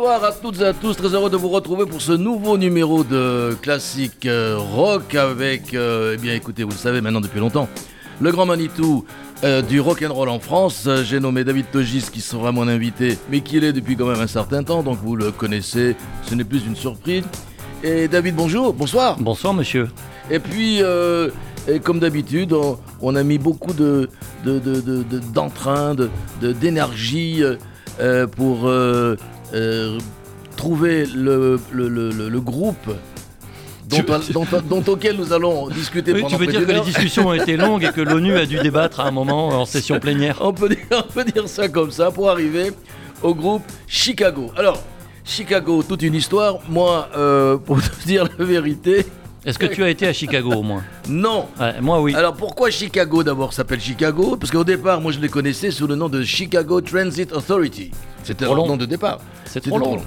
Bonsoir 0.00 0.24
à 0.24 0.32
toutes 0.32 0.60
et 0.62 0.64
à 0.64 0.72
tous, 0.72 0.96
très 0.96 1.08
heureux 1.08 1.28
de 1.28 1.36
vous 1.36 1.50
retrouver 1.50 1.84
pour 1.84 2.00
ce 2.00 2.12
nouveau 2.12 2.56
numéro 2.56 3.04
de 3.04 3.54
Classique 3.60 4.24
euh, 4.24 4.56
Rock 4.56 5.14
avec, 5.14 5.74
euh, 5.74 6.14
eh 6.14 6.16
bien 6.16 6.32
écoutez, 6.32 6.64
vous 6.64 6.70
le 6.70 6.76
savez 6.76 7.02
maintenant 7.02 7.20
depuis 7.20 7.38
longtemps, 7.38 7.68
le 8.18 8.32
grand 8.32 8.46
Manitou 8.46 9.04
euh, 9.44 9.60
du 9.60 9.78
rock 9.78 10.02
and 10.02 10.14
roll 10.14 10.30
en 10.30 10.40
France. 10.40 10.88
J'ai 11.04 11.20
nommé 11.20 11.44
David 11.44 11.70
Togis 11.70 12.06
qui 12.10 12.22
sera 12.22 12.50
mon 12.50 12.66
invité, 12.66 13.18
mais 13.30 13.42
qui 13.42 13.60
l'est 13.60 13.74
depuis 13.74 13.94
quand 13.94 14.06
même 14.06 14.22
un 14.22 14.26
certain 14.26 14.62
temps, 14.62 14.82
donc 14.82 14.96
vous 15.04 15.16
le 15.16 15.32
connaissez, 15.32 15.94
ce 16.22 16.34
n'est 16.34 16.44
plus 16.44 16.64
une 16.64 16.76
surprise. 16.76 17.24
Et 17.84 18.08
David, 18.08 18.36
bonjour, 18.36 18.72
bonsoir. 18.72 19.18
Bonsoir 19.20 19.52
monsieur. 19.52 19.90
Et 20.30 20.38
puis, 20.38 20.78
et 20.78 21.80
comme 21.80 21.98
d'habitude, 21.98 22.56
on, 23.02 23.16
a 23.16 23.22
mis 23.22 23.36
beaucoup 23.36 23.74
de, 23.74 24.08
d'entrain, 25.34 25.94
de, 25.94 26.08
d'énergie 26.40 27.42
pour 28.34 28.66
euh, 28.66 29.16
trouver 30.56 31.06
le, 31.06 31.58
le, 31.72 31.88
le, 31.88 32.40
groupe 32.40 32.90
dont, 33.88 34.44
dont, 34.68 34.92
auquel 34.92 35.16
nous 35.16 35.32
allons 35.32 35.68
discuter 35.68 36.12
oui, 36.12 36.20
pendant 36.20 36.36
Tu 36.36 36.44
veux 36.44 36.46
dire 36.46 36.66
que 36.66 36.72
les 36.72 36.80
discussions 36.80 37.28
ont 37.28 37.32
été 37.32 37.56
longues 37.56 37.84
et 37.84 37.92
que 37.92 38.00
l'ONU 38.00 38.36
a 38.36 38.46
dû 38.46 38.58
débattre 38.58 39.00
à 39.00 39.08
un 39.08 39.10
moment 39.10 39.48
en 39.48 39.64
session 39.64 39.98
plénière 39.98 40.38
on 40.40 40.52
peut, 40.52 40.68
dire, 40.68 40.78
on 40.92 41.12
peut 41.12 41.24
dire 41.24 41.48
ça 41.48 41.68
comme 41.68 41.90
ça 41.90 42.10
pour 42.10 42.30
arriver 42.30 42.72
au 43.22 43.34
groupe 43.34 43.62
Chicago. 43.86 44.50
Alors, 44.56 44.82
Chicago, 45.24 45.82
toute 45.82 46.02
une 46.02 46.14
histoire. 46.14 46.58
Moi, 46.68 47.08
euh, 47.16 47.56
pour 47.56 47.80
te 47.80 48.06
dire 48.06 48.28
la 48.38 48.44
vérité, 48.44 49.06
est-ce 49.44 49.58
que 49.58 49.66
tu 49.66 49.82
as 49.82 49.88
été 49.88 50.06
à 50.06 50.12
Chicago 50.12 50.52
au 50.52 50.62
moins 50.62 50.82
Non. 51.08 51.46
moi 51.80 52.00
oui. 52.00 52.14
Alors 52.14 52.34
pourquoi 52.34 52.70
Chicago 52.70 53.22
d'abord 53.22 53.52
s'appelle 53.52 53.80
Chicago? 53.80 54.36
Parce 54.36 54.50
qu'au 54.50 54.64
départ, 54.64 55.00
moi 55.00 55.12
je 55.12 55.20
les 55.20 55.28
connaissais 55.28 55.70
sous 55.70 55.86
le 55.86 55.94
nom 55.94 56.08
de 56.08 56.22
Chicago 56.22 56.80
Transit 56.80 57.32
Authority. 57.32 57.90
C'était 58.22 58.44
leur 58.44 58.56
nom 58.56 58.76
de 58.76 58.86
départ. 58.86 59.20
C'est 59.44 59.60
trop, 59.62 59.78
long. 59.78 60.00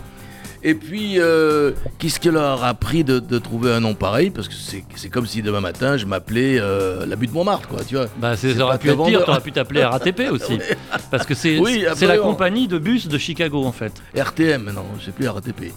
Et 0.65 0.75
puis, 0.75 1.15
euh, 1.17 1.71
qu'est-ce 1.99 2.21
qui 2.21 2.29
leur 2.29 2.63
a 2.63 2.73
pris 2.73 3.03
de, 3.03 3.19
trouver 3.39 3.73
un 3.73 3.81
nom 3.81 3.95
pareil? 3.95 4.29
Parce 4.29 4.47
que 4.47 4.53
c'est 4.53 5.09
comme 5.09 5.25
si 5.25 5.41
demain 5.41 5.59
matin 5.59 5.97
je 5.97 6.05
m'appelais 6.05 6.57
euh, 6.59 7.05
la 7.05 7.17
butte 7.17 7.33
Montmartre, 7.33 7.67
quoi, 7.67 7.83
tu 7.83 7.95
vois. 7.95 8.05
Bah, 8.17 8.37
ça 8.37 8.47
aurait 8.59 8.77
pu 8.77 8.89
être 8.89 9.05
pire, 9.05 9.25
t'aurais 9.25 9.41
pu 9.41 9.51
t'appeler 9.51 9.83
RATP 9.83 10.21
aussi. 10.31 10.59
Parce 11.11 11.25
que 11.25 11.33
c'est 11.33 11.59
la 12.01 12.17
compagnie 12.17 12.67
de 12.67 12.77
bus 12.77 13.07
de 13.07 13.17
Chicago 13.17 13.65
en 13.65 13.73
fait. 13.73 14.01
RTM, 14.15 14.71
non, 14.73 14.85
sais 15.03 15.11
plus 15.11 15.27
RATP 15.27 15.73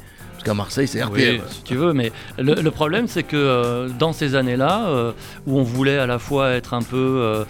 qu'à 0.46 0.54
Marseille, 0.54 0.86
c'est 0.86 1.02
RTM. 1.02 1.40
si 1.48 1.62
tu 1.64 1.74
veux, 1.74 1.92
mais 1.92 2.12
le, 2.38 2.70
problème, 2.70 3.08
c'est 3.08 3.24
que 3.24 3.36
euh, 3.36 3.88
dans 3.98 4.12
ces 4.12 4.36
années-là, 4.36 4.86
euh, 4.86 5.12
où 5.46 5.58
on 5.58 5.64
voulait 5.64 5.98
à 5.98 6.06
la 6.06 6.20
fois 6.20 6.50
être 6.50 6.72
un 6.72 6.82
peu 6.82 6.96
euh, 6.96 7.44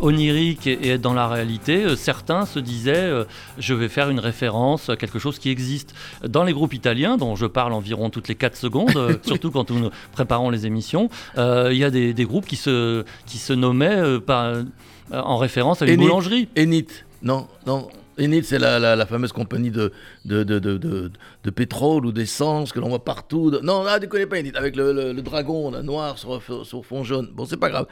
onirique 0.00 0.66
et, 0.66 0.90
être 0.90 1.00
dans 1.00 1.14
la 1.14 1.28
réalité, 1.28 1.94
certains 1.96 2.44
se 2.44 2.58
disaient 2.58 3.10
je 3.58 3.74
vais 3.74 3.88
faire 3.88 4.10
une 4.10 4.18
référence 4.18 4.90
à 4.90 4.96
quelque 4.96 5.20
chose 5.20 5.38
qui 5.38 5.50
existe. 5.50 5.94
Dans 6.26 6.42
les 6.42 6.52
groupes 6.52 6.74
italiens, 6.74 7.16
dont 7.16 7.36
je 7.36 7.46
parle 7.46 7.72
environ 7.72 8.10
toutes 8.10 8.26
les 8.26 8.34
4 8.34 8.56
secondes, 8.56 9.20
surtout 9.22 9.52
quand 9.52 9.70
nous 9.70 9.90
préparons 10.10 10.50
les 10.50 10.66
émissions, 10.66 11.10
il 11.36 11.76
y 11.76 11.84
a 11.84 11.90
des, 11.90 12.24
groupes 12.24 12.46
qui 12.46 12.56
se, 12.56 13.04
qui 13.24 13.38
se 13.38 13.52
nommaient 13.52 14.18
par, 14.18 14.52
en 15.12 15.36
référence 15.36 15.80
à 15.82 15.86
une 15.86 15.96
boulangerie. 15.96 16.48
Enit, 16.58 16.88
non, 17.22 17.46
non. 17.66 17.88
Enid, 18.22 18.44
c'est 18.44 18.58
la, 18.58 19.06
fameuse 19.06 19.32
compagnie 19.32 19.70
de, 19.70 19.92
de, 20.24 20.42
de, 20.44 20.58
de 20.58 21.50
pétrole 21.50 22.06
ou 22.06 22.12
d'essence 22.12 22.72
que 22.72 22.80
l'on 22.80 22.88
voit 22.88 23.04
partout. 23.04 23.52
Non, 23.62 23.82
là, 23.82 23.98
ne 23.98 24.06
connais 24.06 24.26
pas 24.26 24.38
Enid, 24.38 24.56
avec 24.56 24.76
le, 24.76 25.12
dragon 25.22 25.70
noir 25.82 26.18
sur, 26.18 26.42
sur, 26.64 26.84
fond 26.84 27.04
jaune. 27.04 27.30
Bon, 27.34 27.44
c'est 27.44 27.56
pas 27.56 27.70
grave. 27.70 27.86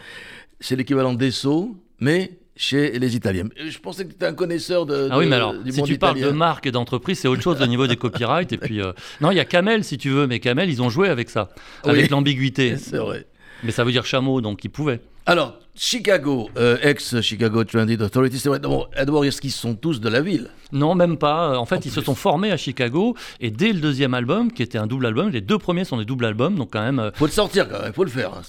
C'est 0.61 0.77
l'équivalent 0.77 1.15
d'Esso, 1.15 1.77
mais 2.01 2.39
chez 2.57 2.99
les 2.99 3.17
Italiens. 3.17 3.49
Je 3.57 3.79
pensais 3.79 4.05
que 4.05 4.11
tu 4.11 4.17
étais 4.17 4.27
un 4.27 4.35
connaisseur 4.35 4.85
de, 4.85 5.09
ah 5.11 5.19
oui, 5.19 5.27
mais 5.27 5.37
alors, 5.37 5.55
si 5.69 5.83
tu 5.83 5.97
parles 5.97 6.21
de 6.21 6.31
marque 6.31 6.67
et 6.67 6.71
d'entreprise, 6.71 7.19
c'est 7.19 7.29
autre 7.29 7.43
chose 7.43 7.61
au 7.63 7.67
niveau 7.67 7.87
des 7.87 7.97
copyrights. 7.97 8.53
Et 8.53 8.59
puis, 8.59 8.83
euh, 8.83 8.93
non, 9.21 9.31
il 9.31 9.37
y 9.37 9.41
a 9.41 9.47
Camel, 9.47 9.83
si 9.83 9.97
tu 9.97 10.11
veux, 10.11 10.27
mais 10.27 10.41
Camel, 10.41 10.69
ils 10.69 10.83
ont 10.83 10.91
joué 10.91 11.09
avec 11.09 11.31
ça, 11.31 11.49
avec 11.85 12.11
l'ambiguïté. 12.11 12.77
C'est 12.79 12.99
vrai. 12.99 13.27
Mais 13.63 13.73
ça 13.73 13.85
veut 13.85 13.93
dire 13.93 14.05
chameau, 14.05 14.41
donc 14.41 14.65
ils 14.65 14.71
pouvaient. 14.71 15.01
Alors, 15.27 15.59
Chicago, 15.77 16.51
euh, 16.57 16.77
ex-Chicago 16.83 17.65
Transit 17.65 18.01
Authority, 18.01 18.39
c'est 18.39 18.49
vrai, 18.49 18.59
d'abord, 18.59 19.25
est-ce 19.25 19.41
qu'ils 19.41 19.51
sont 19.51 19.75
tous 19.75 20.01
de 20.01 20.09
la 20.09 20.21
ville? 20.21 20.49
Non, 20.73 20.95
même 20.95 21.17
pas. 21.17 21.59
En 21.59 21.67
fait, 21.67 21.87
ils 21.87 21.91
se 21.91 22.01
sont 22.01 22.15
formés 22.15 22.51
à 22.51 22.57
Chicago, 22.57 23.15
et 23.41 23.51
dès 23.51 23.73
le 23.73 23.81
deuxième 23.81 24.15
album, 24.15 24.51
qui 24.53 24.63
était 24.63 24.79
un 24.79 24.87
double 24.87 25.07
album, 25.07 25.31
les 25.31 25.41
deux 25.41 25.59
premiers 25.59 25.85
sont 25.85 25.99
des 25.99 26.05
doubles 26.05 26.25
albums, 26.25 26.57
donc 26.57 26.71
quand 26.73 26.83
même... 26.83 26.99
Euh, 26.99 27.11
faut 27.15 27.27
le 27.27 27.33
sortir 27.33 27.69
quand 27.69 27.83
même, 27.83 27.93
faut 27.93 28.05
le 28.05 28.11
faire. 28.11 28.33
Hein, 28.35 28.43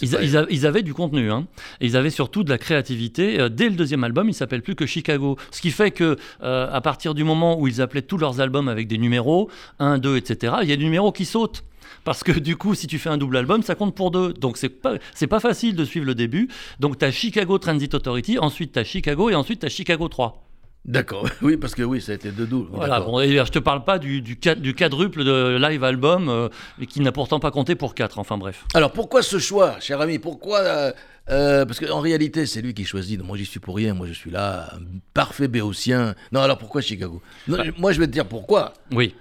ils, 0.50 0.66
avaient 0.66 0.84
du 0.84 0.94
contenu, 0.94 1.32
hein. 1.32 1.46
et 1.80 1.86
ils 1.86 1.98
avaient 1.98 2.10
surtout 2.10 2.44
de 2.44 2.50
la 2.50 2.58
créativité. 2.58 3.40
Euh, 3.40 3.50
dès 3.50 3.70
le 3.70 3.76
deuxième 3.76 4.04
album, 4.04 4.30
il 4.30 4.34
s'appelle 4.34 4.62
plus 4.62 4.76
que 4.76 4.86
Chicago. 4.86 5.38
Ce 5.52 5.62
qui 5.62 5.72
fait 5.72 5.92
que, 5.92 6.18
à 6.42 6.82
partir 6.82 7.14
du 7.14 7.24
moment 7.24 7.60
où 7.60 7.68
ils 7.68 7.82
appelaient 7.82 8.02
tous 8.02 8.18
leurs 8.18 8.40
albums 8.40 8.68
avec 8.68 8.88
des 8.88 8.98
numéros, 8.98 9.50
1, 9.80 10.00
2, 10.00 10.18
etc., 10.18 10.56
il 10.64 10.70
y 10.70 10.74
a 10.74 10.78
des 10.78 10.84
numéros 10.84 11.12
qui 11.12 11.26
sautent 11.26 11.64
parce 12.04 12.24
que 12.24 12.32
du 12.32 12.56
coup, 12.56 12.76
si 12.76 12.88
tu 12.88 13.00
fais 13.00 13.10
un 13.10 13.18
double 13.18 13.38
album, 13.38 13.64
ça 13.64 13.76
compte 13.76 13.96
pour 13.96 14.12
deux. 14.12 14.34
Donc 14.34 14.58
c'est 14.58 14.70
pas, 14.70 14.96
c'est 15.14 15.28
pas 15.28 15.40
facile 15.40 15.76
de 15.76 15.86
suivre 15.86 16.06
le 16.06 16.16
début. 16.16 16.50
Donc 16.80 16.98
tu 16.98 17.06
as 17.06 17.12
Chicago 17.12 17.58
Transit 17.58 17.94
Authority, 17.94 18.40
ensuite 18.40 18.74
tu 18.74 18.80
as 18.80 18.84
Chicago 18.84 19.30
et 19.30 19.36
ensuite 19.36 19.62
tu 19.62 19.66
as 19.66 19.70
Chicago 19.70 20.08
3. 20.08 20.48
D'accord, 20.84 21.28
oui, 21.44 21.58
parce 21.58 21.76
que 21.76 21.84
oui, 21.84 22.02
ça 22.02 22.12
a 22.12 22.16
été 22.16 22.32
deux 22.32 22.48
doubles. 22.48 22.70
Voilà, 22.72 23.02
bon, 23.02 23.20
et 23.20 23.30
je 23.30 23.52
te 23.52 23.60
parle 23.60 23.84
pas 23.84 24.00
du, 24.00 24.22
du, 24.22 24.36
du 24.58 24.74
quadruple 24.74 25.24
de 25.24 25.58
live 25.62 25.84
album, 25.84 26.28
euh, 26.28 26.50
qui 26.90 27.02
n'a 27.02 27.12
pourtant 27.12 27.40
pas 27.40 27.52
compté 27.52 27.76
pour 27.76 27.94
quatre, 27.94 28.18
enfin 28.18 28.38
bref. 28.38 28.66
Alors 28.74 28.92
pourquoi 28.92 29.22
ce 29.22 29.38
choix, 29.38 29.80
cher 29.80 30.02
ami? 30.02 30.18
Pourquoi 30.18 30.60
euh, 30.60 30.92
euh, 31.30 31.66
Parce 31.66 31.80
qu'en 31.80 32.00
réalité, 32.00 32.48
c'est 32.48 32.62
lui 32.62 32.74
qui 32.74 32.84
choisit. 32.86 33.24
Moi, 33.24 33.38
j'y 33.38 33.46
suis 33.46 33.60
pour 33.60 33.76
rien. 33.76 33.94
Moi, 33.94 34.08
je 34.08 34.14
suis 34.14 34.32
là, 34.32 34.74
un 34.74 34.80
parfait 35.14 35.48
béotien. 35.48 36.16
Non, 36.32 36.42
alors 36.42 36.58
pourquoi 36.58 36.82
Chicago? 36.82 37.22
Moi, 37.48 37.92
je 37.92 38.00
vais 38.00 38.08
te 38.08 38.12
dire 38.12 38.26
pourquoi. 38.26 38.74
Oui. 38.92 39.14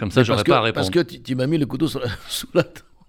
Comme 0.00 0.10
ça, 0.10 0.22
j'aurais 0.22 0.44
pas 0.44 0.56
à 0.56 0.60
répondre. 0.62 0.76
Parce 0.76 0.88
que 0.88 1.00
tu, 1.00 1.34
m'as 1.34 1.46
mis 1.46 1.58
le 1.58 1.66
couteau 1.66 1.86
sur 1.86 2.00
la, 2.00 2.08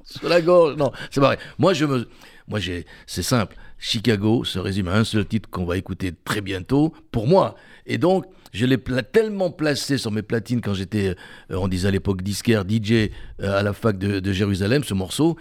sous 0.03 0.28
la, 0.28 0.41
gorge. 0.41 0.75
Non, 0.75 0.91
c'est 1.09 1.22
pareil. 1.22 1.40
Moi, 1.57 1.74
je 1.74 1.85
me, 1.85 2.06
moi, 2.50 2.59
j'ai, 2.59 2.85
c'est 3.07 3.24
simple. 3.24 3.56
Chicago 3.78 4.44
se 4.44 4.59
résume 4.59 4.90
à 4.90 4.96
un 4.96 5.06
seul 5.06 5.25
titre 5.25 5.50
qu'on 5.50 5.63
va 5.63 5.78
écouter 5.78 6.12
très 6.25 6.41
bientôt 6.41 6.94
pour 7.09 7.28
moi. 7.28 7.56
Et 7.85 7.97
donc, 7.97 8.25
je 8.51 8.66
l'ai 8.66 8.78
tellement 8.78 9.51
placé 9.51 9.97
sur 9.97 10.12
mes 10.12 10.22
platines 10.22 10.59
quand 10.59 10.74
j'étais, 10.74 11.16
euh, 11.51 11.56
on 11.56 11.69
disait 11.69 11.88
à 11.88 11.91
l'époque 11.91 12.24
disquaire, 12.24 12.66
DJ 12.68 12.91
euh, 12.91 13.07
à 13.40 13.63
la 13.63 13.72
fac 13.72 13.97
de, 13.97 14.19
de 14.19 14.34
Jérusalem, 14.34 14.84
ce 14.84 14.94
morceau, 14.94 15.38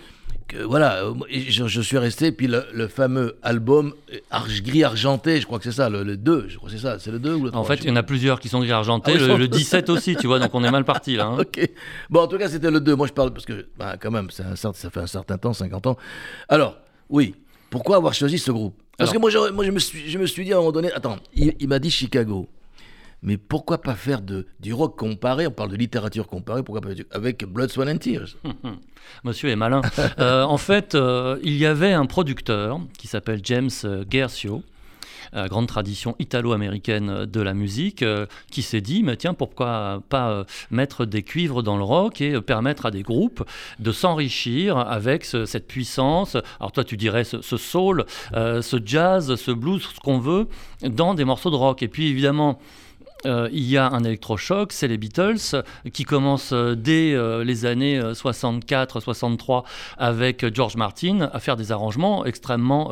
voilà, 0.56 1.05
euh, 1.05 1.15
je, 1.31 1.81
suis 1.81 1.99
resté, 1.99 2.33
puis 2.33 2.47
le, 2.47 2.88
fameux 2.88 3.37
album 3.43 3.94
gris 4.62 4.84
argenté, 4.84 5.41
je 5.41 5.47
crois 5.47 5.59
que 5.59 5.65
c'est 5.65 5.72
ça, 5.72 5.88
le, 5.88 6.16
2, 6.16 6.47
je 6.49 6.56
crois 6.56 6.69
que 6.69 6.77
c'est 6.77 6.83
ça, 6.83 6.99
c'est 6.99 7.11
le 7.11 7.19
2 7.19 7.34
ou 7.34 7.44
le 7.44 7.50
3 7.50 7.61
En 7.61 7.65
fait, 7.65 7.77
il 7.77 7.88
y 7.88 7.91
en 7.91 7.97
a 7.97 8.03
plusieurs 8.03 8.41
qui 8.41 8.49
sont 8.49 8.60
gris 8.60 8.72
argentés, 8.72 9.15
ah 9.16 9.37
le, 9.37 9.49
17 9.49 9.91
aussi, 9.91 10.16
tu 10.16 10.27
vois, 10.27 10.39
donc 10.39 10.55
on 10.55 10.65
est 10.65 10.71
mal 10.71 10.84
parti 10.84 11.16
là. 11.16 11.27
Hein. 11.27 11.39
ok. 11.41 11.71
Bon, 12.09 12.21
en 12.21 12.27
tout 12.27 12.39
cas, 12.39 12.49
c'était 12.49 12.71
le 12.71 12.81
2. 12.81 12.94
Moi, 12.97 13.06
je 13.06 13.12
parle 13.12 13.33
parce 13.33 13.47
que, 13.47 13.66
bah, 13.78 13.97
quand 14.00 14.10
même, 14.10 14.31
ça 14.31 14.44
fait 14.55 15.00
un 15.00 15.06
certain 15.06 15.39
temps, 15.39 15.53
50 15.53 15.87
ans. 15.87 15.97
Alors, 16.49 16.77
oui, 17.09 17.34
pourquoi 17.71 17.97
avoir 17.97 18.15
choisi 18.15 18.39
ce 18.39 18.50
groupe? 18.50 18.75
Parce 18.99 19.12
que 19.12 19.19
moi, 19.19 19.31
je, 19.31 19.50
moi 19.50 19.65
je, 19.65 19.71
me 19.71 19.78
suis, 19.78 20.10
je 20.10 20.19
me 20.19 20.27
suis 20.27 20.44
dit 20.44 20.53
à 20.53 20.56
un 20.56 20.59
moment 20.59 20.72
donné, 20.72 20.93
attends, 20.93 21.16
il 21.34 21.69
m'a 21.69 21.78
dit 21.78 21.91
Chicago 21.91 22.49
mais 23.22 23.36
pourquoi 23.36 23.83
pas 23.83 23.95
faire 23.95 24.21
du 24.22 24.72
rock 24.72 24.98
comparé 24.98 25.47
On 25.47 25.50
parle 25.50 25.71
de 25.71 25.77
littérature 25.77 26.27
comparée, 26.27 26.62
pourquoi 26.62 26.80
pas 26.80 26.91
avec 27.10 27.45
Blood, 27.45 27.71
Sweat 27.71 27.89
and 27.89 27.98
Tears? 27.98 28.36
Monsieur 29.24 29.50
est 29.50 29.56
malin. 29.56 29.83
Euh, 30.18 30.45
en 30.45 30.56
fait, 30.56 30.95
euh, 30.95 31.39
il 31.42 31.56
y 31.56 31.66
avait 31.66 31.92
un 31.92 32.06
producteur 32.06 32.80
qui 32.98 33.06
s'appelle 33.06 33.41
James 33.45 33.71
Gersio, 34.10 34.62
euh, 35.34 35.47
grande 35.48 35.66
tradition 35.66 36.16
italo-américaine 36.18 37.27
de 37.27 37.41
la 37.41 37.53
musique, 37.54 38.04
qui 38.50 38.62
s'est 38.62 38.80
dit, 38.80 39.03
mais 39.03 39.16
tiens, 39.16 39.34
pourquoi 39.34 40.03
pas 40.09 40.45
mettre 40.71 41.04
des 41.04 41.22
cuivres 41.22 41.62
dans 41.62 41.77
le 41.77 41.84
rock 41.84 42.21
et 42.21 42.41
permettre 42.41 42.86
à 42.86 42.91
des 42.91 43.03
groupes 43.03 43.45
de 43.78 43.92
s'enrichir 43.92 44.78
avec 44.78 45.24
cette 45.24 45.66
puissance, 45.66 46.36
alors 46.59 46.72
toi 46.72 46.84
tu 46.84 46.97
dirais 46.97 47.24
ce 47.24 47.56
soul, 47.56 48.06
ce 48.33 48.80
jazz, 48.84 49.34
ce 49.34 49.50
blues, 49.50 49.83
ce 49.83 50.00
qu'on 50.00 50.18
veut, 50.18 50.48
dans 50.83 51.15
des 51.15 51.24
morceaux 51.24 51.50
de 51.50 51.56
rock. 51.56 51.83
Et 51.83 51.89
puis 51.89 52.09
évidemment, 52.09 52.59
euh, 53.27 53.49
il 53.53 53.69
y 53.69 53.77
a 53.77 53.89
un 53.89 54.03
électrochoc, 54.05 54.72
c'est 54.72 54.89
les 54.89 54.97
Beatles, 54.97 55.63
qui 55.93 56.05
commencent 56.05 56.53
euh, 56.53 56.75
dès 56.75 57.13
euh, 57.13 57.45
les 57.45 57.67
années 57.67 58.01
64-63 58.01 59.65
avec 59.99 60.55
George 60.55 60.77
Martin 60.77 61.28
à 61.33 61.41
faire 61.41 61.57
des 61.57 61.72
arrangements 61.72 62.25
extrêmement 62.25 62.91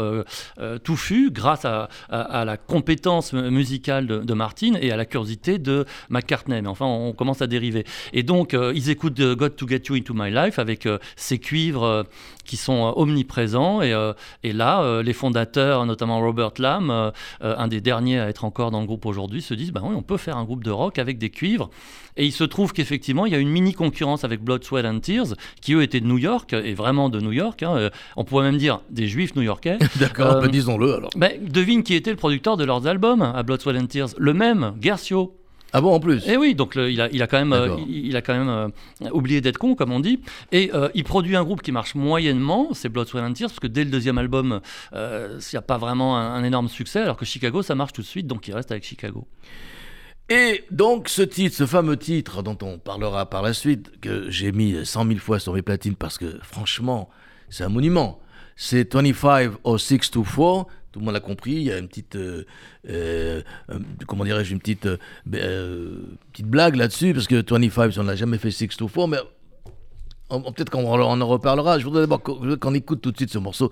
touffus 0.84 1.30
grâce 1.30 1.64
à, 1.64 1.88
la 2.08 2.56
compétence 2.56 3.32
musicale 3.32 4.06
de, 4.06 4.34
Martin 4.34 4.74
et 4.80 4.90
à 4.92 4.96
la 4.96 5.04
curiosité 5.04 5.58
de 5.58 5.84
McCartney. 6.08 6.60
Mais 6.62 6.68
enfin, 6.68 6.86
on 6.86 7.12
commence 7.12 7.42
à 7.42 7.46
dériver. 7.46 7.84
Et 8.12 8.22
donc, 8.22 8.52
ils 8.52 8.90
écoutent 8.90 9.20
Got 9.20 9.50
to 9.50 9.68
Get 9.68 9.82
You 9.88 9.96
Into 9.96 10.14
My 10.14 10.30
Life 10.30 10.58
avec 10.58 10.88
ces 11.16 11.38
cuivres 11.38 12.04
qui 12.48 12.56
sont 12.56 12.92
omniprésents. 12.96 13.82
Et, 13.82 13.94
et 14.42 14.52
là, 14.52 15.02
les 15.02 15.12
fondateurs, 15.12 15.86
notamment 15.86 16.18
Robert 16.20 16.52
Lamb, 16.58 17.12
un 17.40 17.68
des 17.68 17.80
derniers 17.80 18.18
à 18.18 18.28
être 18.28 18.44
encore 18.44 18.70
dans 18.70 18.80
le 18.80 18.86
groupe 18.86 19.06
aujourd'hui, 19.06 19.42
se 19.42 19.54
disent, 19.54 19.72
ben 19.72 19.82
oui, 19.84 19.94
on 19.96 20.02
peut 20.02 20.16
faire 20.16 20.36
un 20.36 20.44
groupe 20.44 20.64
de 20.64 20.70
rock 20.70 20.98
avec 20.98 21.18
des 21.18 21.30
cuivres. 21.30 21.70
Et 22.18 22.26
il 22.26 22.32
se 22.32 22.44
trouve 22.44 22.72
qu'effectivement, 22.72 23.26
il 23.26 23.32
y 23.32 23.36
a 23.36 23.38
une 23.38 23.48
mini 23.48 23.72
concurrence 23.72 24.24
avec 24.24 24.42
Blood, 24.42 24.64
Sweat 24.64 24.84
and 24.84 24.98
Tears, 24.98 25.34
qui 25.62 25.74
eux 25.74 25.82
étaient 25.82 26.00
de 26.00 26.06
New 26.06 26.18
York, 26.18 26.52
et 26.52 26.74
vraiment 26.74 27.08
de 27.08 27.20
New 27.20 27.32
York. 27.32 27.62
Hein, 27.62 27.76
euh, 27.76 27.90
on 28.16 28.24
pourrait 28.24 28.44
même 28.44 28.58
dire 28.58 28.80
des 28.90 29.06
juifs 29.06 29.36
new-yorkais. 29.36 29.78
D'accord, 30.00 30.42
euh, 30.42 30.48
disons-le 30.48 30.94
alors. 30.94 31.10
Ben, 31.16 31.32
devine 31.40 31.84
qui 31.84 31.94
était 31.94 32.10
le 32.10 32.16
producteur 32.16 32.56
de 32.56 32.64
leurs 32.64 32.86
albums 32.88 33.22
à 33.22 33.42
Blood, 33.44 33.60
Sweat 33.60 33.80
and 33.80 33.86
Tears? 33.86 34.08
Le 34.18 34.34
même, 34.34 34.74
Garcio. 34.78 35.37
Ah 35.72 35.80
bon, 35.82 35.92
en 35.92 36.00
plus? 36.00 36.26
Et 36.26 36.32
eh 36.32 36.36
oui, 36.36 36.54
donc 36.54 36.76
il, 36.76 37.00
a, 37.00 37.10
il, 37.10 37.22
a, 37.22 37.26
quand 37.26 37.38
même, 37.38 37.52
euh, 37.52 37.76
il, 37.88 38.16
a 38.16 38.22
quand 38.22 38.32
même 38.32 38.48
euh, 38.48 39.10
oublié 39.12 39.40
d'être 39.40 39.58
con, 39.58 39.74
comme 39.74 39.92
on 39.92 40.00
dit. 40.00 40.20
Et 40.50 40.70
euh, 40.72 40.88
il 40.94 41.04
produit 41.04 41.36
un 41.36 41.44
groupe 41.44 41.60
qui 41.60 41.72
marche 41.72 41.94
moyennement, 41.94 42.68
c'est 42.72 42.88
Blood, 42.88 43.06
Sweat 43.06 43.24
and 43.24 43.34
Tears, 43.34 43.50
parce 43.50 43.60
que 43.60 43.66
dès 43.66 43.84
le 43.84 43.90
deuxième 43.90 44.16
album, 44.16 44.60
il 44.94 44.98
n'y 45.52 45.58
a 45.58 45.62
pas 45.62 45.76
vraiment 45.76 46.16
un, 46.16 46.42
énorme 46.42 46.68
succès, 46.68 47.00
alors 47.00 47.16
que 47.16 47.26
Chicago, 47.26 47.62
ça 47.62 47.74
marche 47.74 47.92
tout 47.92 48.00
de 48.00 48.06
suite, 48.06 48.26
donc 48.26 48.48
il 48.48 48.54
reste 48.54 48.70
avec 48.70 48.84
Chicago. 48.84 49.26
Et 50.30 50.64
donc 50.70 51.08
ce 51.08 51.22
titre, 51.22 51.56
ce 51.56 51.64
fameux 51.64 51.96
titre 51.96 52.42
dont 52.42 52.58
on 52.60 52.78
parlera 52.78 53.30
par 53.30 53.42
la 53.42 53.54
suite, 53.54 53.98
que 54.00 54.30
j'ai 54.30 54.52
mis 54.52 54.84
100 54.84 55.06
000 55.06 55.18
fois 55.18 55.38
sur 55.38 55.54
mes 55.54 55.62
platines 55.62 55.96
parce 55.96 56.18
que 56.18 56.38
franchement, 56.42 57.08
c'est 57.48 57.64
un 57.64 57.70
monument. 57.70 58.20
C'est 58.54 58.92
25 58.92 59.52
or 59.64 59.80
624. 59.80 60.66
Tout 60.98 61.02
le 61.02 61.04
monde 61.04 61.14
l'a 61.14 61.20
compris. 61.20 61.52
Il 61.52 61.62
y 61.62 61.70
a 61.70 61.78
une 61.78 61.86
petite, 61.86 62.16
euh, 62.16 62.42
euh, 62.88 63.40
comment 64.08 64.24
dirais-je, 64.24 64.52
une 64.52 64.58
petite, 64.58 64.88
ben, 65.26 65.40
euh, 65.40 66.00
petite 66.32 66.46
blague 66.46 66.74
là-dessus 66.74 67.14
parce 67.14 67.28
que 67.28 67.36
25, 67.48 67.94
on 67.98 68.02
n'a 68.02 68.16
jamais 68.16 68.36
fait 68.36 68.50
624, 68.50 69.06
mais 69.06 69.18
peut-être 70.28 70.70
qu'on 70.70 70.84
en 70.84 71.28
reparlera. 71.28 71.78
Je 71.78 71.84
voudrais 71.84 72.00
d'abord 72.00 72.20
qu'on 72.20 72.74
écoute 72.74 73.00
tout 73.00 73.12
de 73.12 73.16
suite 73.16 73.30
ce 73.30 73.38
morceau. 73.38 73.70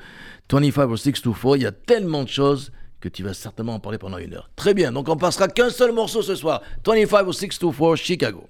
25 0.53 0.83
or 0.89 0.97
624, 0.97 1.57
il 1.57 1.63
y 1.63 1.67
a 1.67 1.73
tellement 1.73 2.23
de 2.23 2.29
choses 2.29 2.71
que 3.01 3.09
tu 3.09 3.25
vas 3.25 3.35
certainement 3.35 3.75
en 3.75 3.81
parler 3.81 3.99
pendant 3.99 4.19
une 4.19 4.35
heure. 4.35 4.49
Très 4.55 4.73
bien, 4.73 4.93
donc 4.93 5.09
on 5.09 5.17
passera 5.17 5.49
qu'un 5.49 5.71
seul 5.71 5.91
morceau 5.91 6.23
ce 6.23 6.37
soir. 6.37 6.63
25 6.87 7.27
or 7.27 7.35
624, 7.35 7.97
Chicago. 7.97 8.49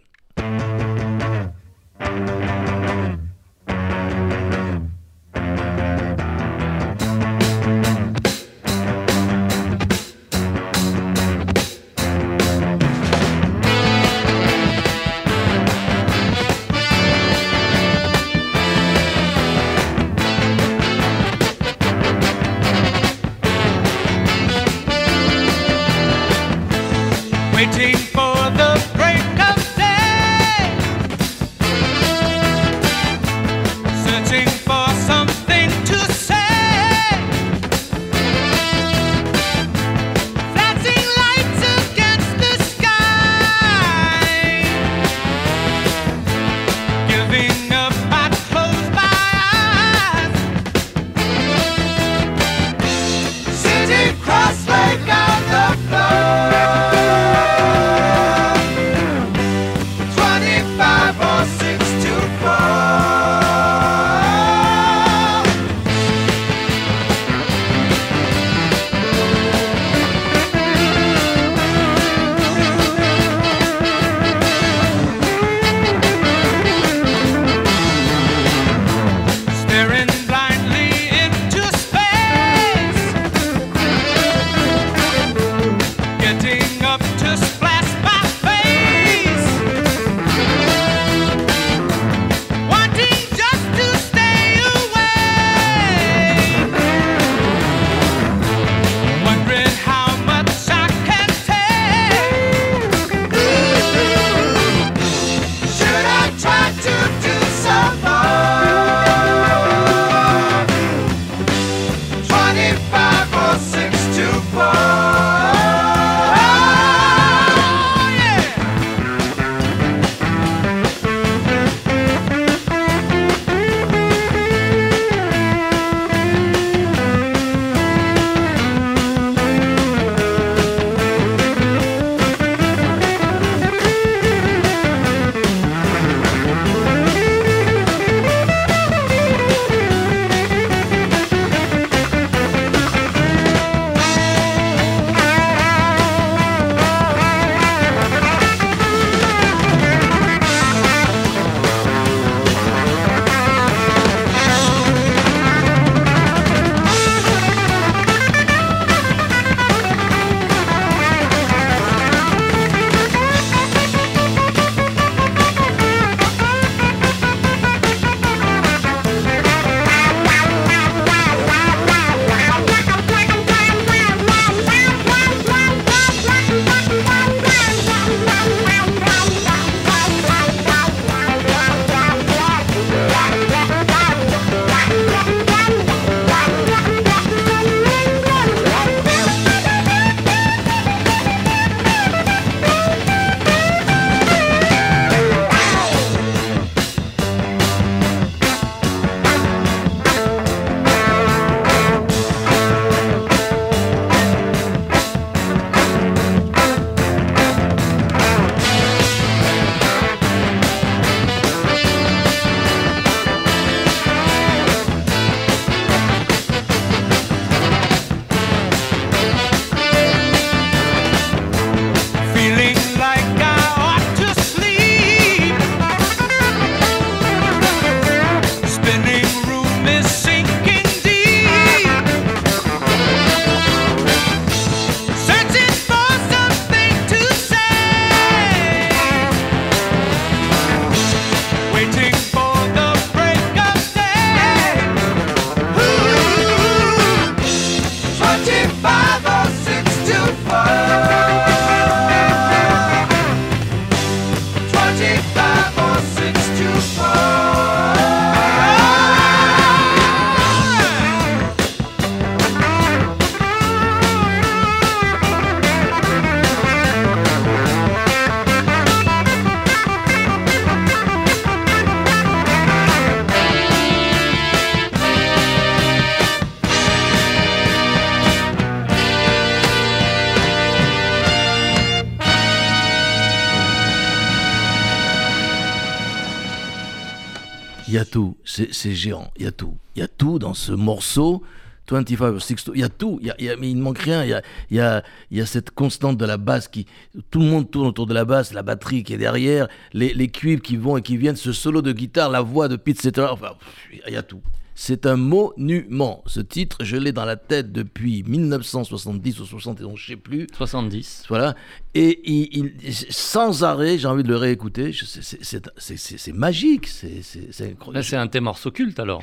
Il 287.88 287.94
y 287.94 287.98
a 287.98 288.04
tout, 288.04 288.36
c'est 288.44 288.94
géant, 288.94 289.30
il 289.36 289.44
y 289.44 289.46
a 289.46 289.52
tout. 289.52 289.76
Il 289.94 290.00
y 290.00 290.02
a 290.02 290.08
tout 290.08 290.38
dans 290.38 290.54
ce 290.54 290.72
morceau. 290.72 291.42
25 291.88 292.20
or 292.20 292.42
60, 292.42 292.74
il 292.74 292.80
y 292.80 292.84
a 292.84 292.88
tout, 292.88 293.18
il 293.20 293.28
y 293.28 293.30
a, 293.30 293.36
il 293.38 293.56
mais 293.60 293.70
il 293.70 293.76
ne 293.76 293.82
manque 293.82 293.98
rien. 293.98 294.24
Il 294.24 294.76
y 294.76 294.80
a, 294.80 295.46
cette 295.46 295.70
constante 295.70 296.16
de 296.16 296.24
la 296.24 296.36
basse 296.36 296.66
qui. 296.66 296.86
Tout 297.30 297.38
le 297.38 297.46
monde 297.46 297.70
tourne 297.70 297.86
autour 297.86 298.06
de 298.06 298.14
la 298.14 298.24
basse, 298.24 298.52
la 298.52 298.62
batterie 298.62 299.04
qui 299.04 299.14
est 299.14 299.18
derrière, 299.18 299.68
les, 299.92 300.12
les 300.12 300.28
cuivres 300.28 300.62
qui 300.62 300.76
vont 300.76 300.96
et 300.96 301.02
qui 301.02 301.16
viennent, 301.16 301.36
ce 301.36 301.52
solo 301.52 301.82
de 301.82 301.92
guitare, 301.92 302.28
la 302.28 302.40
voix 302.40 302.66
de 302.66 302.74
Pete 302.74 303.00
Setter, 303.00 303.28
enfin, 303.30 303.52
il 303.92 304.12
y 304.12 304.16
a 304.16 304.22
tout. 304.22 304.42
C'est 304.78 305.06
un 305.06 305.16
monument. 305.16 306.22
Ce 306.26 306.38
titre, 306.38 306.84
je 306.84 306.96
l'ai 306.98 307.10
dans 307.12 307.24
la 307.24 307.36
tête 307.36 307.72
depuis 307.72 308.22
1970 308.24 309.40
ou 309.40 309.46
71, 309.46 309.98
je 309.98 310.06
sais 310.08 310.16
plus. 310.16 310.46
70. 310.54 311.24
Voilà. 311.30 311.54
Et 311.94 312.20
il, 312.30 312.74
il- 312.82 312.94
sans 313.10 313.64
arrêt, 313.64 313.96
j'ai 313.96 314.06
envie 314.06 314.22
de 314.22 314.28
le 314.28 314.36
réécouter. 314.36 314.92
C'est- 314.92 316.32
magique. 316.34 316.88
C'est 316.88 317.70
incroyable. 317.70 318.04
c'est 318.04 318.16
un 318.16 318.26
thème 318.28 318.44
morceau 318.44 318.70
culte 318.70 319.00
alors. 319.00 319.22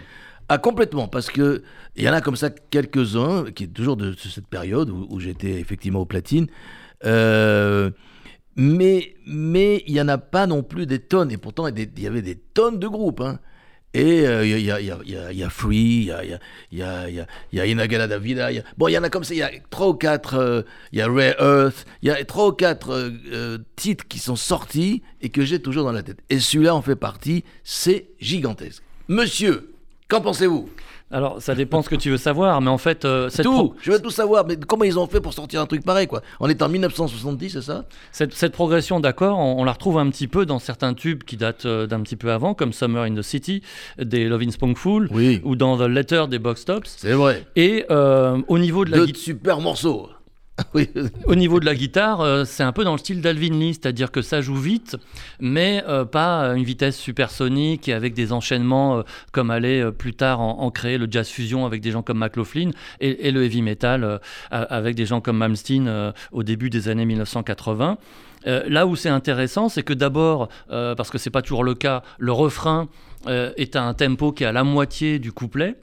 Ah, 0.50 0.58
complètement. 0.58 1.08
Parce 1.08 1.30
que 1.30 1.62
il 1.96 2.04
y 2.04 2.10
en 2.10 2.14
a 2.14 2.22
comme 2.22 2.36
ça 2.36 2.50
quelques-uns, 2.50 3.46
qui 3.52 3.66
est 3.66 3.68
toujours 3.68 3.96
de, 3.96 4.10
de 4.10 4.18
cette 4.18 4.48
période 4.48 4.90
où, 4.90 5.06
où 5.08 5.20
j'étais 5.20 5.60
effectivement 5.60 6.00
au 6.00 6.06
platine. 6.06 6.48
Euh, 7.06 7.92
mais 8.56 9.14
mais 9.28 9.84
il 9.86 9.94
n'y 9.94 10.02
en 10.02 10.08
a 10.08 10.18
pas 10.18 10.48
non 10.48 10.64
plus 10.64 10.88
des 10.88 10.98
tonnes. 11.00 11.32
Et 11.32 11.38
pourtant, 11.38 11.68
il 11.68 11.90
y 12.02 12.08
avait 12.08 12.24
des 12.24 12.36
tonnes 12.38 12.80
de 12.80 12.88
groupes. 12.88 13.22
hein. 13.22 13.40
Et 13.96 14.26
euh, 14.26 14.44
il 14.46 14.58
il 14.60 14.66
y, 14.66 14.72
a, 14.72 14.82
y, 14.82 14.90
a, 14.92 14.98
y 15.06 15.16
a- 15.16 15.32
y 15.32 15.44
a 15.44 15.50
Free, 15.50 16.10
il 16.72 16.80
y 17.52 17.60
a, 17.60 17.66
Inagala 17.66 18.08
Davida. 18.08 18.50
Bon, 18.78 18.88
il 18.88 18.94
y 18.94 18.98
en 18.98 19.04
a 19.04 19.10
comme 19.10 19.24
ça, 19.24 19.34
il 19.36 19.38
y 19.38 19.44
a 19.44 19.52
trois 19.70 19.90
ou 19.90 19.94
quatre. 19.94 20.34
euh, 20.36 20.62
il 20.92 21.00
y 21.00 21.02
a 21.02 21.08
Rare 21.08 21.36
Earth, 21.40 21.86
il 22.02 22.08
y 22.08 22.12
a 22.12 22.24
trois 22.26 22.48
ou 22.48 22.52
quatre 22.54 22.90
euh, 22.92 23.12
euh, 23.32 23.58
titres 23.76 24.08
qui 24.08 24.18
sont 24.20 24.36
sortis 24.36 25.04
et 25.22 25.30
que 25.30 25.44
j'ai 25.46 25.60
toujours 25.62 25.84
dans 25.84 25.92
la 25.92 26.02
tête. 26.04 26.18
Et 26.32 26.40
celui-là 26.40 26.74
en 26.74 26.82
fait 26.82 26.96
partie, 26.96 27.44
c'est 27.64 28.08
gigantesque. 28.20 28.82
Monsieur, 29.08 29.72
qu'en 30.08 30.22
pensez-vous? 30.22 30.70
Alors, 31.14 31.42
ça 31.42 31.56
dépend 31.56 31.82
ce 31.82 31.90
que 31.90 31.96
tu 31.96 32.10
veux 32.10 32.18
savoir, 32.18 32.60
mais 32.60 32.70
en 32.70 32.78
fait, 32.78 33.06
euh, 33.06 33.30
cette, 33.30 33.46
Tout, 33.46 33.54
pro- 33.54 33.76
je 33.82 33.92
veux 33.92 34.00
tout 34.02 34.10
savoir. 34.10 34.46
Mais 34.48 34.58
comment 34.58 34.84
ils 34.84 34.98
ont 35.00 35.08
fait 35.08 35.22
pour 35.22 35.34
sortir 35.34 35.62
un 35.62 35.66
truc 35.68 35.86
pareil, 35.86 36.08
quoi 36.08 36.22
On 36.40 36.50
est 36.50 36.62
en 36.62 36.68
1970, 36.70 37.50
c'est 37.52 37.62
ça 37.62 37.86
cette, 38.12 38.34
cette 38.34 38.52
progression 38.54 39.00
d'accord, 39.00 39.38
on, 39.38 39.62
on 39.62 39.64
la 39.64 39.72
retrouve 39.74 40.00
un 40.00 40.10
petit 40.10 40.28
peu 40.28 40.46
dans 40.46 40.60
certains 40.60 40.94
tubes 40.94 41.24
qui 41.24 41.38
datent 41.38 41.66
euh, 41.66 41.86
d'un 41.88 42.02
petit 42.02 42.16
peu 42.16 42.32
avant, 42.32 42.54
comme 42.54 42.74
Summer 42.74 43.04
in 43.04 43.14
the 43.16 43.22
City 43.22 43.62
des 44.00 44.26
Lovin' 44.28 44.52
Spoonful, 44.52 45.08
Oui. 45.12 45.40
ou 45.44 45.56
dans 45.56 45.78
The 45.78 45.82
Letter 45.88 46.26
des 46.30 46.40
Box 46.40 46.66
Tops. 46.66 46.96
C'est 46.98 47.14
vrai. 47.14 47.46
Et 47.56 47.86
euh, 47.92 48.42
au 48.48 48.58
niveau 48.58 48.84
de 48.84 48.92
la 48.92 49.06
guitare. 49.06 49.22
super 49.22 49.60
morceaux. 49.62 50.10
Au 51.26 51.36
niveau 51.36 51.60
de 51.60 51.66
la 51.66 51.74
guitare, 51.74 52.22
euh, 52.22 52.46
c'est 52.46 52.62
un 52.62 52.72
peu 52.72 52.84
dans 52.84 52.92
le 52.92 53.00
style 53.00 53.22
d'Alvin 53.22 53.58
Lee, 53.58 53.74
c'est-à-dire 53.74 54.12
que 54.12 54.22
ça 54.22 54.42
joue 54.42 54.56
vite, 54.56 54.98
mais 55.40 55.84
euh, 55.88 56.06
pas 56.06 56.52
à 56.52 56.54
une 56.54 56.64
vitesse 56.64 56.96
supersonique 56.96 57.90
et 57.90 57.94
avec 57.94 58.14
des 58.14 58.32
enchaînements 58.32 58.98
euh, 58.98 59.02
comme 59.32 59.50
allait 59.50 59.92
plus 59.92 60.14
tard 60.14 60.42
en, 60.42 60.70
créer 60.70 60.98
le 60.98 61.08
jazz 61.10 61.28
fusion 61.28 61.66
avec 61.66 61.82
des 61.82 61.92
gens 61.92 62.04
comme 62.04 62.20
McLaughlin 62.20 62.70
et, 63.00 63.28
et 63.28 63.32
le 63.32 63.44
heavy 63.44 63.62
metal 63.62 64.20
avec 64.50 64.96
des 64.96 65.06
gens 65.06 65.22
comme 65.22 65.38
Malmsteen 65.38 66.14
au 66.32 66.44
début 66.44 66.70
des 66.70 66.88
années 66.88 67.06
1980. 67.06 67.98
Euh, 68.48 68.64
là 68.68 68.88
où 68.88 68.96
c'est 68.96 69.10
intéressant, 69.10 69.70
c'est 69.70 69.84
que 69.84 69.94
d'abord, 69.94 70.50
parce 70.70 71.10
que 71.10 71.18
c'est 71.18 71.30
pas 71.30 71.42
toujours 71.42 71.64
le 71.64 71.76
cas, 71.76 72.04
le 72.18 72.32
refrain 72.32 72.88
euh, 73.28 73.54
est 73.58 73.76
un 73.76 73.94
tempo 73.94 74.32
qui 74.32 74.44
est 74.44 74.48
à 74.48 74.52
la 74.52 74.64
moitié 74.64 75.20
du 75.20 75.32
couplet, 75.32 75.76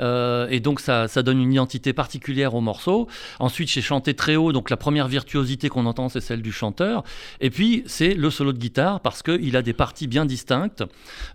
euh, 0.00 0.48
et 0.50 0.60
donc 0.60 0.80
ça, 0.80 1.08
ça 1.08 1.22
donne 1.22 1.40
une 1.40 1.52
identité 1.52 1.92
particulière 1.92 2.54
au 2.54 2.60
morceau. 2.60 3.06
Ensuite, 3.38 3.68
c'est 3.68 3.82
chanté 3.82 4.14
très 4.14 4.36
haut, 4.36 4.52
donc 4.52 4.70
la 4.70 4.76
première 4.76 5.08
virtuosité 5.08 5.68
qu'on 5.68 5.86
entend, 5.86 6.08
c'est 6.08 6.20
celle 6.20 6.42
du 6.42 6.52
chanteur. 6.52 7.04
Et 7.40 7.50
puis, 7.50 7.84
c'est 7.86 8.14
le 8.14 8.30
solo 8.30 8.52
de 8.52 8.58
guitare, 8.58 9.00
parce 9.00 9.22
qu'il 9.22 9.56
a 9.56 9.62
des 9.62 9.72
parties 9.72 10.06
bien 10.06 10.24
distinctes. 10.24 10.84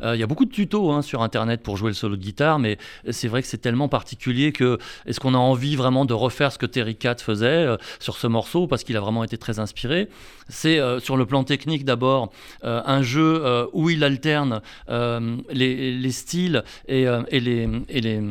Euh, 0.02 0.16
Il 0.16 0.20
y 0.20 0.24
a 0.24 0.28
beaucoup 0.28 0.46
de 0.46 0.52
tutos 0.52 0.92
hein, 0.92 1.02
sur 1.02 1.22
Internet 1.22 1.62
pour 1.62 1.78
jouer 1.78 1.90
le 1.90 1.96
solo 1.96 2.16
de 2.16 2.22
guitare, 2.22 2.60
mais 2.60 2.78
c'est 3.10 3.28
vrai 3.28 3.42
que 3.42 3.48
c'est 3.48 3.58
tellement 3.58 3.88
particulier 3.88 4.52
que 4.52 4.78
est-ce 5.06 5.20
qu'on 5.20 5.34
a 5.34 5.38
envie 5.38 5.76
vraiment 5.76 6.06
de 6.06 6.14
refaire 6.14 6.52
ce 6.52 6.58
que 6.58 6.66
Terry 6.66 6.96
Cat 6.96 7.18
faisait 7.20 7.68
sur 8.00 8.18
ce 8.18 8.28
morceau, 8.28 8.68
parce 8.68 8.84
qu'il 8.84 8.98
a 8.98 9.00
vraiment 9.00 9.24
été 9.24 9.38
très 9.38 9.60
inspiré. 9.60 10.10
C'est 10.50 10.80
sur 11.00 11.16
le 11.18 11.26
plan 11.26 11.44
technique 11.44 11.86
d'abord 11.86 12.32
un 12.64 13.02
jeu 13.02 13.68
où 13.74 13.90
il 13.90 14.04
alterne 14.04 14.62
les, 15.54 15.92
les 15.92 16.12
styles 16.12 16.64
et, 16.88 17.08
euh, 17.08 17.24
et 17.30 17.40
les, 17.40 17.70
et 17.90 18.02
les 18.02 18.22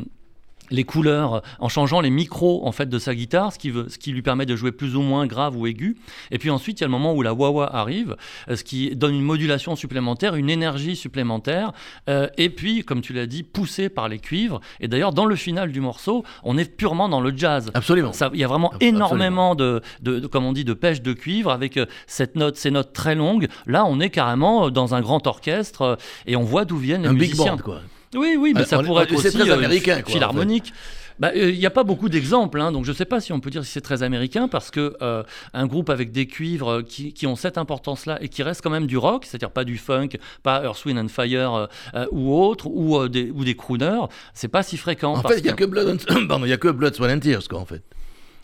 les 0.73 0.83
couleurs 0.85 1.43
en 1.61 1.69
changeant 1.69 2.01
les 2.01 2.11
micros 2.11 2.67
en 2.67 2.73
fait 2.73 2.89
de 2.89 2.99
sa 2.99 3.15
guitare, 3.15 3.53
ce 3.53 3.59
qui, 3.61 3.71
veut, 3.71 3.89
ce 3.89 3.99
qui 3.99 4.11
lui 4.11 4.23
permet 4.23 4.47
de 4.47 4.57
jouer 4.57 4.73
plus 4.73 4.97
ou 4.97 5.03
moins 5.03 5.27
grave 5.27 5.57
ou 5.57 5.67
aigu. 5.69 5.97
Et 6.33 6.39
puis 6.39 6.51
ensuite, 6.51 6.81
il 6.81 6.83
y 6.83 6.85
a 6.85 6.89
le 6.89 6.93
moment 6.93 7.15
où 7.15 7.23
la 7.23 7.35
wah-wah 7.35 7.73
arrive, 7.77 8.17
euh, 8.49 8.57
ce 8.57 8.65
qui 8.65 8.97
donne 8.97 9.15
une 9.15 9.23
modulation 9.23 9.77
supplémentaire, 9.77 10.35
une 10.35 10.51
énergie 10.51 10.97
supplémentaire. 10.97 11.73
euh, 12.09 12.27
et 12.39 12.51
puis, 12.51 12.83
comme 12.85 13.03
tu 13.03 13.13
l'as 13.13 13.27
dit, 13.27 13.43
poussé 13.43 13.89
par 13.89 14.09
les 14.09 14.19
cuivres. 14.19 14.61
Et 14.81 14.89
d'ailleurs, 14.89 15.13
dans 15.13 15.27
le 15.27 15.37
final 15.37 15.71
du 15.71 15.81
morceau, 15.81 16.25
on 16.43 16.59
est 16.59 16.65
purement 16.77 17.09
dans 17.09 17.21
le 17.21 17.33
jazz. 17.37 17.71
Absolument. 17.75 18.11
Il 18.33 18.41
y 18.41 18.45
a 18.45 18.49
vraiment 18.49 18.71
Absolument. 18.71 18.97
énormément 18.97 19.55
de, 19.55 19.83
de, 20.01 20.19
de- 20.21 20.27
comme 20.27 20.45
on 20.45 20.53
dit, 20.53 20.65
de 20.65 20.73
pêche 20.75 21.03
de 21.03 21.13
cuivre 21.13 21.51
avec 21.51 21.77
euh, 21.77 21.87
cette 22.07 22.35
note, 22.37 22.57
ces 22.57 22.71
notes 22.71 22.93
très 22.93 23.15
longues. 23.15 23.49
Là, 23.67 23.85
on 23.85 24.01
est 24.01 24.11
carrément 24.11 24.71
dans 24.71 24.95
un 24.95 25.01
grand 25.01 25.27
orchestre 25.27 25.99
et 26.27 26.37
on 26.37 26.43
voit 26.43 26.65
d'où 26.65 26.77
viennent 26.79 27.03
les 27.03 27.09
un 27.09 27.15
big 27.15 27.37
band, 27.37 27.59
quoi. 27.59 27.81
Oui, 28.15 28.37
oui, 28.39 28.53
mais 28.55 28.63
Ah, 28.63 28.67
ça 28.67 28.79
on- 28.79 28.85
pourrait 28.85 29.03
on- 29.03 29.07
être 29.07 29.15
aussi 29.15 29.31
très 29.39 29.49
euh, 29.51 29.55
américain, 29.55 30.03
quoi, 30.03 30.13
philharmonique. 30.13 30.73
Bah, 31.19 31.31
euh, 31.37 31.51
Il 31.51 31.59
n'y 31.59 31.67
a 31.67 31.71
pas 31.71 31.85
beaucoup 31.85 32.09
d'exemples, 32.09 32.61
hein, 32.61 32.73
donc 32.73 32.85
je 32.85 32.91
ne 32.91 32.97
sais 32.97 33.05
pas 33.05 33.21
si 33.21 33.33
on 33.33 33.39
peut 33.41 33.51
dire 33.51 33.65
si 33.65 33.71
c'est 33.71 33.81
très 33.83 34.03
américain, 34.03 34.49
parce 34.49 34.71
que 34.71 34.97
euh, 35.03 35.23
un 35.53 35.67
groupe 35.67 35.91
avec 35.91 36.11
des 36.11 36.27
cuivres 36.27 36.71
euh, 36.71 36.83
qui, 36.83 37.13
qui 37.13 37.27
ont 37.27 37.37
cette 37.37 37.59
importance-là 37.59 38.19
et 38.23 38.29
qui 38.29 38.43
restent 38.43 38.63
quand 38.63 38.71
même 38.71 38.87
du 38.87 38.97
rock, 38.97 39.25
c'est-à-dire 39.27 39.51
pas 39.51 39.65
du 39.65 39.77
funk, 39.77 40.09
pas 40.43 40.63
Earth, 40.65 40.85
Wind 40.85 40.99
and 40.99 41.09
Fire 41.09 41.55
euh, 41.55 41.67
euh, 41.95 42.07
ou 42.13 42.35
autre, 42.35 42.67
ou, 42.67 42.97
euh, 42.99 43.09
des, 43.09 43.31
ou 43.31 43.45
des 43.45 43.55
crooners, 43.55 44.07
c'est 44.35 44.49
pas 44.49 44.63
si 44.63 44.77
fréquent. 44.79 45.13
En 45.15 45.23
fait, 45.23 45.39
il 45.39 45.45
n'y 45.45 45.51
a 45.51 45.53
que 45.53 45.65
Blood, 45.65 45.89
and- 46.11 46.27
pardon, 46.29 46.45
il 46.47 46.49
y 46.49 46.53
a 46.55 46.57
que 46.57 46.69
Blood, 46.69 46.95
Sweat 46.95 47.11
and 47.15 47.21
Tears, 47.21 47.47
quoi, 47.49 47.61
en 47.61 47.67
fait. 47.67 47.83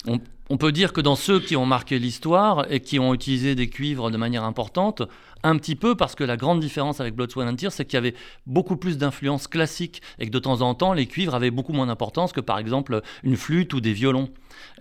on, 0.07 0.19
on 0.49 0.57
peut 0.57 0.71
dire 0.71 0.93
que 0.93 1.01
dans 1.01 1.15
ceux 1.15 1.39
qui 1.39 1.55
ont 1.55 1.65
marqué 1.65 1.99
l'histoire 1.99 2.65
et 2.71 2.79
qui 2.79 2.99
ont 2.99 3.13
utilisé 3.13 3.55
des 3.55 3.69
cuivres 3.69 4.09
de 4.09 4.17
manière 4.17 4.43
importante, 4.43 5.03
un 5.43 5.57
petit 5.57 5.75
peu 5.75 5.95
parce 5.95 6.15
que 6.15 6.23
la 6.23 6.37
grande 6.37 6.59
différence 6.59 6.99
avec 6.99 7.15
Blood, 7.15 7.31
Sweat 7.31 7.47
and 7.47 7.55
Tears, 7.55 7.71
c'est 7.71 7.85
qu'il 7.85 7.95
y 7.95 7.97
avait 7.97 8.15
beaucoup 8.45 8.75
plus 8.75 8.97
d'influence 8.97 9.47
classique 9.47 10.01
et 10.17 10.25
que 10.25 10.31
de 10.31 10.39
temps 10.39 10.61
en 10.61 10.73
temps, 10.73 10.93
les 10.93 11.05
cuivres 11.05 11.35
avaient 11.35 11.51
beaucoup 11.51 11.73
moins 11.73 11.85
d'importance 11.85 12.33
que 12.33 12.41
par 12.41 12.57
exemple 12.57 13.01
une 13.23 13.37
flûte 13.37 13.73
ou 13.73 13.79
des 13.79 13.93
violons. 13.93 14.29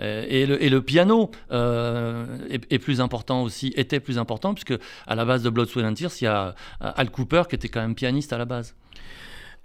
Euh, 0.00 0.24
et, 0.28 0.46
le, 0.46 0.62
et 0.62 0.70
le 0.70 0.82
piano 0.82 1.30
euh, 1.52 2.26
est, 2.48 2.72
est 2.72 2.78
plus 2.78 3.00
important 3.00 3.42
aussi, 3.42 3.72
était 3.76 4.00
plus 4.00 4.18
important, 4.18 4.54
puisque 4.54 4.74
à 5.06 5.14
la 5.14 5.24
base 5.24 5.42
de 5.42 5.50
Blood, 5.50 5.68
Sweat 5.68 5.86
and 5.86 5.94
Tears, 5.94 6.12
il 6.20 6.24
y 6.24 6.26
a 6.26 6.54
euh, 6.82 6.92
Al 6.96 7.10
Cooper 7.10 7.42
qui 7.48 7.54
était 7.54 7.68
quand 7.68 7.80
même 7.80 7.94
pianiste 7.94 8.32
à 8.32 8.38
la 8.38 8.44
base. 8.44 8.74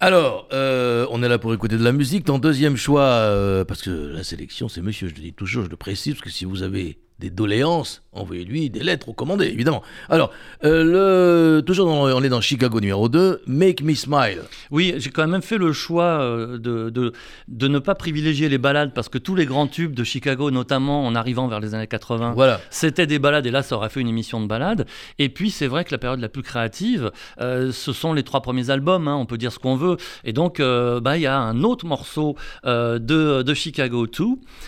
Alors, 0.05 0.49
euh, 0.51 1.07
on 1.11 1.23
est 1.23 1.29
là 1.29 1.39
pour 1.39 1.53
écouter 1.53 1.77
de 1.77 1.83
la 1.85 1.93
musique. 1.93 2.25
Ton 2.25 2.37
deuxième 2.37 2.75
choix, 2.75 3.03
euh, 3.03 3.63
parce 3.63 3.81
que 3.81 3.89
la 3.89 4.25
sélection, 4.25 4.67
c'est 4.67 4.81
monsieur, 4.81 5.07
je 5.07 5.15
le 5.15 5.21
dis 5.21 5.31
toujours, 5.31 5.63
je 5.63 5.69
le 5.69 5.77
précise, 5.77 6.15
parce 6.15 6.25
que 6.25 6.29
si 6.29 6.43
vous 6.43 6.61
avez 6.61 6.97
des 7.23 7.29
doléances, 7.29 8.03
envoyez-lui 8.11 8.69
des 8.69 8.81
lettres 8.83 9.07
recommandées, 9.07 9.45
évidemment. 9.45 9.81
Alors, 10.09 10.31
euh, 10.65 11.55
le, 11.57 11.61
toujours, 11.61 11.85
dans- 11.87 12.03
on 12.17 12.21
est 12.21 12.27
dans 12.27 12.41
Chicago 12.41 12.81
numéro 12.81 13.07
2, 13.07 13.41
Make 13.47 13.81
Me 13.81 13.93
Smile. 13.95 14.41
Oui, 14.71 14.93
j'ai 14.97 15.09
quand 15.09 15.25
même 15.25 15.41
fait 15.41 15.57
le 15.57 15.71
choix 15.71 16.03
euh, 16.19 16.57
de, 16.57 16.89
de, 16.89 17.13
de 17.47 17.67
ne 17.69 17.79
pas 17.79 17.95
privilégier 17.95 18.49
les 18.49 18.57
balades 18.57 18.93
parce 18.93 19.07
que 19.07 19.17
tous 19.17 19.35
les 19.35 19.45
grands 19.45 19.67
tubes 19.67 19.93
de 19.95 20.03
Chicago, 20.03 20.51
notamment 20.51 21.05
en 21.05 21.15
arrivant 21.15 21.47
vers 21.47 21.61
les 21.61 21.73
années 21.75 21.87
80, 21.87 22.33
Voilà. 22.35 22.59
c'était 22.69 23.07
des 23.07 23.19
balades 23.19 23.45
et 23.45 23.51
là 23.51 23.63
ça 23.63 23.77
aurait 23.77 23.89
fait 23.89 24.01
une 24.01 24.09
émission 24.09 24.41
de 24.41 24.47
balades. 24.47 24.85
Et 25.17 25.29
puis 25.29 25.49
c'est 25.49 25.67
vrai 25.67 25.85
que 25.85 25.91
la 25.91 25.97
période 25.97 26.19
la 26.19 26.27
plus 26.29 26.43
créative, 26.43 27.09
euh, 27.39 27.71
ce 27.71 27.93
sont 27.93 28.11
les 28.11 28.23
trois 28.23 28.41
premiers 28.41 28.69
albums, 28.69 29.07
hein, 29.07 29.15
on 29.15 29.25
peut 29.25 29.37
dire 29.37 29.53
ce 29.53 29.59
qu'on 29.59 29.77
veut. 29.77 29.95
Et 30.25 30.33
donc 30.33 30.59
euh, 30.59 30.99
bah, 30.99 31.15
il 31.17 31.21
y 31.21 31.27
a 31.27 31.37
un 31.39 31.63
autre 31.63 31.85
morceau 31.85 32.35
de, 32.65 33.41
de 33.43 33.53
Chicago 33.53 34.07
2. 34.07 34.23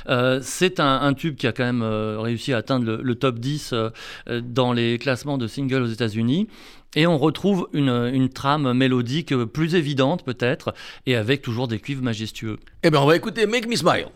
Euh, 0.07 0.39
c'est 0.41 0.79
un, 0.79 1.01
un 1.01 1.13
tube 1.13 1.35
qui 1.35 1.47
a 1.47 1.51
quand 1.51 1.65
même 1.65 1.81
euh, 1.83 2.17
atteindre 2.53 2.85
le, 2.85 2.99
le 3.01 3.15
top 3.15 3.39
10 3.39 3.71
euh, 3.73 3.89
euh, 4.29 4.41
dans 4.41 4.73
les 4.73 4.97
classements 4.97 5.37
de 5.37 5.47
singles 5.47 5.83
aux 5.83 5.87
États-Unis. 5.87 6.47
Et 6.95 7.07
on 7.07 7.17
retrouve 7.17 7.67
une, 7.73 7.89
une 7.89 8.29
trame 8.29 8.71
mélodique 8.73 9.35
plus 9.35 9.75
évidente 9.75 10.23
peut-être, 10.23 10.73
et 11.05 11.15
avec 11.15 11.41
toujours 11.41 11.67
des 11.67 11.79
cuivres 11.79 12.03
majestueux. 12.03 12.57
Eh 12.83 12.89
bien, 12.89 13.01
on 13.01 13.05
va 13.05 13.17
écouter 13.17 13.45
Make 13.47 13.67
Me 13.67 13.75
Smile. 13.75 14.07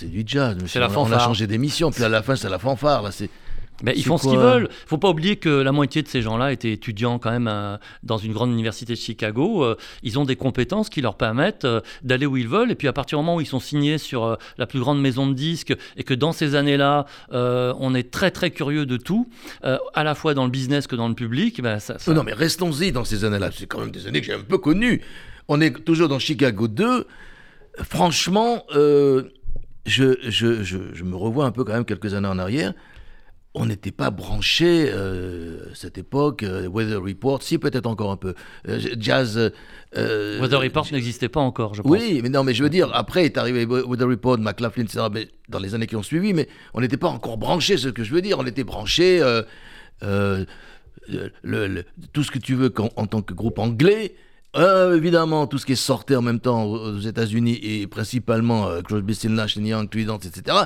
C'est 0.00 0.06
du 0.10 0.22
jazz. 0.26 0.56
monsieur. 0.60 0.80
la 0.80 0.86
On 0.88 0.90
a- 0.90 0.96
On 0.98 1.02
a 1.02 1.04
fanfare. 1.10 1.24
changé 1.26 1.46
d'émission, 1.46 1.90
puis 1.90 2.02
à 2.04 2.08
la 2.08 2.22
fin, 2.22 2.36
c'est 2.36 2.48
la 2.50 2.58
fanfare, 2.58 3.02
là, 3.02 3.10
c'est. 3.12 3.30
Mais 3.82 3.94
ils 3.96 4.02
C'est 4.02 4.08
font 4.08 4.18
ce 4.18 4.28
qu'ils 4.28 4.36
veulent. 4.38 4.68
Faut 4.86 4.98
pas 4.98 5.08
oublier 5.08 5.36
que 5.36 5.48
la 5.48 5.72
moitié 5.72 6.02
de 6.02 6.06
ces 6.08 6.20
gens-là 6.20 6.52
étaient 6.52 6.70
étudiants 6.70 7.18
quand 7.18 7.30
même 7.30 7.48
euh, 7.48 7.78
dans 8.02 8.18
une 8.18 8.34
grande 8.34 8.50
université 8.52 8.92
de 8.92 8.98
Chicago. 8.98 9.64
Euh, 9.64 9.74
ils 10.02 10.18
ont 10.18 10.26
des 10.26 10.36
compétences 10.36 10.90
qui 10.90 11.00
leur 11.00 11.14
permettent 11.14 11.64
euh, 11.64 11.80
d'aller 12.02 12.26
où 12.26 12.36
ils 12.36 12.46
veulent. 12.46 12.70
Et 12.70 12.74
puis 12.74 12.88
à 12.88 12.92
partir 12.92 13.16
du 13.16 13.24
moment 13.24 13.36
où 13.36 13.40
ils 13.40 13.46
sont 13.46 13.58
signés 13.58 13.96
sur 13.96 14.36
la 14.58 14.66
plus 14.66 14.80
grande 14.80 15.00
maison 15.00 15.26
de 15.26 15.32
disques 15.32 15.74
et 15.96 16.04
que 16.04 16.12
dans 16.12 16.32
ces 16.32 16.56
années-là, 16.56 17.06
on 17.32 17.94
est 17.94 18.10
très 18.10 18.30
très 18.30 18.50
curieux 18.50 18.84
de 18.84 18.98
tout, 18.98 19.30
à 19.62 20.04
la 20.04 20.14
fois 20.14 20.34
dans 20.34 20.44
le 20.44 20.50
business 20.50 20.86
que 20.86 20.94
dans 20.94 21.08
le 21.08 21.14
public, 21.14 21.62
ben, 21.62 21.78
ça, 21.78 21.98
ça- 21.98 22.10
Oh 22.10 22.14
non, 22.14 22.22
mais 22.22 22.34
restons-y 22.34 22.92
dans 22.92 23.04
ces 23.06 23.24
années-là. 23.24 23.48
C'est 23.50 23.64
quand 23.66 23.80
même 23.80 23.92
des 23.92 24.06
années 24.06 24.20
que 24.20 24.26
j'ai 24.26 24.34
un 24.34 24.40
peu 24.40 24.58
connues. 24.58 25.00
On 25.48 25.58
est 25.62 25.82
toujours 25.86 26.08
dans 26.10 26.18
Chicago 26.18 26.68
2. 26.68 27.06
Franchement, 27.82 28.64
je, 29.86 30.16
je, 30.28 30.62
je, 30.62 30.78
je 30.92 31.04
me 31.04 31.16
revois 31.16 31.44
un 31.46 31.50
peu 31.52 31.64
quand 31.64 31.72
même 31.72 31.84
quelques 31.84 32.14
années 32.14 32.28
en 32.28 32.38
arrière. 32.38 32.72
On 33.52 33.66
n'était 33.66 33.90
pas 33.90 34.10
branché 34.10 34.88
euh, 34.92 35.64
cette 35.74 35.98
époque. 35.98 36.44
euh, 36.44 36.68
Weather 36.68 37.02
Report, 37.02 37.42
si 37.42 37.58
peut-être 37.58 37.86
encore 37.86 38.12
un 38.12 38.16
peu. 38.16 38.34
Euh, 38.68 38.78
jazz. 38.96 39.50
euh, 39.96 40.40
Weather 40.40 40.60
Report 40.60 40.86
n'existait 40.92 41.28
pas 41.28 41.40
encore, 41.40 41.74
je 41.74 41.82
pense. 41.82 41.90
Oui, 41.90 42.20
mais 42.22 42.28
non, 42.28 42.44
mais 42.44 42.54
je 42.54 42.62
veux 42.62 42.70
dire, 42.70 42.90
après 42.94 43.24
est 43.24 43.36
arrivé 43.38 43.64
Weather 43.64 44.06
Report, 44.06 44.38
McLaughlin, 44.38 44.84
etc. 44.84 45.06
Mais 45.12 45.26
dans 45.48 45.58
les 45.58 45.74
années 45.74 45.88
qui 45.88 45.96
ont 45.96 46.02
suivi, 46.04 46.32
mais 46.32 46.48
on 46.74 46.80
n'était 46.80 46.96
pas 46.96 47.08
encore 47.08 47.38
branché, 47.38 47.76
c'est 47.76 47.84
ce 47.84 47.88
que 47.88 48.04
je 48.04 48.14
veux 48.14 48.22
dire. 48.22 48.38
On 48.38 48.46
était 48.46 48.62
branché, 48.62 49.20
le- 50.00 50.46
le- 51.66 51.84
tout 52.12 52.22
ce 52.22 52.30
que 52.30 52.38
tu 52.38 52.54
veux 52.54 52.72
en 52.96 53.06
tant 53.06 53.22
que 53.22 53.34
groupe 53.34 53.58
anglais. 53.58 54.14
Euh, 54.56 54.96
évidemment, 54.96 55.46
tout 55.46 55.58
ce 55.58 55.66
qui 55.66 55.72
est 55.72 55.76
sorti 55.76 56.16
en 56.16 56.22
même 56.22 56.40
temps 56.40 56.64
aux 56.64 56.98
États-Unis 56.98 57.60
et 57.62 57.86
principalement 57.86 58.66
euh, 58.66 58.82
Crosby, 58.82 59.16
Nash 59.28 59.56
Young, 59.56 59.88
etc. 59.94 60.56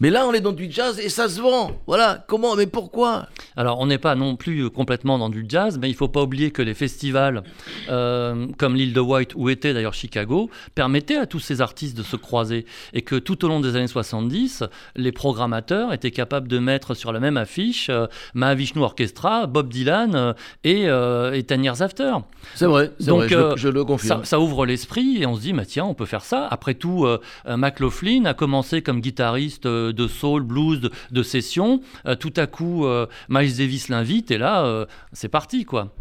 Mais 0.00 0.10
là, 0.10 0.26
on 0.26 0.32
est 0.32 0.40
dans 0.40 0.52
du 0.52 0.70
jazz 0.70 0.98
et 0.98 1.08
ça 1.08 1.28
se 1.28 1.40
vend. 1.40 1.72
Voilà. 1.86 2.24
Comment 2.26 2.56
Mais 2.56 2.66
pourquoi? 2.66 3.26
Alors, 3.56 3.78
on 3.80 3.86
n'est 3.86 3.98
pas 3.98 4.14
non 4.14 4.36
plus 4.36 4.68
complètement 4.70 5.18
dans 5.18 5.28
du 5.28 5.44
jazz, 5.48 5.78
mais 5.80 5.88
il 5.88 5.94
faut 5.94 6.08
pas 6.08 6.22
oublier 6.22 6.50
que 6.50 6.62
les 6.62 6.74
festivals 6.74 7.42
euh, 7.88 8.46
comme 8.58 8.74
l'île 8.74 8.92
de 8.92 9.00
White, 9.00 9.32
où 9.36 9.48
était 9.50 9.72
d'ailleurs 9.74 9.94
Chicago, 9.94 10.50
permettaient 10.74 11.16
à 11.16 11.26
tous 11.26 11.40
ces 11.40 11.60
artistes 11.60 11.96
de 11.96 12.02
se 12.02 12.16
croiser. 12.16 12.66
Et 12.92 13.02
que 13.02 13.16
tout 13.16 13.44
au 13.44 13.48
long 13.48 13.60
des 13.60 13.76
années 13.76 13.86
70, 13.86 14.64
les 14.96 15.12
programmateurs 15.12 15.92
étaient 15.92 16.10
capables 16.10 16.48
de 16.48 16.58
mettre 16.58 16.94
sur 16.94 17.12
la 17.12 17.20
même 17.20 17.36
affiche 17.36 17.88
euh, 17.90 18.06
Mahavishnu 18.34 18.82
Orchestra, 18.82 19.46
Bob 19.46 19.68
Dylan 19.68 20.14
euh, 20.14 20.32
et, 20.64 20.88
euh, 20.88 21.32
et 21.32 21.42
Ten 21.44 21.62
Years 21.62 21.82
After. 21.82 22.12
C'est 22.54 22.66
vrai, 22.66 22.90
c'est 22.98 23.06
Donc, 23.06 23.20
vrai, 23.20 23.28
je, 23.28 23.34
euh, 23.36 23.50
le, 23.50 23.56
je 23.56 23.68
le 23.68 23.84
confirme. 23.84 24.24
Ça, 24.24 24.28
ça 24.28 24.40
ouvre 24.40 24.66
l'esprit 24.66 25.22
et 25.22 25.26
on 25.26 25.36
se 25.36 25.40
dit, 25.40 25.52
bah, 25.52 25.64
tiens, 25.64 25.84
on 25.84 25.94
peut 25.94 26.06
faire 26.06 26.24
ça. 26.24 26.46
Après 26.50 26.74
tout, 26.74 27.04
euh, 27.04 27.20
euh, 27.46 27.56
McLaughlin 27.56 28.24
a 28.26 28.34
commencé 28.34 28.82
comme 28.82 29.00
guitariste 29.00 29.66
de 29.92 30.08
soul, 30.08 30.42
blues, 30.42 30.80
de, 30.80 30.90
de 31.10 31.22
session. 31.22 31.80
Euh, 32.06 32.14
tout 32.14 32.32
à 32.36 32.46
coup, 32.46 32.86
euh, 32.86 33.06
Miles 33.28 33.56
Davis 33.56 33.88
l'invite 33.88 34.30
et 34.30 34.38
là, 34.38 34.64
euh, 34.64 34.86
c'est 35.12 35.28
parti, 35.28 35.64
quoi. 35.64 35.92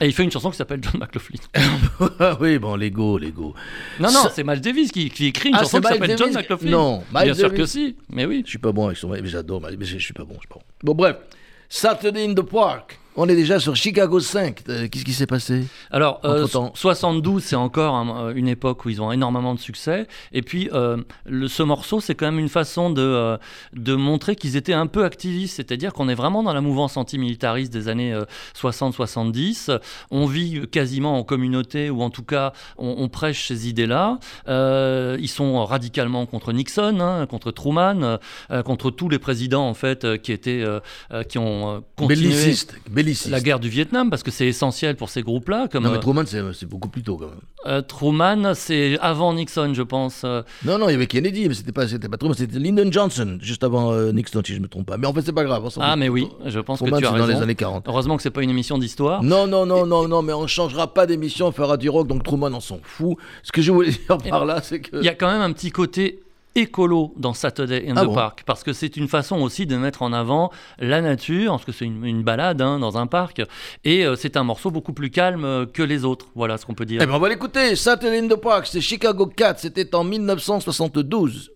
Et 0.00 0.06
il 0.06 0.12
fait 0.12 0.22
une 0.22 0.30
chanson 0.30 0.50
qui 0.50 0.56
s'appelle 0.56 0.80
John 0.80 1.00
McLaughlin. 1.00 1.40
Ah 2.20 2.36
oui, 2.40 2.58
bon, 2.58 2.76
Lego, 2.76 3.18
Lego. 3.18 3.54
Non, 3.98 4.12
non, 4.12 4.28
c'est 4.32 4.44
Miles 4.44 4.60
Davis 4.60 4.92
qui, 4.92 5.10
qui 5.10 5.26
écrit 5.26 5.48
une 5.48 5.56
Ah, 5.56 5.60
chanson 5.60 5.80
qui 5.80 5.88
s'appelle 5.88 6.16
John 6.16 6.32
McLaughlin. 6.32 6.70
Non, 6.70 7.02
Bien 7.12 7.34
sûr 7.34 7.52
que 7.52 7.66
si, 7.66 7.96
mais 8.08 8.24
oui. 8.24 8.42
Je 8.44 8.50
suis 8.50 8.58
pas 8.58 8.70
bon 8.70 8.86
avec 8.86 8.96
son. 8.96 9.08
Mais 9.08 9.26
j'adore, 9.26 9.60
mais 9.60 9.84
je 9.84 9.98
suis 9.98 10.14
pas 10.14 10.24
bon, 10.24 10.34
je 10.34 10.40
suis 10.40 10.48
pas 10.48 10.56
bon. 10.56 10.62
Bon, 10.84 10.94
bref. 10.94 11.16
Saturday 11.68 12.24
in 12.24 12.34
the 12.34 12.42
Park. 12.42 12.98
On 13.20 13.28
est 13.28 13.34
déjà 13.34 13.58
sur 13.58 13.74
Chicago 13.74 14.20
5. 14.20 14.62
Euh, 14.68 14.86
Qu'est-ce 14.86 15.04
qui 15.04 15.12
s'est 15.12 15.26
passé 15.26 15.64
Alors, 15.90 16.20
euh, 16.24 16.44
Entre-temps. 16.44 16.70
72, 16.76 17.42
c'est 17.42 17.56
encore 17.56 17.96
euh, 18.16 18.32
une 18.32 18.46
époque 18.46 18.84
où 18.84 18.90
ils 18.90 19.02
ont 19.02 19.10
énormément 19.10 19.56
de 19.56 19.58
succès. 19.58 20.06
Et 20.32 20.40
puis, 20.40 20.70
euh, 20.72 20.98
le, 21.26 21.48
ce 21.48 21.64
morceau, 21.64 22.00
c'est 22.00 22.14
quand 22.14 22.26
même 22.26 22.38
une 22.38 22.48
façon 22.48 22.90
de, 22.90 23.02
euh, 23.02 23.36
de 23.72 23.96
montrer 23.96 24.36
qu'ils 24.36 24.54
étaient 24.54 24.72
un 24.72 24.86
peu 24.86 25.04
activistes. 25.04 25.56
C'est-à-dire 25.56 25.92
qu'on 25.94 26.08
est 26.08 26.14
vraiment 26.14 26.44
dans 26.44 26.52
la 26.52 26.60
mouvance 26.60 26.96
antimilitariste 26.96 27.72
des 27.72 27.88
années 27.88 28.12
euh, 28.14 28.24
60-70. 28.56 29.80
On 30.12 30.26
vit 30.26 30.68
quasiment 30.68 31.18
en 31.18 31.24
communauté, 31.24 31.90
ou 31.90 32.02
en 32.02 32.10
tout 32.10 32.22
cas, 32.22 32.52
on, 32.76 32.94
on 32.98 33.08
prêche 33.08 33.48
ces 33.48 33.68
idées-là. 33.68 34.20
Euh, 34.46 35.16
ils 35.18 35.26
sont 35.26 35.64
radicalement 35.64 36.24
contre 36.26 36.52
Nixon, 36.52 37.00
hein, 37.00 37.26
contre 37.26 37.50
Truman, 37.50 38.18
euh, 38.52 38.62
contre 38.62 38.92
tous 38.92 39.08
les 39.08 39.18
présidents, 39.18 39.68
en 39.68 39.74
fait, 39.74 40.04
euh, 40.04 40.16
qui, 40.18 40.30
étaient, 40.30 40.62
euh, 40.62 40.78
euh, 41.12 41.24
qui 41.24 41.38
ont 41.38 41.68
euh, 41.68 41.80
continué 41.96 42.28
Belliciste. 42.28 42.76
Belliciste. 42.88 43.07
La 43.30 43.40
guerre 43.40 43.60
du 43.60 43.68
Vietnam, 43.68 44.10
parce 44.10 44.22
que 44.22 44.30
c'est 44.30 44.46
essentiel 44.46 44.96
pour 44.96 45.08
ces 45.10 45.22
groupes-là. 45.22 45.68
Comme 45.70 45.84
Non, 45.84 45.90
mais 45.90 45.96
euh, 45.96 46.00
Truman, 46.00 46.22
c'est 46.26 46.40
c'est 46.52 46.66
beaucoup 46.66 46.88
plus 46.88 47.02
tôt 47.02 47.16
quand 47.16 47.26
même. 47.26 47.38
euh, 47.66 47.82
Truman, 47.82 48.52
c'est 48.54 48.98
avant 49.00 49.32
Nixon, 49.34 49.72
je 49.74 49.82
pense. 49.82 50.22
euh, 50.24 50.42
Non, 50.64 50.78
non, 50.78 50.88
il 50.88 50.92
y 50.92 50.94
avait 50.94 51.06
Kennedy, 51.06 51.48
mais 51.48 51.54
c'était 51.54 51.72
pas, 51.72 51.86
pas 51.86 52.16
Truman, 52.16 52.34
c'était 52.34 52.58
Lyndon 52.58 52.90
Johnson, 52.90 53.38
juste 53.40 53.64
avant 53.64 53.92
euh, 53.92 54.12
Nixon, 54.12 54.42
si 54.44 54.54
je 54.54 54.60
me 54.60 54.68
trompe 54.68 54.86
pas. 54.86 54.96
Mais 54.96 55.06
en 55.06 55.12
fait, 55.12 55.22
c'est 55.22 55.32
pas 55.32 55.44
grave. 55.44 55.62
on 55.64 55.80
Ah, 55.80 55.96
mais 55.96 56.08
oui, 56.08 56.28
je 56.46 56.60
pense 56.60 56.78
Truman, 56.78 56.96
que 56.96 57.00
tu 57.02 57.06
as 57.06 57.10
c'est 57.12 57.18
dans 57.18 57.24
raison. 57.24 57.38
les 57.38 57.42
années 57.42 57.54
40. 57.54 57.84
Heureusement 57.88 58.16
que 58.16 58.22
c'est 58.22 58.30
pas 58.30 58.42
une 58.42 58.50
émission 58.50 58.78
d'histoire. 58.78 59.22
Non, 59.22 59.46
non, 59.46 59.66
non, 59.66 59.86
non, 59.86 60.08
non, 60.08 60.22
mais 60.22 60.32
on 60.32 60.46
changera 60.46 60.92
pas 60.94 61.06
d'émission, 61.06 61.46
on 61.48 61.52
fera 61.52 61.76
du 61.76 61.88
rock, 61.88 62.06
donc 62.08 62.22
Truman, 62.22 62.50
on 62.54 62.60
s'en 62.60 62.78
fout. 62.82 63.16
Ce 63.42 63.52
que 63.52 63.62
je 63.62 63.72
voulais 63.72 63.90
dire 63.90 64.18
par 64.30 64.44
là, 64.44 64.60
c'est 64.62 64.80
que. 64.80 64.96
Il 64.96 65.04
y 65.04 65.08
a 65.08 65.14
quand 65.14 65.30
même 65.30 65.40
un 65.42 65.52
petit 65.52 65.70
côté 65.70 66.20
écolo 66.54 67.14
dans 67.16 67.34
Saturday 67.34 67.88
in 67.88 67.94
Ah 67.96 68.02
the 68.02 68.06
bon 68.06 68.14
Park, 68.14 68.42
parce 68.46 68.64
que 68.64 68.72
c'est 68.72 68.96
une 68.96 69.08
façon 69.08 69.40
aussi 69.40 69.66
de 69.66 69.76
mettre 69.76 70.02
en 70.02 70.12
avant 70.12 70.50
la 70.78 71.00
nature, 71.00 71.52
parce 71.52 71.64
que 71.64 71.72
c'est 71.72 71.84
une, 71.84 72.04
une 72.04 72.22
balade 72.22 72.60
hein, 72.60 72.78
dans 72.78 72.98
un 72.98 73.06
parc, 73.06 73.42
et 73.84 74.04
euh, 74.04 74.16
c'est 74.16 74.36
un 74.36 74.44
morceau 74.44 74.70
beaucoup 74.70 74.92
plus 74.92 75.10
calme 75.10 75.44
euh, 75.44 75.66
que 75.66 75.82
les 75.82 76.04
autres. 76.04 76.26
Voilà 76.34 76.58
ce 76.58 76.66
qu'on 76.66 76.74
peut 76.74 76.86
dire. 76.86 77.00
Eh 77.02 77.06
ben, 77.06 77.14
on 77.14 77.18
va 77.18 77.28
l'écouter. 77.28 77.76
Saturday 77.76 78.18
in 78.18 78.28
the 78.28 78.40
Park, 78.40 78.66
c'est 78.66 78.80
Chicago 78.80 79.26
4, 79.26 79.60
c'était 79.60 79.94
en 79.94 80.04
1972. 80.04 81.52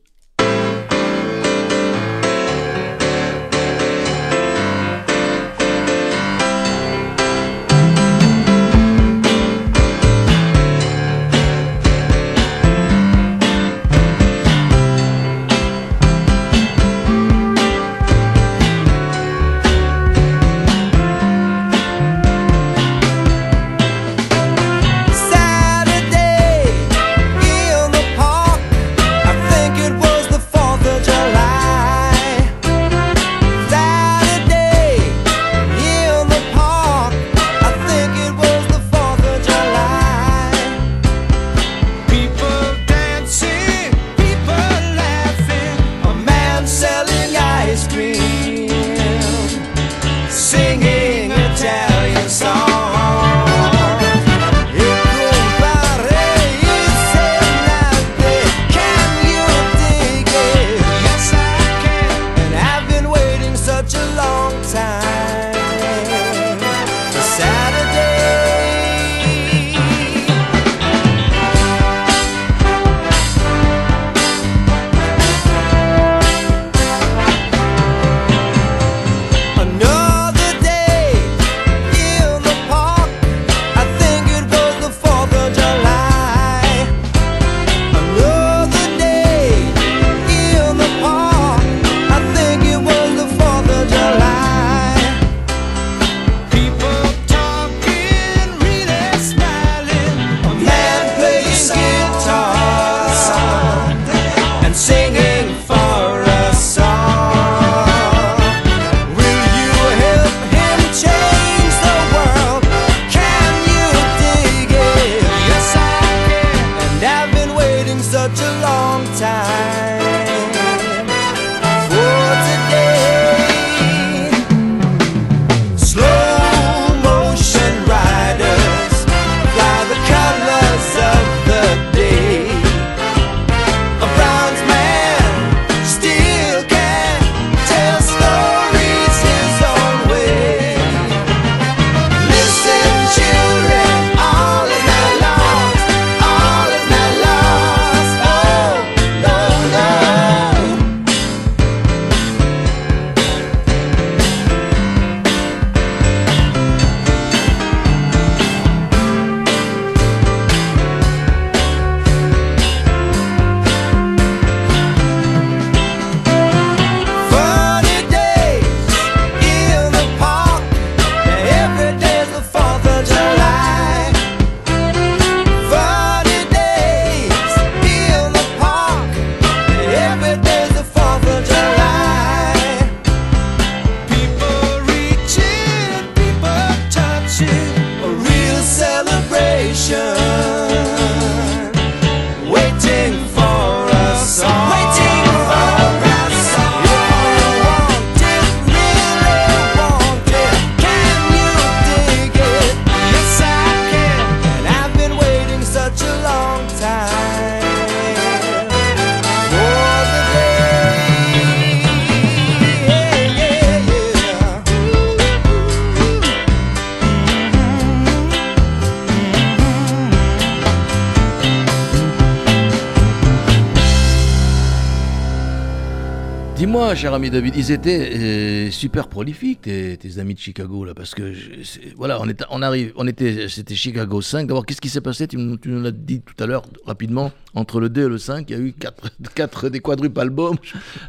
Dis-moi, 227.12 227.16
cher 227.16 227.16
ami 227.16 227.21
David, 227.32 227.56
ils 227.56 227.72
étaient 227.72 228.10
euh, 228.14 228.70
super 228.70 229.08
prolifiques, 229.08 229.62
tes, 229.62 229.96
tes 229.96 230.18
amis 230.18 230.34
de 230.34 230.38
Chicago, 230.38 230.84
là, 230.84 230.92
parce 230.94 231.14
que, 231.14 231.32
je- 231.32 231.48
voilà, 231.96 232.20
on, 232.20 232.28
est, 232.28 232.44
on 232.50 232.60
arrive, 232.60 232.92
on 232.96 233.06
était, 233.06 233.48
c'était 233.48 233.74
Chicago 233.74 234.20
5. 234.20 234.46
D'abord, 234.46 234.66
qu'est-ce 234.66 234.82
qui 234.82 234.90
s'est 234.90 235.00
passé? 235.00 235.26
Tu, 235.26 235.38
nous- 235.38 235.56
tu 235.56 235.70
nous 235.70 235.80
l'as 235.80 235.92
dit 235.92 236.20
tout 236.20 236.34
à 236.44 236.46
l'heure, 236.46 236.62
rapidement, 236.84 237.32
entre 237.54 237.80
le 237.80 237.88
2 237.88 238.04
et 238.04 238.08
le 238.08 238.18
5, 238.18 238.50
il 238.50 238.52
y 238.56 238.60
a 238.60 238.62
eu 238.62 238.74
4, 238.74 239.08
quatre 239.34 239.70
des 239.70 239.80
quadruples 239.80 240.20
albums. 240.20 240.56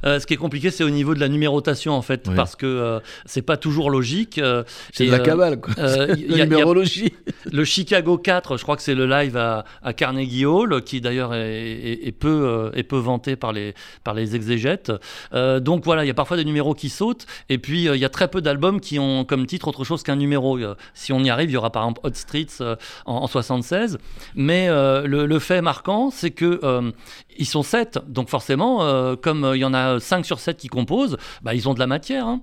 Euh, 0.06 0.18
ce 0.22 0.26
qui 0.26 0.34
est 0.34 0.38
compliqué, 0.38 0.72
c'est 0.72 0.86
au 0.86 0.90
niveau 0.90 1.14
de 1.14 1.20
la 1.20 1.28
numérotation 1.28 1.92
en 1.92 2.02
fait, 2.02 2.24
Oui. 2.30 2.36
parce 2.38 2.56
que 2.56 2.66
euh, 2.66 3.00
c'est 3.26 3.42
pas 3.42 3.58
toujours 3.58 3.92
logique. 3.92 4.38
euh, 4.40 4.64
C'est 4.94 5.06
de 5.08 5.12
la 5.12 5.18
euh, 5.20 5.24
cabale, 5.26 5.60
quoi. 5.60 5.74
la 5.78 6.04
a- 6.04 6.46
numérologie. 6.46 7.12
Le 7.52 7.66
Chicago 7.66 8.18
4, 8.18 8.56
je 8.58 8.64
crois 8.64 8.78
que 8.78 8.82
c'est 8.82 8.96
le 8.96 9.06
live 9.06 9.36
à, 9.36 9.66
à 9.82 9.92
Carnegie 9.94 10.46
Hall, 10.46 10.82
qui 10.84 11.02
d'ailleurs 11.02 11.34
est, 11.34 11.64
est- 11.64 12.08
est 12.08 12.12
peu, 12.14 12.72
est 12.74 12.84
peu 12.84 12.98
vanté 12.98 13.36
par 13.36 13.52
les, 13.52 13.74
par 14.06 14.14
les 14.14 14.36
exégètes. 14.38 14.92
Donc 15.34 15.84
voilà, 15.84 16.06
il 16.06 16.08
y 16.08 16.12
a 16.12 16.12
parfois 16.13 16.38
des 16.38 16.45
numéros 16.45 16.73
qui 16.73 16.89
sautent, 16.89 17.26
et 17.49 17.58
puis 17.58 17.88
euh, 17.88 17.95
il 17.95 17.99
y 18.02 18.06
a 18.06 18.10
très 18.10 18.28
peu 18.28 18.41
d'albums 18.41 18.80
qui 18.80 18.99
ont 18.99 19.26
comme 19.26 19.45
titre 19.45 19.67
autre 19.67 19.84
chose 19.84 20.04
qu'un 20.04 20.15
numéro. 20.15 20.58
Euh, 20.58 20.76
si 20.93 21.12
on 21.13 21.19
y 21.23 21.30
arrive, 21.30 21.49
il 21.49 21.54
y 21.54 21.58
aura 21.58 21.71
par 21.71 21.84
exemple 21.84 22.02
Hot 22.04 22.13
Streets 22.13 22.62
euh, 22.62 22.76
en, 23.06 23.15
en 23.23 23.28
76. 23.28 23.97
Mais 24.36 24.67
euh, 24.69 25.06
le, 25.08 25.39
fait 25.39 25.62
marquant, 25.62 26.10
c'est 26.12 26.32
que 26.32 26.60
euh, 26.63 26.91
ils 27.38 27.45
sont 27.47 27.63
7, 27.63 27.99
donc 28.08 28.30
forcément, 28.30 28.84
euh, 28.84 29.15
comme 29.15 29.43
euh, 29.43 29.58
il 29.58 29.60
y 29.62 29.65
en 29.65 29.73
a 29.73 29.99
5 29.99 30.26
sur 30.26 30.39
7 30.39 30.58
qui 30.58 30.67
composent, 30.67 31.17
bah, 31.41 31.54
ils 31.54 31.67
ont 31.67 31.73
de 31.73 31.80
la 31.80 31.88
matière. 31.88 32.26
hein. 32.28 32.41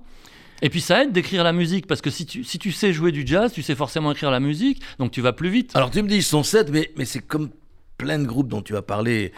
Et 0.63 0.69
puis 0.69 0.79
ça 0.81 1.01
aide 1.03 1.11
d'écrire 1.11 1.43
la 1.43 1.53
musique, 1.53 1.87
parce 1.87 2.01
que 2.01 2.11
si 2.11 2.25
tu, 2.27 2.43
si 2.43 2.59
tu 2.59 2.71
sais 2.71 2.93
jouer 2.93 3.11
du 3.11 3.25
jazz, 3.25 3.51
tu 3.51 3.63
sais 3.63 3.73
forcément 3.73 4.11
écrire 4.11 4.29
la 4.29 4.39
musique, 4.39 4.81
donc 4.99 5.11
tu 5.11 5.19
vas 5.21 5.33
plus 5.33 5.49
vite. 5.49 5.71
Alors, 5.75 5.89
tu 5.89 6.03
me 6.03 6.07
dis, 6.07 6.17
ils 6.17 6.23
sont 6.23 6.43
7, 6.43 6.69
mais, 6.69 6.91
mais 6.97 7.05
c'est 7.05 7.21
comme 7.21 7.49
plein 7.97 8.19
de 8.19 8.25
groupes 8.25 8.47
dont 8.47 8.61
tu 8.61 8.75
as 8.77 8.83
parlé 8.83 9.31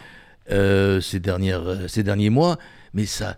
euh, 0.52 1.00
ces, 1.00 1.22
dernières, 1.22 1.66
euh, 1.66 1.88
ces 1.88 2.04
derniers 2.04 2.30
mois, 2.30 2.58
mais 2.94 3.06
ça, 3.06 3.38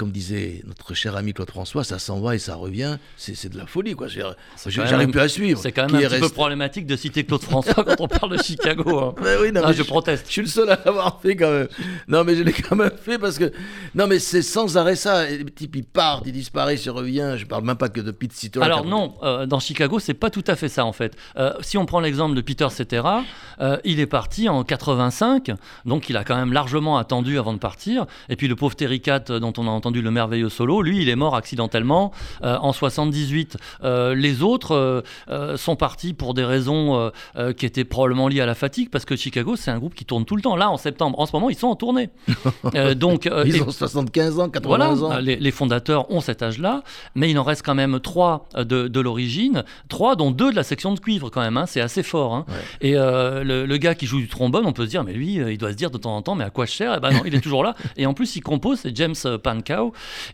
comme 0.00 0.12
disait 0.12 0.62
notre 0.66 0.94
cher 0.94 1.14
ami 1.14 1.34
Claude 1.34 1.50
François, 1.50 1.84
ça 1.84 1.98
s'en 1.98 2.20
va 2.20 2.34
et 2.34 2.38
ça 2.38 2.54
revient, 2.54 2.96
c'est 3.18 3.52
de 3.52 3.58
la 3.58 3.66
folie, 3.66 3.92
quoi. 3.94 4.06
J'arrive 4.08 5.10
plus 5.10 5.20
à 5.20 5.28
suivre. 5.28 5.60
C'est 5.60 5.72
quand 5.72 5.92
même 5.92 6.02
un 6.02 6.08
petit 6.08 6.20
peu 6.20 6.30
problématique 6.30 6.86
de 6.86 6.96
citer 6.96 7.24
Claude 7.24 7.42
François 7.42 7.84
quand 7.84 8.00
on 8.00 8.08
parle 8.08 8.38
de 8.38 8.42
Chicago. 8.42 8.98
hein. 8.98 9.14
Oui, 9.42 9.52
non, 9.52 9.60
Ah, 9.62 9.72
je 9.74 9.82
proteste. 9.82 10.24
Je 10.28 10.32
suis 10.32 10.40
le 10.40 10.46
seul 10.48 10.70
à 10.70 10.78
l'avoir 10.82 11.20
fait 11.20 11.36
quand 11.36 11.50
même. 11.50 11.68
Non, 12.08 12.24
mais 12.24 12.34
je 12.34 12.42
l'ai 12.42 12.54
quand 12.54 12.76
même 12.76 12.92
fait 12.98 13.18
parce 13.18 13.36
que. 13.36 13.52
Non, 13.94 14.06
mais 14.06 14.18
c'est 14.18 14.40
sans 14.40 14.78
arrêt 14.78 14.96
ça. 14.96 15.26
Les 15.26 15.44
types, 15.44 15.76
ils 15.76 15.84
partent, 15.84 16.26
ils 16.26 16.32
disparaissent, 16.32 16.86
ils 16.86 16.90
reviennent. 16.90 17.36
Je 17.36 17.44
parle 17.44 17.64
même 17.64 17.76
pas 17.76 17.90
que 17.90 18.00
de 18.00 18.10
Pete 18.10 18.32
Seeger. 18.32 18.62
Alors 18.62 18.86
non, 18.86 19.16
euh, 19.22 19.44
dans 19.44 19.60
Chicago, 19.60 19.98
c'est 19.98 20.14
pas 20.14 20.30
tout 20.30 20.44
à 20.46 20.56
fait 20.56 20.70
ça 20.70 20.86
en 20.86 20.92
fait. 20.94 21.14
Euh, 21.36 21.52
si 21.60 21.76
on 21.76 21.84
prend 21.84 22.00
l'exemple 22.00 22.34
de 22.34 22.40
Peter 22.40 22.68
Cetera, 22.70 23.22
euh, 23.60 23.76
il 23.84 24.00
est 24.00 24.06
parti 24.06 24.48
en 24.48 24.64
85, 24.64 25.50
donc 25.84 26.08
il 26.08 26.16
a 26.16 26.24
quand 26.24 26.36
même 26.36 26.54
largement 26.54 26.96
attendu 26.96 27.38
avant 27.38 27.52
de 27.52 27.58
partir. 27.58 28.06
Et 28.30 28.36
puis 28.36 28.48
le 28.48 28.56
pauvre 28.56 28.74
Terry 28.74 29.02
Cat, 29.02 29.24
dont 29.40 29.52
on 29.58 29.66
a 29.66 29.70
entendu 29.70 29.89
le 29.98 30.10
merveilleux 30.10 30.48
solo, 30.48 30.82
lui, 30.82 31.02
il 31.02 31.08
est 31.08 31.16
mort 31.16 31.34
accidentellement 31.34 32.12
euh, 32.44 32.56
en 32.58 32.72
78. 32.72 33.56
Euh, 33.82 34.14
les 34.14 34.42
autres 34.42 35.02
euh, 35.28 35.56
sont 35.56 35.74
partis 35.76 36.12
pour 36.14 36.34
des 36.34 36.44
raisons 36.44 37.10
qui 37.56 37.66
étaient 37.66 37.84
probablement 37.84 38.28
liées 38.28 38.40
à 38.40 38.46
la 38.46 38.54
fatigue, 38.54 38.90
parce 38.90 39.04
que 39.04 39.16
Chicago, 39.16 39.56
c'est 39.56 39.70
un 39.70 39.78
groupe 39.78 39.94
qui 39.94 40.04
tourne 40.04 40.24
tout 40.24 40.36
le 40.36 40.42
temps. 40.42 40.56
Là, 40.56 40.70
en 40.70 40.76
septembre, 40.76 41.18
en 41.18 41.26
ce 41.26 41.32
moment, 41.32 41.50
ils 41.50 41.56
sont 41.56 41.66
en 41.68 41.76
tournée. 41.76 42.10
Donc, 42.96 43.28
Ils 43.46 43.56
et- 43.56 43.62
ont 43.62 43.70
75 43.70 44.38
ans, 44.40 44.48
80 44.48 44.68
voilà, 44.68 44.92
ans. 45.02 45.18
les, 45.18 45.36
les 45.36 45.50
fondateurs 45.50 46.10
ont 46.10 46.20
cet 46.20 46.42
âge-là, 46.42 46.82
mais 47.14 47.30
il 47.30 47.38
en 47.38 47.42
reste 47.42 47.64
quand 47.64 47.74
même 47.74 47.98
trois 48.00 48.46
de, 48.56 48.88
de 48.88 49.00
l'origine, 49.00 49.64
trois 49.88 50.16
dont 50.16 50.30
deux 50.30 50.50
de 50.50 50.56
la 50.56 50.62
section 50.62 50.92
de 50.94 51.00
cuivre 51.00 51.30
quand 51.30 51.40
même, 51.40 51.56
hein, 51.56 51.66
c'est 51.66 51.80
assez 51.80 52.02
fort. 52.02 52.34
hein. 52.34 52.44
Et 52.80 52.92
le, 52.94 53.64
le 53.66 53.76
gars 53.78 53.94
qui 53.94 54.06
joue 54.06 54.18
du 54.18 54.28
trombone, 54.28 54.66
on 54.66 54.72
peut 54.72 54.84
se 54.84 54.90
dire, 54.90 55.04
mais 55.04 55.12
lui, 55.12 55.34
il 55.36 55.58
doit 55.58 55.70
se 55.72 55.76
dire 55.76 55.90
de 55.90 55.98
temps 55.98 56.16
en 56.16 56.22
temps, 56.22 56.34
mais 56.34 56.44
à 56.44 56.50
quoi 56.50 56.66
je 56.66 56.72
sers? 56.72 56.94
Eh 56.96 57.00
ben 57.00 57.10
non, 57.12 57.22
il 57.24 57.34
est 57.34 57.40
toujours 57.40 57.64
là. 57.64 57.74
Et 57.96 58.06
en 58.06 58.14
plus, 58.14 58.36
il 58.36 58.40
compose, 58.42 58.80
c'est 58.80 58.94
James 58.96 59.14
euh, 59.26 59.38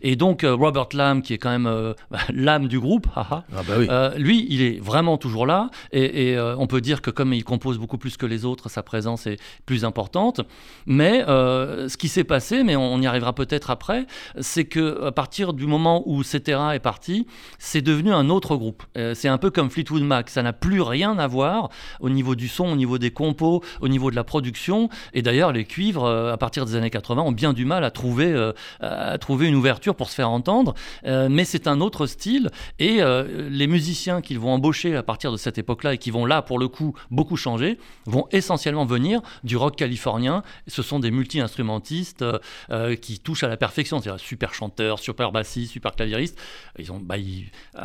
Et 0.01 0.15
donc, 0.15 0.43
euh, 0.43 0.53
Robert 0.53 0.89
Lamb, 0.93 1.21
qui 1.21 1.33
est 1.33 1.37
quand 1.37 1.49
même 1.49 1.67
euh, 1.67 1.93
l'âme 2.33 2.67
du 2.67 2.79
groupe, 2.79 3.07
haha, 3.15 3.43
Ah 3.55 3.61
bah 3.67 3.73
oui. 3.77 3.87
euh, 3.89 4.15
lui, 4.17 4.45
il 4.49 4.61
est 4.61 4.79
vraiment 4.79 5.17
toujours 5.17 5.45
là, 5.45 5.69
et, 5.91 6.31
et, 6.31 6.39
on 6.39 6.67
peut 6.67 6.81
dire 6.81 7.01
que 7.01 7.11
comme 7.11 7.33
il 7.33 7.43
compose 7.43 7.77
beaucoup 7.77 7.97
plus 7.97 8.17
que 8.17 8.25
les 8.25 8.45
autres, 8.45 8.69
sa 8.69 8.83
présence 8.83 9.27
est 9.27 9.37
plus 9.65 9.85
importante. 9.85 10.41
Mais 10.85 11.23
ce 11.27 11.97
qui 11.97 12.07
s'est 12.07 12.23
passé, 12.23 12.63
mais 12.63 12.75
on, 12.75 12.93
on 12.93 13.01
y 13.01 13.07
arrivera 13.07 13.33
peut-être 13.33 13.69
après, 13.69 14.05
c'est 14.39 14.65
que 14.65 15.05
à 15.05 15.11
partir 15.11 15.53
du 15.53 15.65
moment 15.67 16.03
où 16.05 16.23
Cetera 16.23 16.75
est 16.75 16.79
parti, 16.79 17.27
c'est 17.59 17.81
devenu 17.81 18.11
un 18.13 18.29
autre 18.29 18.55
groupe. 18.55 18.83
C'est 19.13 19.27
un 19.27 19.37
peu 19.37 19.49
comme 19.49 19.69
Fleetwood 19.69 20.03
Mac, 20.03 20.29
ça 20.29 20.43
n'a 20.43 20.53
plus 20.53 20.81
rien 20.81 21.17
à 21.17 21.27
voir 21.27 21.69
au 21.99 22.09
niveau 22.09 22.35
du 22.35 22.47
son, 22.47 22.65
au 22.67 22.75
niveau 22.75 22.97
des 22.97 23.11
compos, 23.11 23.63
au 23.81 23.87
niveau 23.87 24.11
de 24.11 24.15
la 24.15 24.23
production. 24.23 24.89
Et 25.13 25.21
d'ailleurs, 25.21 25.51
les 25.51 25.65
cuivres, 25.65 26.07
à 26.07 26.37
partir 26.37 26.65
des 26.65 26.75
années 26.75 26.89
80, 26.89 27.21
ont 27.21 27.31
bien 27.31 27.53
du 27.53 27.65
mal 27.65 27.83
à 27.83 27.91
trouver, 27.91 28.33
à 28.81 29.17
trouver 29.17 29.26
une 29.35 29.55
ouverture 29.55 29.95
pour 29.95 30.09
se 30.09 30.15
faire 30.15 30.29
entendre. 30.29 30.73
Euh, 31.05 31.27
mais 31.29 31.45
c'est 31.45 31.67
un 31.67 31.81
autre 31.81 32.05
style. 32.07 32.49
Et 32.79 33.01
euh, 33.01 33.49
les 33.49 33.67
musiciens 33.67 34.21
qu'ils 34.21 34.39
vont 34.39 34.51
embaucher 34.51 34.95
à 34.95 35.03
partir 35.03 35.31
de 35.31 35.37
cette 35.37 35.57
époque-là 35.57 35.93
et 35.93 35.97
qui 35.97 36.11
vont 36.11 36.25
là, 36.25 36.41
pour 36.41 36.59
le 36.59 36.67
coup, 36.67 36.93
beaucoup 37.11 37.37
changer, 37.37 37.77
vont 38.05 38.27
essentiellement 38.31 38.85
venir 38.85 39.21
du 39.43 39.57
rock 39.57 39.75
californien. 39.75 40.43
Ce 40.67 40.81
sont 40.81 40.99
des 40.99 41.11
multi-instrumentistes 41.11 42.25
euh, 42.69 42.95
qui 42.95 43.19
touchent 43.19 43.43
à 43.43 43.47
la 43.47 43.57
perfection. 43.57 43.99
C'est-à-dire 43.99 44.19
super 44.19 44.53
chanteurs, 44.53 44.99
super 44.99 45.31
bassistes, 45.31 45.71
super 45.71 45.95
claviéristes. 45.95 46.39
Ils 46.79 46.91
ont, 46.91 46.99
bah, 46.99 47.15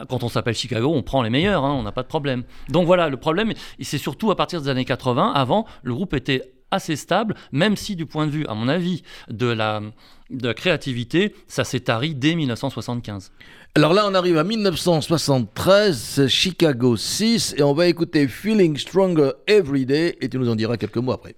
quand 0.09 0.23
on 0.23 0.29
s'appelle 0.29 0.55
Chicago, 0.55 0.93
on 0.95 1.03
prend 1.03 1.23
les 1.23 1.31
meilleurs, 1.31 1.65
hein, 1.65 1.73
on 1.73 1.83
n'a 1.83 1.93
pas 1.93 2.03
de 2.03 2.09
problème. 2.09 2.45
Donc 2.69 2.87
voilà, 2.87 3.09
le 3.09 3.17
problème, 3.17 3.53
c'est 3.81 3.99
surtout 3.99 4.31
à 4.31 4.37
partir 4.37 4.61
des 4.61 4.69
années 4.69 4.85
80. 4.85 5.33
Avant, 5.35 5.67
le 5.83 5.95
groupe 5.95 6.15
était 6.15 6.53
assez 6.73 6.97
stable, 6.97 7.35
même 7.53 7.77
si 7.77 7.95
du 7.95 8.07
point 8.07 8.27
de 8.27 8.33
vue, 8.33 8.47
à 8.47 8.55
mon 8.55 8.69
avis, 8.69 9.03
de 9.29 9.47
la, 9.47 9.81
de 10.31 10.47
la 10.49 10.55
créativité, 10.55 11.35
ça 11.47 11.65
s'est 11.65 11.81
tari 11.81 12.15
dès 12.15 12.35
1975. 12.35 13.31
Alors 13.75 13.95
là, 13.95 14.05
on 14.07 14.15
arrive 14.15 14.37
à 14.37 14.45
1973, 14.45 15.97
c'est 15.97 16.29
Chicago 16.29 16.97
6, 16.97 17.55
et 17.57 17.63
on 17.63 17.73
va 17.73 17.87
écouter 17.87 18.29
Feeling 18.29 18.77
Stronger 18.77 19.33
Every 19.47 19.87
Day, 19.87 20.19
et 20.21 20.29
tu 20.29 20.39
nous 20.39 20.49
en 20.49 20.57
diras 20.57 20.77
quelques 20.77 20.99
mots 20.99 21.13
après. 21.13 21.37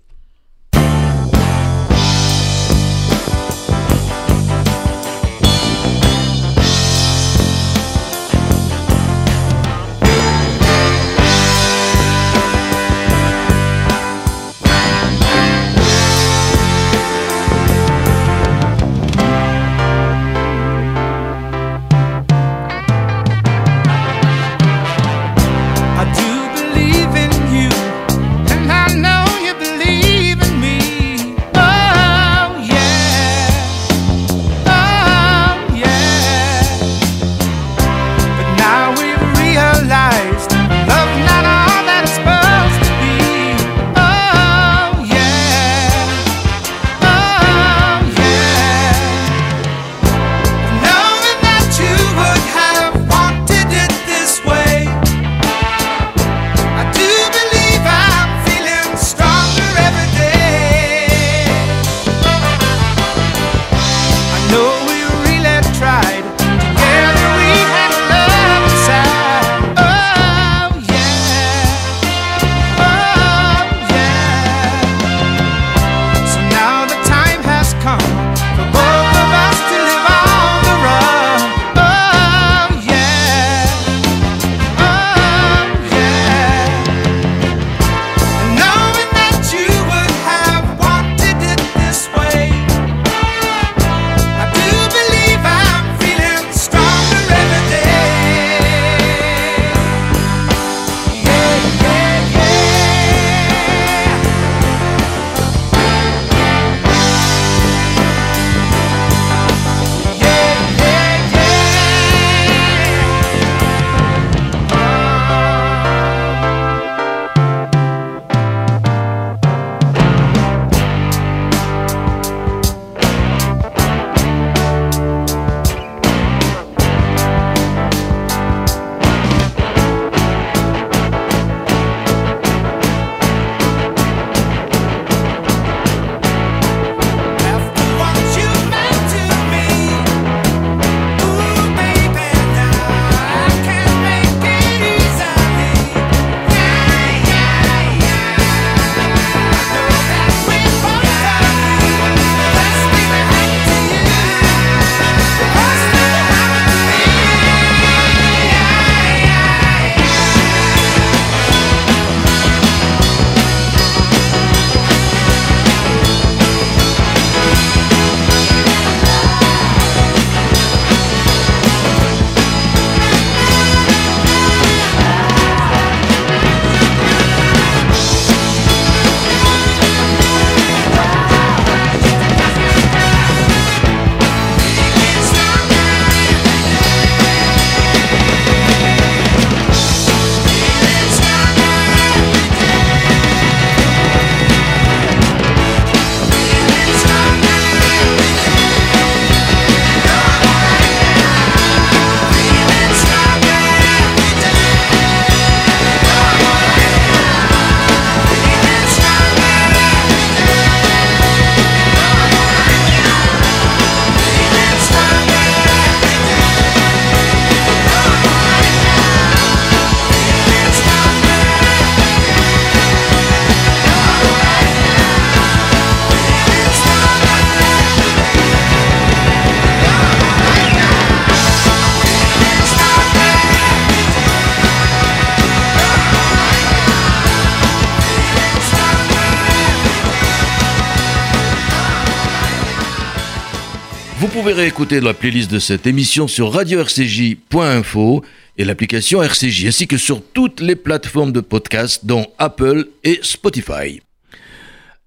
Pouvez 244.45 244.61
réécouter 244.61 245.01
la 245.01 245.15
playlist 245.15 245.51
de 245.51 245.59
cette 245.59 245.87
émission 245.87 246.29
sur 246.29 246.53
radio-rcj.info 246.53 248.23
et 248.59 248.65
l'application 248.67 249.23
RCJ, 249.23 249.69
ainsi 249.69 249.87
que 249.87 249.97
sur 249.97 250.23
toutes 250.23 250.61
les 250.61 250.77
plateformes 250.77 251.33
de 251.33 251.41
podcast, 251.41 252.05
dont 252.05 252.27
Apple 252.37 252.89
et 253.05 253.21
Spotify. 253.23 254.03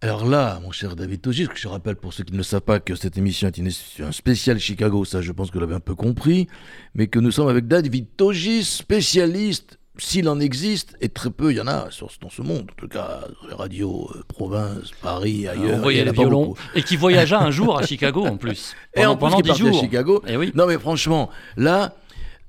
Alors 0.02 0.26
là, 0.26 0.60
mon 0.64 0.72
cher 0.72 0.96
David 0.96 1.22
Togis, 1.22 1.50
je 1.54 1.68
rappelle 1.68 1.98
pour 1.98 2.14
ceux 2.14 2.24
qui 2.24 2.34
ne 2.34 2.38
le 2.38 2.44
savent 2.44 2.62
pas 2.62 2.80
que 2.80 2.96
cette 2.96 3.16
émission 3.20 3.48
est 3.48 3.60
une, 3.60 3.70
un 4.00 4.12
spécial 4.12 4.60
Chicago, 4.60 5.06
ça 5.06 5.22
je 5.22 5.32
pense 5.32 5.50
que 5.50 5.54
vous 5.54 5.60
l'avez 5.60 5.76
un 5.76 5.82
peu 5.82 5.94
compris, 5.94 6.48
mais 6.96 7.06
que 7.06 7.20
nous 7.20 7.30
sommes 7.30 7.50
avec 7.50 7.68
David 7.68 8.08
Togis, 8.18 8.64
spécialiste, 8.64 9.78
s'il 10.00 10.28
en 10.30 10.40
existe, 10.40 10.96
et 11.02 11.10
très 11.10 11.30
peu 11.30 11.52
il 11.52 11.58
y 11.58 11.62
en 11.62 11.68
a 11.68 11.90
sur, 11.92 12.10
dans 12.22 12.30
ce 12.30 12.42
monde, 12.42 12.68
en 12.72 12.76
tout 12.82 12.88
cas 12.88 13.22
dans 13.42 13.48
les 13.50 13.54
radios, 13.56 14.10
euh, 14.16 14.24
province, 14.28 14.92
Paris, 15.02 15.48
ailleurs. 15.48 15.76
On 15.76 15.82
voyait 15.82 16.00
il 16.00 16.02
y 16.02 16.04
en 16.04 16.08
a 16.08 16.12
les 16.12 16.16
pas 16.16 16.22
violons. 16.24 16.46
beaucoup. 16.48 16.60
Et 16.76 16.84
qui 16.84 16.96
voyagea 16.98 17.40
un 17.42 17.52
jour 17.52 17.78
à 17.78 17.84
Chicago 17.86 18.26
en 18.26 18.38
plus. 18.38 18.74
Et 18.96 19.06
en 19.06 19.16
Pendant, 19.16 19.16
plus, 19.16 19.20
pendant 19.20 19.38
qui 19.38 19.44
10 19.44 19.48
partait 19.50 19.64
à 19.64 19.72
jours. 19.72 19.82
Chicago. 19.82 20.24
Eh 20.28 20.38
oui. 20.38 20.52
Non 20.56 20.66
mais 20.68 20.78
franchement, 20.80 21.30
là... 21.58 21.94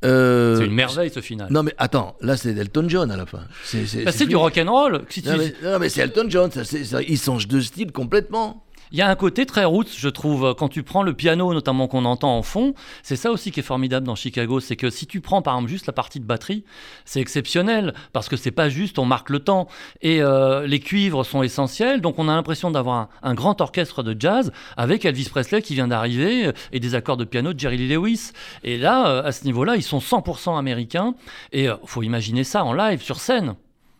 euh, 0.05 0.57
C'est 0.59 0.67
une 0.67 0.75
merveille 0.75 1.11
ce 1.11 1.21
final. 1.21 1.49
Non 1.51 1.63
mais 1.63 1.75
attends, 1.79 2.17
là 2.21 2.37
c'est 2.37 2.51
Elton 2.57 2.85
John 2.89 3.11
à 3.11 3.17
la 3.17 3.27
fin. 3.27 3.41
C'est 3.65 4.05
Bah, 4.05 4.13
du 4.13 4.37
rock'n'roll. 4.37 5.03
Si 5.09 5.23
tu- 5.23 5.29
Non 5.63 5.79
mais, 5.81 5.89
c'est 5.89 6.03
Elton 6.03 6.27
John, 6.29 6.51
ça, 6.51 6.65
c'est- 6.65 6.85
ça- 6.85 7.03
il 7.03 7.19
change 7.19 7.49
de 7.49 7.61
style 7.61 7.93
complètement. 7.93 8.65
Il 8.93 8.99
y 8.99 9.03
a 9.03 9.09
un 9.09 9.15
côté 9.15 9.47
très 9.47 9.65
roots, 9.65 9.95
je 9.97 10.09
trouve, 10.09 10.55
quand 10.55 10.69
tu 10.69 10.83
prends 10.83 11.03
le 11.03 11.15
piano, 11.15 11.53
notamment 11.53 11.89
qu'on 11.89 12.05
entend 12.05 12.37
en 12.37 12.43
fond. 12.43 12.75
C'est 13.03 13.17
ça 13.17 13.31
aussi 13.31 13.51
qui 13.51 13.61
est 13.61 13.63
formidable 13.63 14.07
dans 14.07 14.15
Chicago, 14.15 14.61
c'est 14.61 14.77
que 14.77 14.91
si 14.91 15.07
tu 15.07 15.21
prends 15.21 15.43
par 15.43 15.55
exemple 15.55 15.71
juste 15.71 15.87
la 15.87 15.93
partie 15.93 16.21
de 16.21 16.25
batterie, 16.25 16.65
c'est 17.05 17.21
exceptionnel 17.21 17.95
parce 18.13 18.29
que 18.29 18.37
c'est 18.37 18.51
pas 18.51 18.69
juste, 18.69 18.99
on 18.99 19.05
marque 19.05 19.31
le 19.31 19.41
temps. 19.41 19.69
Et 20.03 20.23
euh, 20.23 20.67
les 20.67 20.81
cuivres 20.81 21.25
sont 21.25 21.43
essentiels, 21.43 22.01
donc 22.01 22.19
on 22.19 22.29
a 22.29 22.35
l'impression 22.35 22.71
d'avoir 22.71 22.97
un, 22.97 23.09
un 23.23 23.35
grand 23.35 23.61
orchestre 23.61 24.03
de 24.03 24.17
jazz 24.19 24.53
avec 24.77 25.05
Elvis 25.05 25.29
Presley 25.29 25.63
qui 25.63 25.75
vient 25.75 25.89
d'arriver 25.89 26.47
euh, 26.47 26.53
et 26.73 26.81
des 26.81 26.95
accords 26.95 27.17
de 27.17 27.25
piano 27.25 27.53
de 27.53 27.59
Jerry 27.59 27.77
Lee 27.77 27.89
Lewis. 27.89 28.33
Et 28.65 28.79
là, 28.79 29.09
euh, 29.09 29.25
à 29.25 29.33
ce 29.33 29.45
niveau-là, 29.45 29.77
ils 29.77 29.83
sont 29.83 29.99
100% 29.99 30.59
américains. 30.59 31.15
Et 31.53 31.69
euh, 31.69 31.77
faut 31.85 32.03
imaginer 32.03 32.45
ça 32.45 32.65
en 32.65 32.73
live 32.73 33.03
sur 33.03 33.19
scène. 33.19 33.55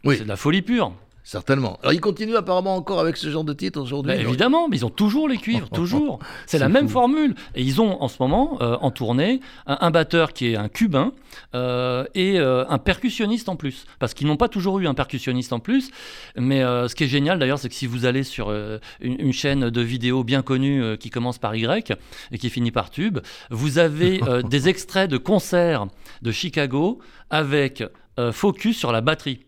Oui. 0.05 0.17
C'est 0.19 0.25
de 0.25 0.29
la 0.29 0.37
folie 0.37 0.63
pure. 0.63 0.93
Certainement. 1.29 1.79
Alors 1.83 1.93
il 1.93 2.01
continue 2.01 2.37
apparemment 2.37 2.75
encore 2.75 3.01
avec 3.01 3.19
ce 3.19 3.29
genre 3.29 3.45
de 3.45 3.53
titre 3.53 3.79
aujourd'hui. 3.79 4.15
Bah, 4.15 4.19
évidemment, 4.19 4.67
mais 4.67 4.79
ils 4.79 4.87
ont 4.87 4.89
toujours 4.89 5.29
les 5.29 5.37
cuivres, 5.37 5.69
toujours. 5.75 6.21
C'est 6.47 6.59
la 6.59 6.71
même 6.71 6.89
formule. 6.89 7.35
Et 7.55 7.61
ils 7.61 7.83
ont 7.83 8.03
en 8.03 8.09
ce 8.09 8.17
moment, 8.19 8.57
euh, 8.63 8.79
en 8.81 8.91
tournée, 8.91 9.41
un, 9.67 9.77
un 9.83 9.91
batteur 9.91 10.33
qui 10.33 10.47
est 10.47 10.57
un 10.57 10.71
cubain 10.71 11.13
euh, 11.55 12.07
et 12.15 12.41
euh, 12.41 12.65
un 12.71 12.79
percussionniste 12.79 13.51
en 13.51 13.57
plus. 13.57 13.85
Parce 13.99 14.15
qu'ils 14.15 14.27
n'ont 14.27 14.39
pas 14.39 14.49
toujours 14.49 14.79
eu 14.79 14.87
un 14.87 14.95
percussionniste 14.95 15.53
en 15.53 15.61
plus. 15.61 15.91
Mais 16.35 16.61
ce 16.63 16.95
qui 16.95 17.05
est 17.05 17.09
génial 17.09 17.39
d'ailleurs, 17.39 17.59
c'est 17.59 17.69
que 17.69 17.75
si 17.75 17.87
vous 17.87 18.07
allez 18.07 18.23
sur 18.23 18.51
une, 18.51 18.81
une 19.21 19.35
chaîne 19.35 19.69
de 19.69 19.81
vidéos 19.83 20.25
bien 20.25 20.41
connue 20.41 20.97
qui 20.97 21.11
commence 21.11 21.37
par 21.37 21.55
Y 21.55 21.93
et 22.33 22.39
qui 22.39 22.49
finit 22.49 22.71
par 22.71 22.89
Tube, 22.89 23.19
vous 23.51 23.77
avez 23.77 24.23
des 24.49 24.71
extraits 24.71 25.11
de 25.11 25.19
concerts 25.19 25.89
de 26.23 26.33
Chicago 26.33 27.01
avec 27.29 27.85
focus 28.33 28.79
sur 28.79 28.93
la 28.93 29.03
batterie. 29.03 29.41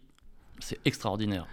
C'est 0.58 0.78
extraordinaire. 0.84 1.46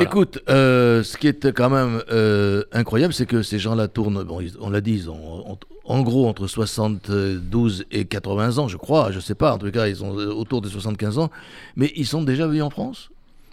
Écoute, 0.00 0.38
euh, 0.48 1.02
ce 1.02 1.18
qui 1.18 1.28
est 1.28 1.52
quand 1.52 1.68
même 1.68 2.02
euh, 2.10 2.64
incroyable, 2.72 3.12
c'est 3.12 3.26
que 3.26 3.42
ces 3.42 3.58
gens-là 3.58 3.88
tournent, 3.88 4.22
bon, 4.22 4.40
on 4.60 4.70
l'a 4.70 4.80
dit, 4.80 4.92
ils 4.92 5.10
ont 5.10 5.58
en, 5.84 6.02
gros 6.02 6.28
entre 6.28 6.46
72 6.46 7.84
et 7.90 8.06
80 8.06 8.58
ans, 8.58 8.68
je 8.68 8.78
crois, 8.78 9.12
je 9.12 9.20
sais 9.20 9.34
pas, 9.34 9.52
en 9.52 9.58
tout 9.58 9.70
cas, 9.70 9.88
ils 9.88 9.96
sont 9.96 10.16
euh, 10.18 10.32
autour 10.32 10.62
de 10.62 10.68
75 10.68 11.18
ans, 11.18 11.30
mais 11.76 11.92
ils 11.94 12.06
sont 12.06 12.22
déjà 12.22 12.46
venus 12.46 12.62
en 12.62 12.70
France? 12.70 13.10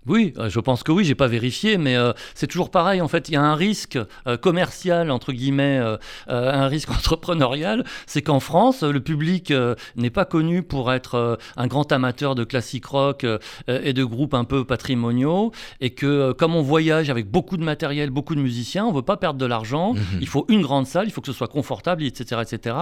Oui, 0.08 0.34
euh, 0.38 0.50
je 0.50 0.60
pense 0.60 0.84
que 0.84 0.92
oui, 0.92 1.04
j'ai 1.06 1.16
pas 1.16 1.28
vérifié, 1.28 1.78
mais 1.78 1.96
euh, 1.96 2.14
c'est 2.34 2.48
toujours 2.48 2.72
pareil. 2.72 3.02
En 3.02 3.08
fait, 3.08 3.30
il 3.30 3.34
y 3.34 3.38
a 3.38 3.42
un 3.42 3.56
risque 3.56 4.00
euh, 4.28 4.38
commercial, 4.38 5.12
entre 5.12 5.34
guillemets, 5.34 5.80
euh, 5.80 5.98
un 6.28 6.68
risque 6.68 6.90
entrepreneurial. 7.00 7.84
C'est 8.06 8.22
qu'en 8.22 8.40
France, 8.40 8.84
le 8.84 9.00
public 9.00 9.54
n'est 9.96 10.10
pas 10.10 10.26
connu 10.26 10.64
pour 10.64 10.92
être 10.92 11.38
un 11.58 11.68
grand 11.68 11.92
amateur 11.92 12.36
de 12.36 12.44
classique 12.44 12.86
rock 12.86 13.26
et 13.68 13.94
de 13.94 14.04
groupes 14.04 14.34
un 14.34 14.44
peu 14.44 14.66
patrimoniaux. 14.66 15.52
Et 15.82 15.92
que, 15.92 16.32
comme 16.34 16.56
on 16.56 16.62
voyage 16.62 17.10
avec 17.10 17.30
beaucoup 17.30 17.58
de 17.58 17.64
matériel, 17.64 18.10
beaucoup 18.10 18.36
de 18.36 18.42
musiciens, 18.42 18.86
on 18.86 18.92
veut 18.92 19.02
pas 19.02 19.18
perdre 19.18 19.40
de 19.40 19.46
l'argent. 19.46 19.96
Il 20.22 20.28
faut 20.28 20.46
une 20.50 20.62
grande 20.62 20.88
salle, 20.88 21.08
il 21.08 21.12
faut 21.12 21.22
que 21.22 21.28
ce 21.28 21.34
soit 21.34 21.48
confortable, 21.48 22.04
etc. 22.04 22.42
etc. 22.42 22.76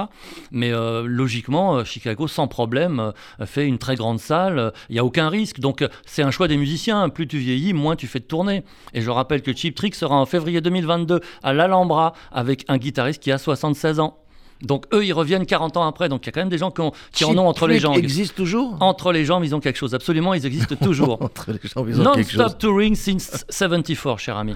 Mais 0.51 0.71
logiquement, 1.03 1.83
Chicago, 1.83 2.27
sans 2.27 2.47
problème, 2.47 3.13
fait 3.45 3.65
une 3.65 3.77
très 3.77 3.95
grande 3.95 4.19
salle. 4.19 4.71
Il 4.89 4.93
n'y 4.93 4.99
a 4.99 5.05
aucun 5.05 5.29
risque. 5.29 5.59
Donc, 5.59 5.85
c'est 6.05 6.23
un 6.23 6.31
choix 6.31 6.47
des 6.47 6.57
musiciens. 6.57 7.06
Plus 7.09 7.27
tu 7.27 7.37
vieillis, 7.37 7.73
moins 7.73 7.95
tu 7.95 8.07
fais 8.07 8.19
de 8.19 8.25
tournées. 8.25 8.63
Et 8.93 9.01
je 9.01 9.09
rappelle 9.09 9.41
que 9.41 9.55
Cheap 9.55 9.75
Trick 9.75 9.95
sera 9.95 10.15
en 10.15 10.25
février 10.25 10.61
2022 10.61 11.19
à 11.43 11.53
l'Alhambra 11.53 12.13
avec 12.31 12.63
un 12.67 12.77
guitariste 12.77 13.21
qui 13.21 13.31
a 13.31 13.37
76 13.37 13.99
ans. 13.99 14.17
Donc, 14.63 14.85
eux, 14.91 15.05
ils 15.05 15.13
reviennent 15.13 15.45
40 15.45 15.77
ans 15.77 15.85
après. 15.87 16.09
Donc, 16.09 16.25
il 16.25 16.27
y 16.27 16.29
a 16.29 16.31
quand 16.31 16.39
même 16.41 16.49
des 16.49 16.57
gens 16.57 16.71
qui, 16.71 16.81
ont- 16.81 16.91
qui 17.11 17.23
en 17.25 17.37
ont 17.37 17.47
entre 17.47 17.67
les 17.67 17.77
jambes. 17.79 17.97
existe 17.97 18.33
toujours? 18.35 18.75
Entre 18.79 19.11
les 19.11 19.23
jambes, 19.23 19.43
ils 19.45 19.53
ont 19.53 19.59
quelque 19.59 19.75
chose. 19.77 19.93
Absolument, 19.93 20.33
ils 20.33 20.45
existent 20.47 20.75
toujours. 20.81 21.21
Entre 21.21 21.51
les 21.51 21.59
gens, 21.63 21.85
ils 21.87 21.99
ont 22.01 22.03
quelque 22.15 22.31
chose. 22.31 22.37
Non-stop 22.43 22.59
touring 22.59 22.95
since 22.95 23.45
74, 23.49 24.19
cher 24.19 24.35
ami. 24.37 24.55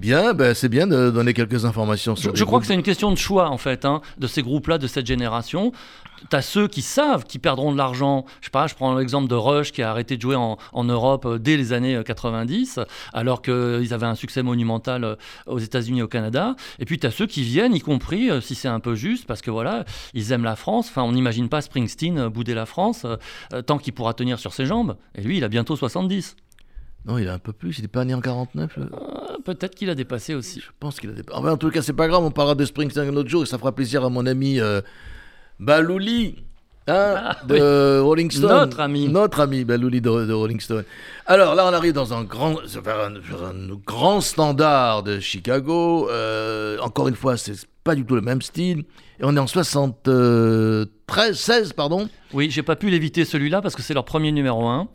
Bien, 0.00 0.32
ben, 0.32 0.54
c'est 0.54 0.70
bien 0.70 0.86
de 0.86 1.10
donner 1.10 1.34
quelques 1.34 1.66
informations 1.66 2.16
Je, 2.16 2.22
sur 2.22 2.30
je 2.34 2.40
les 2.40 2.46
crois 2.46 2.52
groupes. 2.58 2.62
que 2.62 2.68
c'est 2.68 2.74
une 2.74 2.82
question 2.82 3.12
de 3.12 3.18
choix, 3.18 3.50
en 3.50 3.58
fait, 3.58 3.84
hein, 3.84 4.00
de 4.16 4.26
ces 4.26 4.40
groupes-là, 4.42 4.78
de 4.78 4.86
cette 4.86 5.06
génération. 5.06 5.72
Tu 6.30 6.36
as 6.36 6.40
ceux 6.40 6.68
qui 6.68 6.80
savent 6.80 7.24
qu'ils 7.24 7.40
perdront 7.40 7.70
de 7.70 7.76
l'argent. 7.76 8.24
Je 8.40 8.46
sais 8.46 8.50
pas, 8.50 8.66
je 8.66 8.74
prends 8.74 8.94
l'exemple 8.94 9.28
de 9.28 9.34
Rush 9.34 9.72
qui 9.72 9.82
a 9.82 9.90
arrêté 9.90 10.16
de 10.16 10.22
jouer 10.22 10.36
en, 10.36 10.56
en 10.72 10.84
Europe 10.84 11.26
euh, 11.26 11.38
dès 11.38 11.58
les 11.58 11.74
années 11.74 11.96
euh, 11.96 12.02
90, 12.02 12.80
alors 13.12 13.42
qu'ils 13.42 13.92
avaient 13.92 14.06
un 14.06 14.14
succès 14.14 14.42
monumental 14.42 15.04
euh, 15.04 15.16
aux 15.46 15.58
États-Unis 15.58 15.98
et 16.00 16.02
au 16.02 16.08
Canada. 16.08 16.56
Et 16.78 16.86
puis 16.86 16.98
tu 16.98 17.06
as 17.06 17.10
ceux 17.10 17.26
qui 17.26 17.42
viennent, 17.42 17.74
y 17.74 17.80
compris, 17.80 18.30
euh, 18.30 18.40
si 18.40 18.54
c'est 18.54 18.68
un 18.68 18.80
peu 18.80 18.94
juste, 18.94 19.26
parce 19.26 19.42
que 19.42 19.50
voilà, 19.50 19.84
ils 20.14 20.32
aiment 20.32 20.44
la 20.44 20.56
France. 20.56 20.88
Enfin, 20.88 21.02
on 21.02 21.12
n'imagine 21.12 21.50
pas 21.50 21.60
Springsteen 21.60 22.18
euh, 22.18 22.28
bouder 22.30 22.54
la 22.54 22.64
France 22.66 23.02
euh, 23.04 23.16
euh, 23.52 23.60
tant 23.62 23.76
qu'il 23.76 23.92
pourra 23.92 24.14
tenir 24.14 24.38
sur 24.38 24.54
ses 24.54 24.64
jambes. 24.64 24.96
Et 25.14 25.20
lui, 25.22 25.36
il 25.38 25.44
a 25.44 25.48
bientôt 25.48 25.76
70. 25.76 26.36
Non, 27.06 27.16
il 27.18 27.28
a 27.28 27.34
un 27.34 27.38
peu 27.38 27.52
plus, 27.52 27.78
il 27.78 27.82
n'est 27.82 27.88
pas 27.88 28.04
né 28.04 28.12
en 28.14 28.20
49 28.20 28.76
le- 28.76 28.82
Euh, 28.84 28.88
Peut-être 29.44 29.74
qu'il 29.74 29.88
a 29.90 29.94
dépassé 29.94 30.34
aussi. 30.34 30.60
Je 30.60 30.66
pense 30.78 31.00
qu'il 31.00 31.08
a 31.10 31.12
des... 31.14 31.22
Enfin, 31.32 31.52
en 31.52 31.56
tout 31.56 31.70
cas, 31.70 31.80
c'est 31.82 31.94
pas 31.94 32.08
grave, 32.08 32.22
on 32.22 32.30
parlera 32.30 32.54
de 32.54 32.64
Springsteen 32.64 33.08
un 33.08 33.16
autre 33.16 33.28
jour 33.30 33.42
et 33.42 33.46
ça 33.46 33.56
fera 33.58 33.72
plaisir 33.74 34.04
à 34.04 34.10
mon 34.10 34.26
ami 34.26 34.60
euh, 34.60 34.82
Balouli. 35.58 36.36
hein, 36.86 37.14
Ah, 37.16 37.36
de 37.46 38.00
Rolling 38.00 38.30
Stone. 38.30 38.50
Notre 38.50 38.80
ami. 38.80 39.08
Notre 39.08 39.40
ami 39.40 39.64
Balouli 39.64 40.00
de, 40.02 40.26
de 40.26 40.32
Rolling 40.32 40.60
Stone. 40.60 40.84
Alors 41.26 41.54
là, 41.54 41.64
on 41.66 41.72
arrive 41.72 41.94
dans 41.94 42.12
un 42.12 42.22
grand, 42.24 42.56
vers 42.82 43.00
un, 43.00 43.18
vers 43.18 43.44
un 43.44 43.74
grand 43.86 44.20
standard 44.20 45.02
de 45.02 45.20
Chicago. 45.20 46.08
Euh, 46.10 46.78
encore 46.80 47.08
une 47.08 47.16
fois, 47.16 47.38
c'est 47.38 47.54
pas 47.82 47.94
du 47.94 48.04
tout 48.04 48.14
le 48.14 48.20
même 48.20 48.42
style. 48.42 48.80
Et 49.20 49.22
on 49.24 49.34
est 49.36 49.40
en 49.40 49.46
73, 49.46 51.38
16, 51.38 51.72
pardon. 51.72 52.08
Oui, 52.32 52.50
j'ai 52.50 52.62
pas 52.62 52.76
pu 52.76 52.90
l'éviter 52.90 53.24
celui-là 53.24 53.62
parce 53.62 53.74
que 53.74 53.82
c'est 53.82 53.94
leur 53.94 54.04
premier 54.04 54.32
numéro 54.32 54.66
1. 54.68 54.88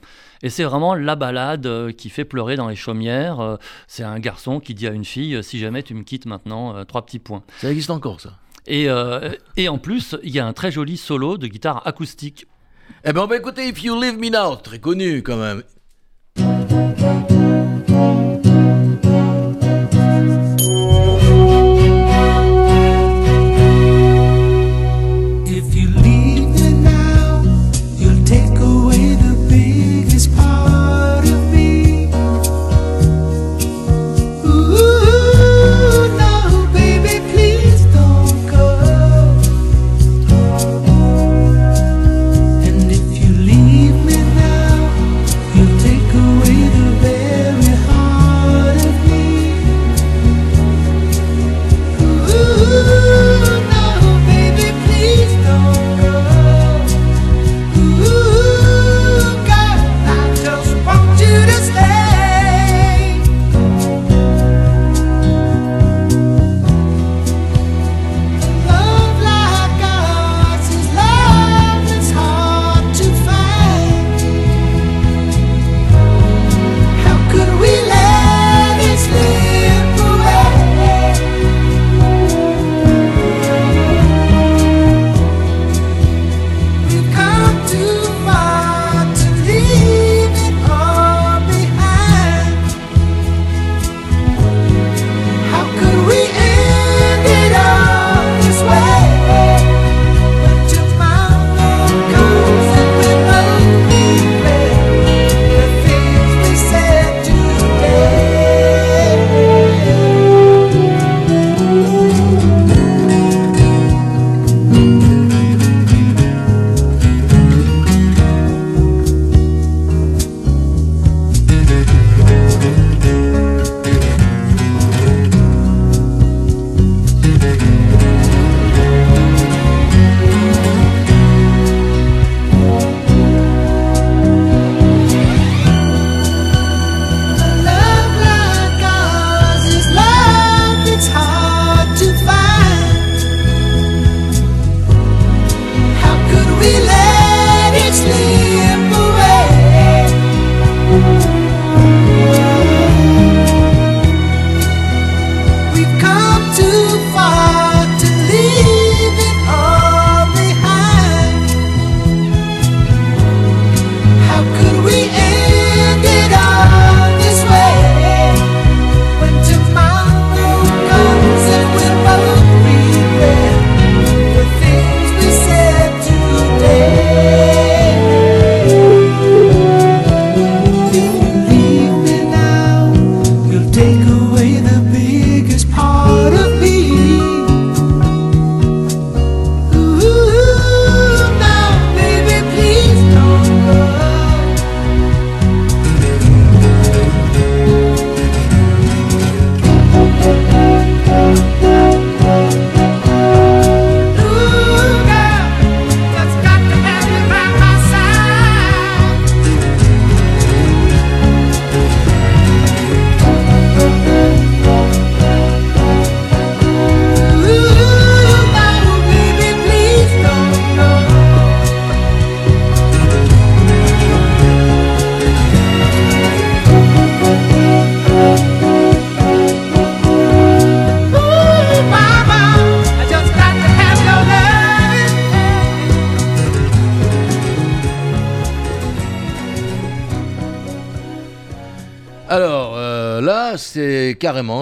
Et 0.46 0.50
c'est 0.50 0.64
vraiment 0.64 0.94
la 0.94 1.16
balade 1.16 1.66
euh, 1.66 1.92
qui 1.92 2.12
fait 2.12 2.24
pleurer 2.24 2.56
dans 2.56 2.68
les 2.68 2.76
chaumières. 2.76 3.40
Euh, 3.40 3.58
C'est 3.88 4.04
un 4.04 4.20
garçon 4.20 4.60
qui 4.60 4.76
dit 4.76 4.86
à 4.86 4.92
une 4.92 5.04
fille 5.04 5.34
euh, 5.34 5.42
Si 5.42 5.58
jamais 5.58 5.82
tu 5.82 5.96
me 5.96 6.04
quittes 6.04 6.28
maintenant, 6.28 6.86
trois 6.86 7.04
petits 7.04 7.18
points. 7.18 7.42
Ça 7.62 7.72
existe 7.72 7.90
encore, 7.90 8.22
ça. 8.22 8.38
Et, 8.68 8.88
euh, 8.88 9.32
et 9.58 9.70
en 9.70 9.80
plus, 9.80 10.16
il 10.22 10.30
y 10.30 10.40
a 10.40 10.46
un 10.46 10.54
très 10.54 10.70
joli 10.72 10.98
solo 10.98 11.40
de 11.40 11.48
guitare 11.48 11.82
acoustique. 11.88 12.46
Eh 13.04 13.12
ben, 13.12 13.22
on 13.22 13.28
va 13.28 13.38
écouter 13.38 13.68
If 13.68 13.84
You 13.84 14.00
Leave 14.00 14.20
Me 14.20 14.30
Now, 14.30 14.58
très 14.58 14.78
connu 14.78 15.24
quand 15.24 15.38
même. 15.38 15.64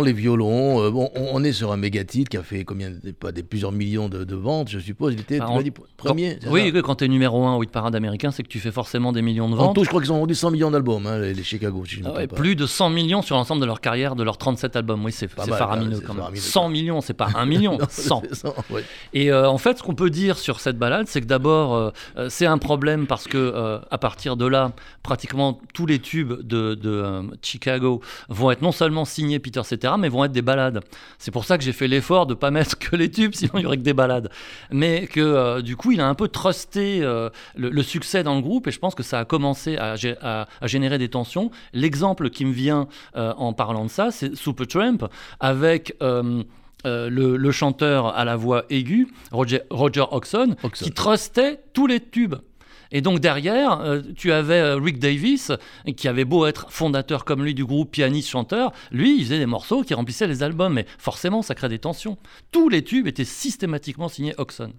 Les 0.03 0.13
violons. 0.13 0.81
euh, 0.81 0.91
on, 0.93 1.09
on 1.15 1.43
est 1.43 1.51
sur 1.53 1.72
méga 1.83 2.03
titre 2.03 2.29
qui 2.29 2.37
a 2.37 2.43
fait 2.43 2.63
combien 2.63 2.91
pas 3.19 3.31
des 3.31 3.43
plusieurs 3.43 3.71
millions 3.71 4.09
de, 4.09 4.23
de 4.23 4.35
ventes, 4.35 4.69
je 4.69 4.79
suppose. 4.79 5.13
Il 5.13 5.19
était 5.19 5.39
Bah, 5.39 5.49
en- 5.49 5.61
dit, 5.61 5.71
premier. 5.97 6.39
Oui, 6.47 6.71
quand 6.83 6.95
tu 6.95 7.05
es 7.05 7.07
numéro 7.07 7.45
1 7.45 7.55
au 7.55 7.63
hit 7.63 7.71
parade 7.71 7.95
américain, 7.95 8.31
c'est 8.31 8.41
que 8.43 8.47
tu 8.47 8.59
fais 8.59 8.71
forcément 8.71 9.11
des 9.11 9.21
millions 9.21 9.49
de 9.49 9.53
En 9.55 9.57
ventes. 9.57 9.75
tout, 9.75 9.83
je 9.83 9.89
crois 9.89 10.01
qu'ils 10.01 10.11
ont 10.13 10.19
vendu 10.19 10.33
100 10.35 10.51
millions 10.51 10.71
d'albums, 10.71 11.05
hein, 11.05 11.19
les, 11.19 11.33
les 11.33 11.43
Chicago. 11.43 11.83
Si 11.85 11.95
je 11.95 12.01
Ah 12.05 12.13
ouais, 12.13 12.27
pas. 12.27 12.35
plus 12.35 12.55
de 12.55 12.65
100 12.65 12.89
millions 12.89 13.21
sur 13.21 13.35
l'ensemble 13.35 13.61
de 13.61 13.65
leur 13.65 13.81
carrière, 13.81 14.15
de 14.15 14.23
leurs 14.23 14.37
37 14.37 14.75
albums. 14.77 15.03
Oui, 15.03 15.11
c'est 15.11 15.27
faramineux 15.27 15.99
quand 15.99 16.13
même. 16.13 16.17
faramineux, 16.23 16.41
100 16.41 16.59
quoi. 16.61 16.69
millions, 16.69 17.01
c'est 17.01 17.13
pas 17.13 17.27
1 17.35 17.45
million, 17.45 17.77
Non, 17.79 17.85
100. 17.89 18.21
c'est 18.29 18.35
100, 18.35 18.55
ouais. 18.71 18.83
Et 19.13 19.31
euh, 19.31 19.49
en 19.49 19.57
fait, 19.57 19.77
ce 19.77 19.83
qu'on 19.83 19.95
peut 19.95 20.09
dire 20.09 20.37
sur 20.37 20.59
cette 20.61 20.77
balade, 20.77 21.07
c'est 21.09 21.19
que 21.21 21.25
d'abord, 21.27 21.73
euh, 21.75 21.91
euh, 22.17 22.27
c'est 22.29 22.45
un 22.45 22.57
problème 22.57 23.07
parce 23.07 23.27
que 23.27 23.37
euh, 23.37 23.79
à 23.91 23.97
partir 23.97 24.37
de 24.37 24.45
là, 24.45 24.71
pratiquement 25.03 25.59
tous 25.73 25.85
les 25.85 25.99
tubes 25.99 26.33
de, 26.41 26.75
de, 26.75 27.21
Chicago 27.41 28.01
vont 28.29 28.51
être 28.51 28.61
non 28.61 28.71
seulement 28.71 29.03
signés 29.05 29.39
Peter 29.39 29.61
Cetera, 29.63 29.97
mais 29.97 30.07
vont 30.09 30.23
être 30.23 30.31
des 30.31 30.41
balades. 30.41 30.81
C'est 31.17 31.31
pour 31.31 31.43
ça 31.45 31.57
que 31.57 31.63
j'ai 31.63 31.72
fait 31.73 31.87
l'effort 31.87 32.25
de 32.25 32.33
pas 32.33 32.51
mettre 32.51 32.77
que 32.77 32.95
les 32.95 33.09
tubes, 33.11 33.33
sinon 33.35 33.51
il 33.55 33.61
y 33.63 33.65
aurait 33.65 33.77
que 33.77 33.81
des 33.83 33.93
balades. 33.93 34.29
Mais 34.71 35.07
que 35.07 35.19
euh, 35.19 35.61
du 35.61 35.75
coup, 35.75 35.91
il 35.91 35.99
a 36.01 36.07
un 36.07 36.15
peu 36.15 36.27
trusté 36.27 36.99
euh, 37.03 37.29
le, 37.55 37.69
le 37.69 37.83
succès 37.83 38.23
dans 38.23 38.35
le 38.35 38.41
groupe 38.41 38.67
et 38.67 38.71
je 38.71 38.79
pense 38.79 38.95
que 38.95 39.03
ça 39.03 39.19
a 39.19 39.25
commencé 39.25 39.77
à, 39.77 39.95
gé- 39.95 40.17
à- 40.21 40.47
à 40.61 40.67
générer 40.67 40.97
des 40.97 41.09
tensions. 41.09 41.51
L'exemple 41.73 42.29
qui 42.29 42.45
me 42.45 42.53
vient 42.53 42.87
euh, 43.15 43.33
en 43.37 43.53
parlant 43.53 43.85
de 43.85 43.89
ça, 43.89 44.11
c'est 44.11 44.35
Supertramp 44.35 45.09
avec 45.39 45.95
euh, 46.01 46.43
le, 46.85 47.37
le 47.37 47.51
chanteur 47.51 48.07
à 48.07 48.25
la 48.25 48.35
voix 48.35 48.65
aiguë, 48.69 49.07
Roger, 49.31 49.61
Roger 49.69 50.03
Hodgson, 50.11 50.55
Hodgson. 50.63 50.85
qui 50.85 50.91
trustait 50.91 51.59
tous 51.73 51.87
les 51.87 51.99
tubes. 52.01 52.35
Et 52.93 53.01
donc 53.01 53.19
derrière, 53.19 53.81
euh, 53.81 54.01
tu 54.15 54.31
avais 54.31 54.59
euh, 54.59 54.75
Rick 54.77 54.99
Davis, 54.99 55.51
qui 55.97 56.07
avait 56.07 56.23
beau 56.25 56.45
être 56.45 56.71
fondateur 56.71 57.25
comme 57.25 57.43
lui 57.43 57.53
du 57.53 57.65
groupe, 57.65 57.91
pianiste, 57.91 58.29
chanteur, 58.29 58.71
lui, 58.91 59.17
il 59.17 59.23
faisait 59.25 59.39
des 59.39 59.45
morceaux 59.47 59.81
qui 59.83 59.93
remplissaient 59.93 60.27
les 60.27 60.43
albums, 60.43 60.73
mais 60.73 60.85
forcément, 60.99 61.41
ça 61.41 61.55
crée 61.55 61.69
des 61.69 61.79
tensions. 61.79 62.17
Tous 62.51 62.69
les 62.69 62.83
tubes 62.83 63.07
étaient 63.07 63.25
systématiquement 63.25 64.07
signés 64.07 64.33
Hodgson. 64.37 64.71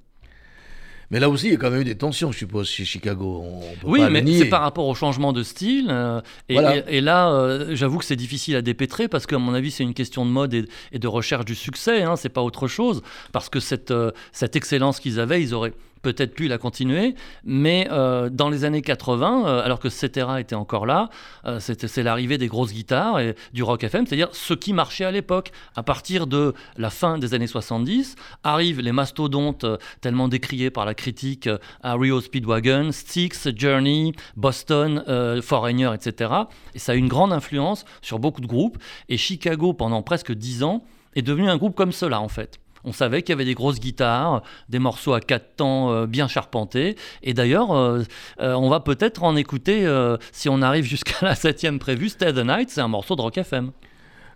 Mais 1.10 1.20
là 1.20 1.28
aussi, 1.28 1.48
il 1.48 1.52
y 1.52 1.54
a 1.54 1.58
quand 1.58 1.70
même 1.70 1.82
eu 1.82 1.84
des 1.84 1.96
tensions, 1.98 2.32
je 2.32 2.38
suppose, 2.38 2.66
chez 2.68 2.84
Chicago. 2.86 3.42
On 3.44 3.60
peut 3.60 3.86
Oui, 3.86 4.00
pas 4.00 4.08
mais 4.10 4.24
c'est 4.38 4.46
par 4.46 4.62
rapport 4.62 4.86
au 4.86 4.94
changement 4.94 5.32
de 5.34 5.42
style. 5.42 5.88
euh, 5.90 6.20
et, 6.48 6.54
Voilà. 6.54 6.76
et- 6.78 6.96
et 6.96 7.00
là, 7.02 7.30
euh, 7.30 7.76
j'avoue 7.76 7.98
que 7.98 8.04
c'est 8.06 8.16
difficile 8.16 8.56
à 8.56 8.62
dépêtrer 8.62 9.06
parce 9.06 9.26
qu'à 9.26 9.36
mon 9.38 9.52
avis, 9.52 9.70
c'est 9.70 9.82
une 9.84 9.92
question 9.92 10.24
de 10.24 10.30
mode 10.30 10.54
et, 10.54 10.64
et 10.92 10.98
de 10.98 11.06
recherche 11.06 11.44
du 11.44 11.54
succès. 11.54 12.02
Hein, 12.02 12.16
c'est 12.16 12.30
pas 12.30 12.42
autre 12.42 12.68
chose. 12.68 13.02
Parce 13.32 13.50
que 13.50 13.60
cette, 13.60 13.90
euh, 13.90 14.12
cette 14.32 14.56
excellence 14.56 14.98
qu'ils 14.98 15.20
avaient, 15.20 15.42
ils 15.42 15.52
auraient 15.52 15.74
peut-être 16.04 16.34
pu 16.34 16.46
la 16.46 16.58
continuer. 16.58 17.14
Mais 17.44 17.88
euh, 17.90 18.28
dans 18.30 18.50
les 18.50 18.64
années 18.64 18.82
80, 18.82 19.46
euh, 19.46 19.64
alors 19.64 19.80
que 19.80 19.88
Cetera 19.88 20.40
était 20.40 20.54
encore 20.54 20.86
là, 20.86 21.08
euh, 21.46 21.58
c'est 21.58 22.02
l'arrivée 22.02 22.38
des 22.38 22.46
grosses 22.46 22.72
guitares 22.72 23.18
et 23.18 23.34
du 23.52 23.62
rock 23.62 23.82
FM, 23.82 24.06
c'est-à-dire 24.06 24.28
ce 24.32 24.54
qui 24.54 24.72
marchait 24.72 25.06
à 25.06 25.10
l'époque. 25.10 25.50
À 25.74 25.82
partir 25.82 26.26
de 26.26 26.54
la 26.76 26.90
fin 26.90 27.18
des 27.18 27.34
années 27.34 27.46
70, 27.46 28.16
arrivent 28.44 28.80
les 28.80 28.92
mastodontes 28.92 29.66
tellement 30.00 30.28
décriés 30.28 30.70
par 30.70 30.84
la 30.84 30.94
critique, 30.94 31.48
Rio 31.82 32.20
Speedwagon, 32.20 32.92
Styx, 32.92 33.48
Journey, 33.56 34.12
Boston, 34.36 35.02
Foreigner, 35.42 35.90
etc. 35.94 36.32
Et 36.74 36.78
ça 36.78 36.92
a 36.92 36.94
une 36.94 37.08
grande 37.08 37.32
influence 37.32 37.84
sur 38.02 38.18
beaucoup 38.18 38.42
de 38.42 38.46
groupes. 38.46 38.78
Et 39.08 39.16
Chicago, 39.16 39.72
pendant 39.72 40.02
presque 40.02 40.32
dix 40.32 40.62
ans, 40.62 40.84
est 41.14 41.22
devenu 41.22 41.48
un 41.48 41.56
groupe 41.56 41.74
comme 41.74 41.92
cela, 41.92 42.20
en 42.20 42.28
fait. 42.28 42.60
On 42.84 42.92
savait 42.92 43.22
qu'il 43.22 43.32
y 43.32 43.34
avait 43.34 43.44
des 43.44 43.54
grosses 43.54 43.80
guitares, 43.80 44.42
des 44.68 44.78
morceaux 44.78 45.14
à 45.14 45.20
quatre 45.20 45.56
temps 45.56 45.90
euh, 45.90 46.06
bien 46.06 46.28
charpentés. 46.28 46.96
Et 47.22 47.32
d'ailleurs, 47.32 47.72
euh, 47.72 48.02
euh, 48.40 48.54
on 48.54 48.68
va 48.68 48.80
peut-être 48.80 49.22
en 49.22 49.36
écouter, 49.36 49.86
si 50.32 50.48
on 50.48 50.62
arrive 50.62 50.84
jusqu'à 50.84 51.14
la 51.22 51.34
septième 51.34 51.78
prévue, 51.78 52.08
Stay 52.08 52.32
the 52.32 52.44
Night, 52.44 52.70
c'est 52.70 52.80
un 52.80 52.88
morceau 52.88 53.16
de 53.16 53.22
Rock 53.22 53.38
FM. 53.38 53.70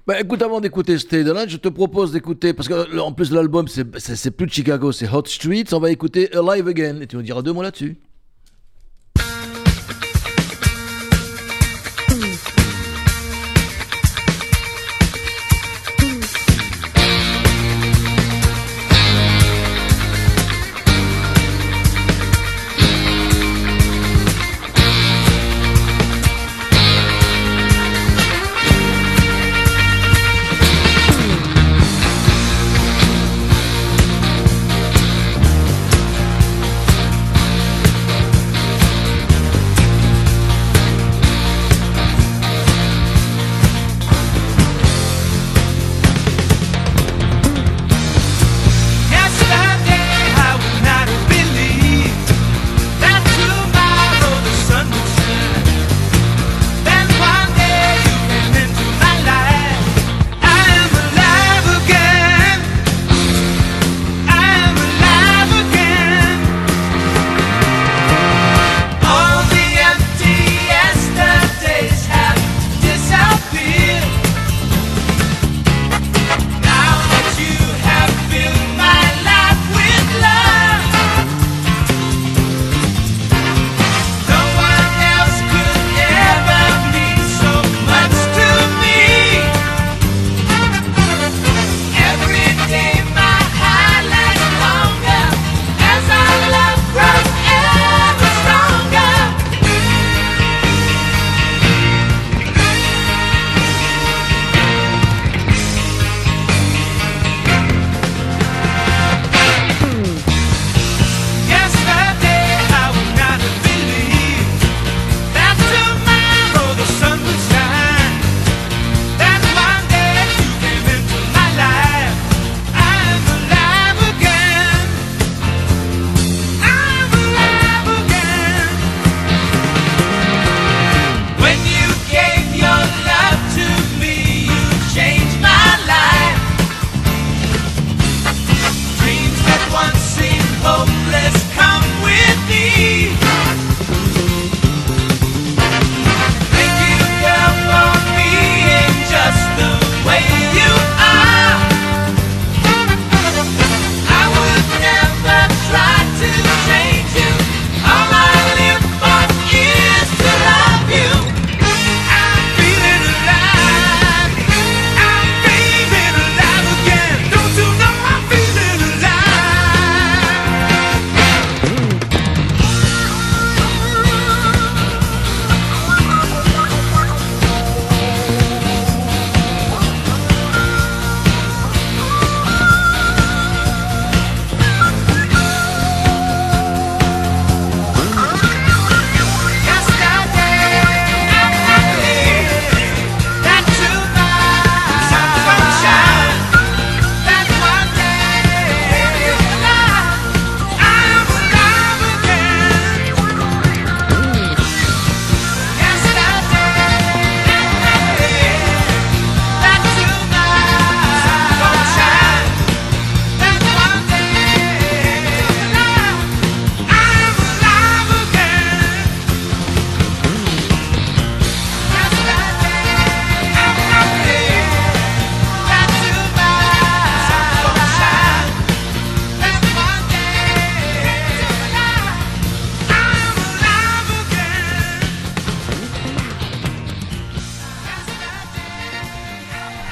Bah 0.06 0.18
écoute, 0.20 0.40
avant 0.40 0.60
d'écouter 0.60 0.96
Stay 0.98 1.22
the 1.22 1.34
Night, 1.34 1.50
je 1.50 1.58
te 1.58 1.68
propose 1.68 2.12
d'écouter, 2.12 2.54
parce 2.54 2.68
que 2.68 2.98
en 2.98 3.12
plus 3.12 3.30
l'album, 3.30 3.68
c'est 3.68 4.30
plus 4.30 4.46
de 4.46 4.52
Chicago, 4.52 4.90
c'est 4.92 5.12
Hot 5.12 5.26
Streets. 5.26 5.72
On 5.72 5.80
va 5.80 5.90
écouter 5.90 6.34
Alive 6.34 6.68
Again, 6.68 7.00
et 7.02 7.06
tu 7.06 7.16
nous 7.16 7.22
diras 7.22 7.42
deux 7.42 7.52
mots 7.52 7.62
là-dessus. 7.62 7.98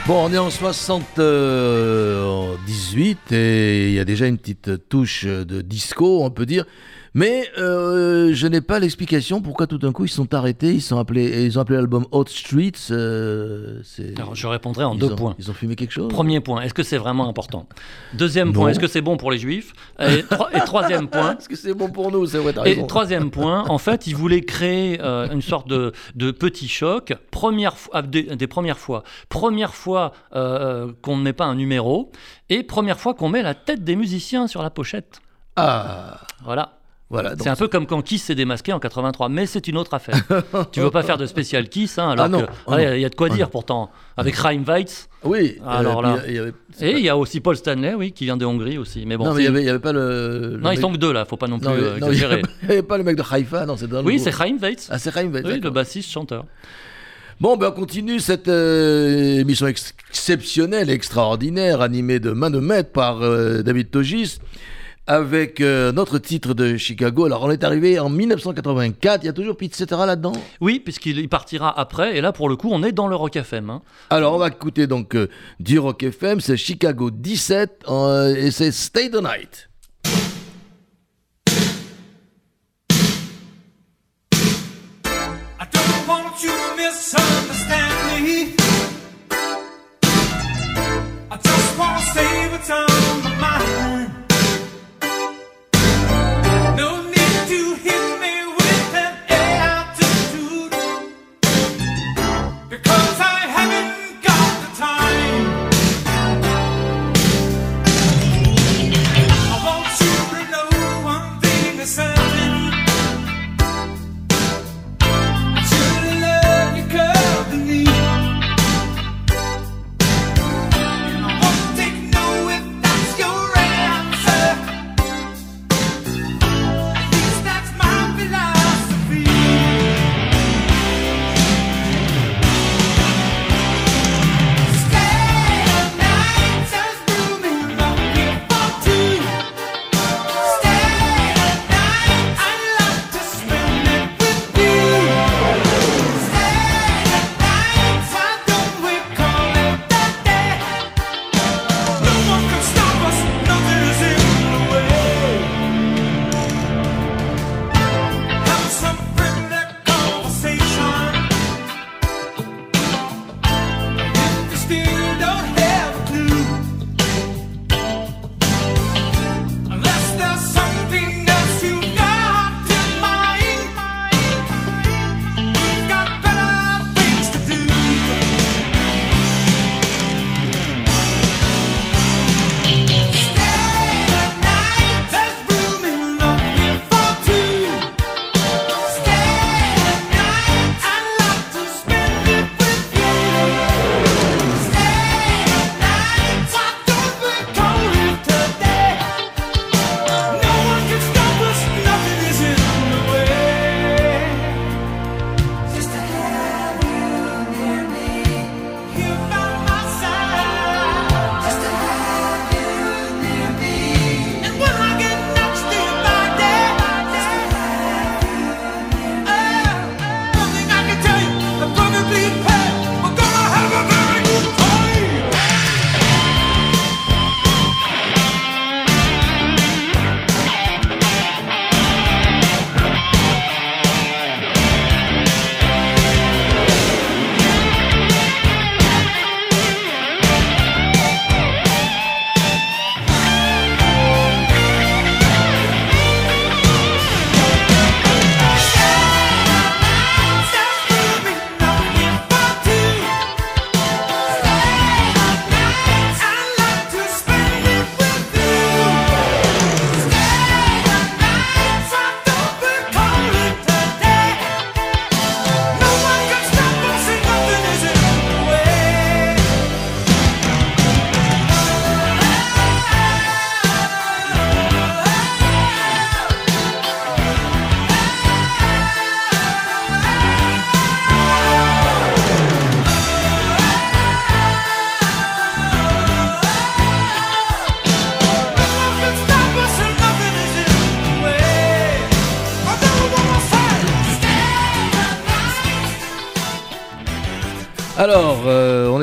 Bon, 0.06 0.24
on 0.24 0.32
est 0.32 0.38
en 0.38 0.50
78 0.50 3.32
et 3.32 3.88
il 3.88 3.94
y 3.94 3.98
a 3.98 4.04
déjà 4.04 4.28
une 4.28 4.38
petite 4.38 4.88
touche 4.88 5.24
de 5.24 5.62
disco, 5.62 6.22
on 6.22 6.30
peut 6.30 6.46
dire. 6.46 6.64
Mais 7.18 7.48
euh, 7.56 8.34
je 8.34 8.46
n'ai 8.46 8.60
pas 8.60 8.78
l'explication 8.78 9.40
pourquoi 9.40 9.66
tout 9.66 9.78
d'un 9.78 9.90
coup 9.90 10.04
ils 10.04 10.10
sont 10.10 10.34
arrêtés, 10.34 10.74
ils, 10.74 10.82
sont 10.82 10.98
appelés, 10.98 11.46
ils 11.46 11.58
ont 11.58 11.62
appelé 11.62 11.78
l'album 11.78 12.04
Hot 12.12 12.26
Streets. 12.26 12.90
euh, 12.90 13.80
Alors, 14.18 14.34
je 14.34 14.46
répondrai 14.46 14.84
en 14.84 14.92
ils 14.92 14.98
deux 15.00 15.12
ont- 15.12 15.16
points. 15.16 15.34
Ils 15.38 15.50
ont 15.50 15.54
fumé 15.54 15.76
quelque 15.76 15.92
chose 15.92 16.08
Premier 16.12 16.40
point, 16.40 16.60
est-ce 16.60 16.74
que 16.74 16.82
c'est 16.82 16.98
vraiment 16.98 17.26
important? 17.26 17.66
Deuxième 18.12 18.48
Non. 18.48 18.52
point, 18.52 18.68
est-ce 18.68 18.78
que 18.80 18.86
c'est 18.86 19.00
bon 19.00 19.16
pour 19.16 19.30
les 19.30 19.38
juifs? 19.38 19.72
Et, 19.98 20.24
tro- 20.24 20.48
et 20.52 20.60
troisième 20.60 21.08
point, 21.08 21.36
Est-ce 21.38 21.48
que 21.48 21.56
c'est 21.56 21.72
bon 21.72 21.88
pour 21.88 22.12
nous? 22.12 22.26
Vrai, 22.26 22.52
Et 22.66 22.74
raison. 22.74 22.86
troisième 22.86 23.30
point, 23.30 23.64
en 23.66 23.78
fait, 23.78 24.06
ils 24.06 24.14
voulaient 24.14 24.42
créer 24.42 25.00
euh, 25.00 25.26
une 25.32 25.40
sorte 25.40 25.68
de, 25.68 25.92
de 26.16 26.30
petit 26.32 26.68
choc, 26.68 27.14
première 27.30 27.78
fois, 27.78 28.02
des, 28.02 28.24
des 28.36 28.46
premières 28.46 28.78
fois. 28.78 29.04
Première 29.30 29.74
fois 29.74 30.12
qu'on 30.32 31.16
ne 31.16 31.22
met 31.22 31.32
pas 31.32 31.46
un 31.46 31.54
numéro, 31.54 32.12
et 32.50 32.62
première 32.62 33.00
fois 33.00 33.14
qu'on 33.14 33.30
met 33.30 33.40
la 33.42 33.54
tête 33.54 33.84
des 33.84 33.96
musiciens 33.96 34.48
sur 34.48 34.62
la 34.62 34.68
pochette. 34.68 35.20
Ah, 35.58 36.20
Voilà. 36.44 36.75
Voilà. 37.08 37.30
donc 37.30 37.40
C'est 37.42 37.48
un 37.48 37.54
peu 37.56 37.68
comme 37.68 37.86
quand 37.86 38.02
Kiss 38.02 38.24
s'est 38.24 38.34
démasqué 38.34 38.72
en 38.72 38.80
83, 38.80 39.28
mais 39.28 39.46
c'est 39.46 39.68
une 39.68 39.76
autre 39.76 39.94
affaire. 39.94 40.16
tu 40.72 40.80
veux 40.80 40.90
pas 40.90 41.02
faire 41.02 41.18
de 41.18 41.26
spécial 41.26 41.68
Kiss, 41.68 41.98
hein, 41.98 42.10
alors 42.10 42.26
Ah 42.42 42.46
ah 42.68 42.80
il 42.80 42.82
y 42.82 42.86
a- 42.86 42.96
il 42.96 43.00
y 43.02 43.04
a 43.04 43.08
de 43.08 43.14
quoi 43.14 43.28
Ah 43.30 43.34
dire 43.34 43.46
non. 43.46 43.50
pourtant. 43.50 43.90
Avec 44.16 44.34
Chaim 44.34 44.62
Weitz, 44.66 45.08
Oui. 45.24 45.58
Alors 45.66 45.98
euh, 46.04 46.16
là. 46.16 46.22
il 46.26 46.34
y 46.34 46.38
avait- 46.38 46.52
et 46.80 46.92
il 46.92 47.04
y 47.04 47.08
a 47.08 47.16
aussi 47.16 47.40
Paul 47.40 47.56
Stanley, 47.56 47.94
oui, 47.94 48.12
qui 48.12 48.24
vient 48.24 48.36
de 48.36 48.44
Hongrie 48.44 48.78
aussi. 48.78 49.04
Mais 49.06 49.16
bon, 49.16 49.24
non, 49.26 49.34
mais 49.34 49.44
il 49.44 49.50
n'y 49.52 49.56
avait, 49.68 49.74
il 49.76 49.78
pas 49.80 49.92
le. 49.92 50.38
le 50.54 50.56
non, 50.58 50.70
ils 50.70 50.74
mec- 50.74 50.80
sont 50.80 50.92
que 50.92 50.96
deux 50.98 51.12
là, 51.12 51.24
faut 51.24 51.36
pas 51.36 51.46
non 51.48 51.58
plus 51.58 51.68
Non, 51.68 51.74
euh, 51.74 51.94
il- 51.96 52.02
il 52.02 52.04
exagérer. 52.08 52.42
il 52.62 52.66
n'y 52.68 52.72
avait 52.72 52.82
pas 52.82 52.98
le 52.98 53.04
mec 53.04 53.16
de 53.16 53.22
Haïfa, 53.30 53.66
non, 53.66 53.76
c'est 53.76 53.86
dans 53.88 54.00
le 54.00 54.06
Oui, 54.06 54.18
c'est 54.18 54.32
Chaim 54.32 54.56
Weitz. 54.60 54.88
Ah, 54.90 54.98
c'est 54.98 55.12
Chaim 55.12 55.28
Weitz, 55.30 55.46
oui, 55.46 55.60
le 55.60 55.70
bassiste 55.70 56.10
chanteur. 56.10 56.44
Bon, 57.38 57.56
ben 57.58 57.68
on 57.68 57.72
continue 57.78 58.18
cette 58.18 58.48
euh, 58.48 59.38
émission 59.40 59.66
ex- 59.66 59.94
exceptionnelle, 60.10 60.88
extraordinaire, 60.88 61.82
animée 61.82 62.18
de 62.18 62.30
main 62.30 62.48
de 62.50 62.58
maître 62.60 62.90
par 62.92 63.20
euh, 63.22 63.60
David 63.62 63.90
Togis, 63.90 64.38
avec 65.06 65.60
euh, 65.60 65.92
notre 65.92 66.18
titre 66.18 66.52
de 66.54 66.76
Chicago. 66.76 67.24
Alors, 67.26 67.44
on 67.44 67.50
est 67.50 67.62
arrivé 67.64 67.98
en 67.98 68.08
1984, 68.08 69.22
il 69.22 69.26
y 69.26 69.28
a 69.28 69.32
toujours 69.32 69.56
Pete 69.56 69.74
Cetera 69.74 70.04
là-dedans? 70.06 70.32
Oui, 70.60 70.80
puisqu'il 70.80 71.18
il 71.18 71.28
partira 71.28 71.78
après, 71.78 72.16
et 72.16 72.20
là 72.20 72.32
pour 72.32 72.48
le 72.48 72.56
coup 72.56 72.68
on 72.72 72.82
est 72.82 72.92
dans 72.92 73.06
le 73.06 73.14
Rock 73.16 73.36
FM. 73.36 73.70
hein. 73.70 73.82
Alors, 74.10 74.34
on 74.34 74.38
va 74.38 74.48
écouter 74.48 74.86
donc 74.86 75.14
euh, 75.14 75.28
du 75.60 75.78
Rock 75.78 76.02
FM, 76.02 76.40
c'est 76.40 76.56
Chicago 76.56 77.10
17, 77.10 77.84
euh, 77.88 78.34
et 78.34 78.50
c'est 78.50 78.72
Stay 78.72 79.10
the 79.10 79.22
Night. 79.22 79.68
I 85.58 85.66
don't 85.70 86.08
want 86.08 86.42
you 86.42 86.50
to 86.50 86.76
misunderstand 86.76 88.24
me. 88.24 88.54
I 91.30 91.36
just 91.42 91.78
want 91.78 92.00
to 92.00 92.06
say 92.12 92.48
what's 92.50 92.70
on 92.70 93.22
my 93.22 93.34
mind. 93.40 94.25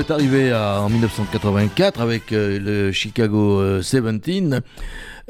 Est 0.03 0.11
arrivé 0.11 0.51
à- 0.51 0.81
en 0.81 0.89
1984 0.89 2.01
avec 2.01 2.31
euh, 2.33 2.59
le 2.59 2.91
Chicago 2.91 3.59
euh, 3.61 3.79
17, 3.79 4.61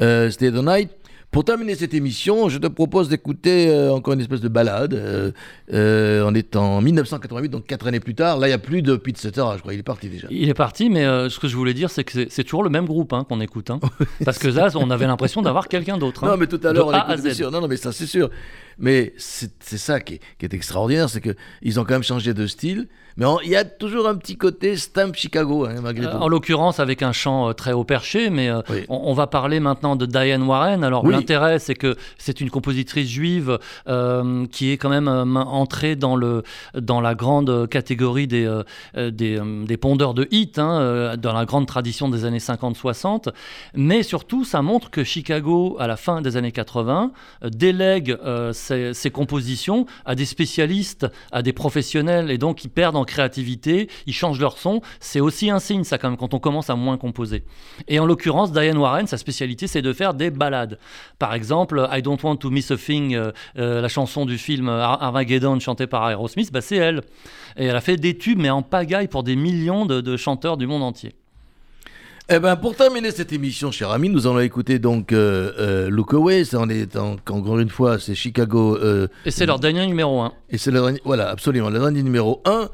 euh, 0.01 0.29
Stay 0.31 0.51
the 0.51 0.55
Night. 0.55 0.89
Pour 1.31 1.43
terminer 1.43 1.73
cette 1.73 1.95
émission, 1.95 2.47
je 2.47 2.59
te 2.59 2.67
propose 2.67 3.09
d'écouter 3.09 3.67
euh, 3.69 3.91
encore 3.91 4.13
une 4.13 4.19
espèce 4.21 4.41
de 4.41 4.47
balade. 4.49 4.93
Euh, 4.93 5.31
euh, 5.73 6.23
on 6.27 6.35
est 6.35 6.55
en 6.55 6.79
1988, 6.81 7.49
donc 7.49 7.65
quatre 7.65 7.87
années 7.87 7.99
plus 7.99 8.13
tard. 8.13 8.37
Là, 8.37 8.45
il 8.47 8.51
n'y 8.51 8.55
a 8.55 8.59
plus 8.59 8.83
de 8.83 8.95
Pete 8.95 9.17
Cetera, 9.17 9.55
je 9.57 9.61
crois. 9.61 9.73
Il 9.73 9.79
est 9.79 9.83
parti 9.83 10.09
déjà. 10.09 10.27
Il 10.29 10.47
est 10.47 10.53
parti, 10.53 10.91
mais 10.91 11.05
euh, 11.05 11.29
ce 11.29 11.39
que 11.39 11.47
je 11.47 11.55
voulais 11.55 11.73
dire, 11.73 11.89
c'est 11.89 12.03
que 12.03 12.27
c'est- 12.29 12.43
toujours 12.43 12.63
le 12.63 12.69
même 12.69 12.85
groupe 12.85 13.13
hein, 13.13 13.25
qu'on 13.27 13.41
écoute. 13.41 13.71
hein. 13.71 13.79
Parce 14.25 14.37
que 14.37 14.47
là, 14.47 14.69
on 14.75 14.91
avait 14.91 15.07
l'impression 15.07 15.41
d'avoir 15.41 15.67
quelqu'un 15.69 15.97
d'autre. 15.97 16.23
hein. 16.23 16.31
Non, 16.31 16.37
mais 16.37 16.45
tout 16.47 16.59
à 16.63 16.71
l'heure, 16.71 16.87
on 16.87 16.91
écoute. 16.91 17.51
Non, 17.51 17.61
non, 17.61 17.67
mais 17.67 17.77
ça, 17.77 17.91
c'est 17.91 18.05
sûr. 18.07 18.29
Mais 18.77 19.13
c'est 19.17 19.51
ça 19.77 19.99
qui 19.99 20.15
est, 20.15 20.19
qui 20.39 20.45
est 20.45 20.53
extraordinaire, 20.53 21.09
c'est 21.09 21.21
qu'ils 21.21 21.79
ont 21.79 21.83
quand 21.83 21.93
même 21.93 22.03
changé 22.03 22.33
de 22.33 22.47
style. 22.47 22.87
Mais 23.15 23.27
il 23.43 23.49
y 23.51 23.55
a 23.55 23.63
toujours 23.63 24.07
un 24.07 24.15
petit 24.15 24.37
côté 24.37 24.75
stamp 24.75 25.13
Chicago, 25.13 25.65
hein, 25.67 25.75
malgré 25.83 26.07
Euh, 26.07 26.11
tout. 26.11 26.17
En 26.17 26.27
l'occurrence, 26.27 26.79
avec 26.79 27.03
un 27.03 27.11
chant 27.11 27.47
euh, 27.49 27.53
très 27.53 27.71
haut 27.71 27.83
perché, 27.83 28.31
mais 28.31 28.49
euh, 28.49 28.61
Oui. 28.71 28.85
on, 28.89 29.01
on 29.05 29.13
va 29.13 29.27
parler 29.27 29.59
maintenant 29.59 29.95
de 29.95 30.07
Diane 30.07 30.41
Warren. 30.41 30.83
Alors, 30.83 31.03
Oui. 31.03 31.13
l'intérêt, 31.13 31.59
c'est 31.59 31.75
que 31.75 31.95
c'est 32.17 32.41
une 32.41 32.49
compositrice 32.49 33.07
juive 33.07 33.59
euh, 33.87 34.47
qui 34.47 34.71
est 34.71 34.77
quand 34.77 34.89
même 34.89 35.07
euh, 35.07 35.25
entrée 35.41 35.95
dans, 35.95 36.15
le, 36.15 36.41
dans 36.73 37.01
la 37.01 37.13
grande 37.13 37.69
catégorie 37.69 38.25
des, 38.25 38.45
euh, 38.47 39.11
des, 39.11 39.39
des 39.67 39.77
pondeurs 39.77 40.15
de 40.15 40.27
hits, 40.31 40.53
hein, 40.57 41.15
dans 41.15 41.33
la 41.33 41.45
grande 41.45 41.67
tradition 41.67 42.09
des 42.09 42.25
années 42.25 42.39
50-60. 42.39 43.29
Mais 43.75 44.01
surtout, 44.01 44.43
ça 44.43 44.63
montre 44.63 44.89
que 44.89 45.03
Chicago, 45.03 45.77
à 45.79 45.85
la 45.85 45.97
fin 45.97 46.21
des 46.23 46.35
années 46.35 46.51
80, 46.51 47.11
euh, 47.43 47.49
délègue 47.51 48.17
ses 48.93 49.11
compositions 49.11 49.85
à 50.05 50.15
des 50.15 50.25
spécialistes, 50.25 51.07
à 51.31 51.41
des 51.41 51.53
professionnels, 51.53 52.31
et 52.31 52.37
donc 52.37 52.63
ils 52.63 52.69
perdent 52.69 52.95
en 52.95 53.03
créativité, 53.03 53.89
ils 54.07 54.13
changent 54.13 54.39
leur 54.39 54.57
son. 54.57 54.81
C'est 54.99 55.19
aussi 55.19 55.49
un 55.49 55.59
signe, 55.59 55.83
ça, 55.83 55.97
quand 55.97 56.09
même, 56.09 56.17
quand 56.17 56.33
on 56.33 56.39
commence 56.39 56.69
à 56.69 56.75
moins 56.75 56.97
composer. 56.97 57.43
Et 57.87 57.99
en 57.99 58.05
l'occurrence, 58.05 58.51
Diane 58.51 58.77
Warren, 58.77 59.07
sa 59.07 59.17
spécialité, 59.17 59.67
c'est 59.67 59.81
de 59.81 59.93
faire 59.93 60.13
des 60.13 60.31
ballades. 60.31 60.79
Par 61.19 61.33
exemple, 61.33 61.87
I 61.91 62.01
Don't 62.01 62.17
Want 62.23 62.37
to 62.37 62.49
Miss 62.49 62.71
a 62.71 62.77
Thing, 62.77 63.15
euh, 63.15 63.31
euh, 63.57 63.81
la 63.81 63.87
chanson 63.89 64.25
du 64.25 64.37
film 64.37 64.69
Ar- 64.69 65.01
Armageddon 65.03 65.59
chantée 65.59 65.87
par 65.87 66.09
Aerosmith, 66.09 66.51
bah, 66.51 66.61
c'est 66.61 66.77
elle. 66.77 67.01
Et 67.57 67.65
elle 67.65 67.75
a 67.75 67.81
fait 67.81 67.97
des 67.97 68.17
tubes, 68.17 68.39
mais 68.39 68.49
en 68.49 68.61
pagaille 68.61 69.07
pour 69.07 69.23
des 69.23 69.35
millions 69.35 69.85
de 69.85 70.17
chanteurs 70.17 70.57
du 70.57 70.67
monde 70.67 70.83
entier. 70.83 71.13
Eh 72.29 72.39
ben, 72.39 72.55
pour 72.55 72.73
terminer 72.75 73.11
cette 73.11 73.33
émission, 73.33 73.69
cher 73.71 73.91
ami, 73.91 74.07
nous 74.09 74.25
allons 74.27 74.39
écouter 74.39 74.79
donc 74.79 75.11
euh, 75.11 75.51
euh, 75.59 75.89
Look 75.89 76.13
Away. 76.13 76.45
Ça, 76.45 76.57
on 76.61 76.69
est 76.69 76.95
en- 76.95 77.17
encore 77.29 77.59
une 77.59 77.69
fois, 77.69 77.99
c'est 77.99 78.15
Chicago. 78.15 78.77
euh, 78.77 79.07
Et 79.25 79.31
c'est 79.31 79.45
leur 79.45 79.59
dernier 79.59 79.85
numéro 79.85 80.21
1. 80.21 80.31
et 80.49 80.57
c'est 80.57 80.71
le 80.71 80.79
dernier, 80.81 81.01
voilà, 81.03 81.29
absolument, 81.29 81.69
le 81.69 81.79
dernier 81.79 82.01
numéro 82.01 82.41
1. 82.45 82.69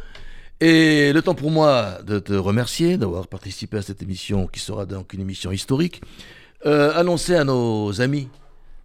Et 0.61 1.13
le 1.13 1.21
temps 1.21 1.33
pour 1.35 1.49
moi 1.51 1.97
de 2.05 2.19
te 2.19 2.33
remercier 2.33 2.97
d'avoir 2.97 3.27
participé 3.27 3.77
à 3.77 3.81
cette 3.81 4.03
émission 4.03 4.45
qui 4.47 4.59
sera 4.59 4.85
donc 4.85 5.13
une 5.13 5.21
émission 5.21 5.51
historique. 5.51 6.01
Euh, 6.65 6.91
annoncer 6.95 7.35
à 7.35 7.43
nos 7.43 8.01
amis 8.01 8.27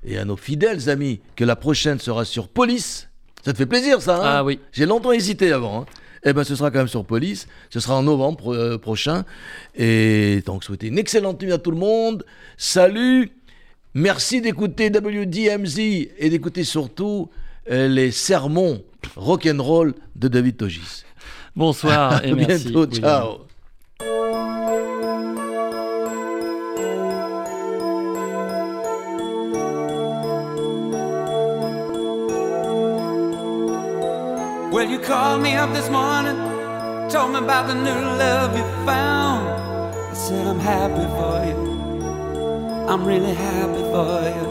et 0.05 0.17
à 0.19 0.25
nos 0.25 0.37
fidèles 0.37 0.89
amis 0.89 1.21
que 1.37 1.45
la 1.45 1.57
prochaine 1.57 1.99
sera 1.99 2.25
sur 2.25 2.49
Police. 2.49 3.11
Ça 3.45 3.53
te 3.53 3.59
fait 3.59 3.67
plaisir, 3.67 4.01
ça 4.01 4.17
hein? 4.17 4.21
Ah 4.25 4.45
oui. 4.45 4.61
J'ai 4.73 4.87
longtemps 4.87 5.13
hésité 5.13 5.53
avant. 5.53 5.83
hein. 5.83 5.87
Eh 6.25 6.33
ben, 6.33 6.45
ce 6.45 6.55
sera 6.57 6.71
quand 6.71 6.79
même 6.79 6.89
sur 6.89 7.05
Police. 7.05 7.47
Ce 7.71 7.81
sera 7.81 7.97
en 7.97 8.03
novembre 8.03 8.55
euh, 8.55 8.79
prochain. 8.79 9.25
Et 9.75 10.43
donc, 10.47 10.65
souhaiter 10.65 10.87
une 10.89 10.99
excellente 10.99 11.43
nuit 11.43 11.53
à 11.53 11.59
tout 11.59 11.71
le 11.71 11.77
monde. 11.77 12.25
Salut. 12.57 13.33
Merci 13.95 14.41
d'écouter 14.41 14.89
WDMZ 14.91 15.79
et 15.79 16.29
d'écouter 16.31 16.65
surtout 16.65 17.31
euh, 17.71 17.87
les 17.89 18.11
sermons 18.11 18.83
rock'n'roll 19.17 19.95
de 20.17 20.29
David 20.29 20.57
Togis. 20.57 21.05
Bonsoir 21.55 22.25
et 22.25 22.31
à 22.33 22.35
merci. 22.35 22.65
bientôt. 22.71 22.87
William. 22.87 23.39
Ciao. 24.01 24.34
Well, 34.75 34.91
you 34.91 34.99
called 34.99 35.41
me 35.41 35.55
up 35.55 35.73
this 35.73 35.89
morning, 35.89 36.35
told 37.09 37.31
me 37.33 37.39
about 37.39 37.69
the 37.69 37.75
new 37.75 38.01
love 38.19 38.57
you 38.57 38.65
found. 38.85 39.47
I 40.11 40.15
said, 40.15 40.45
I'm 40.49 40.59
happy 40.59 41.07
for 41.15 41.47
you. 41.47 42.89
I'm 42.89 43.07
really 43.07 43.35
happy 43.35 43.83
for 43.95 44.19
you. 44.35 44.49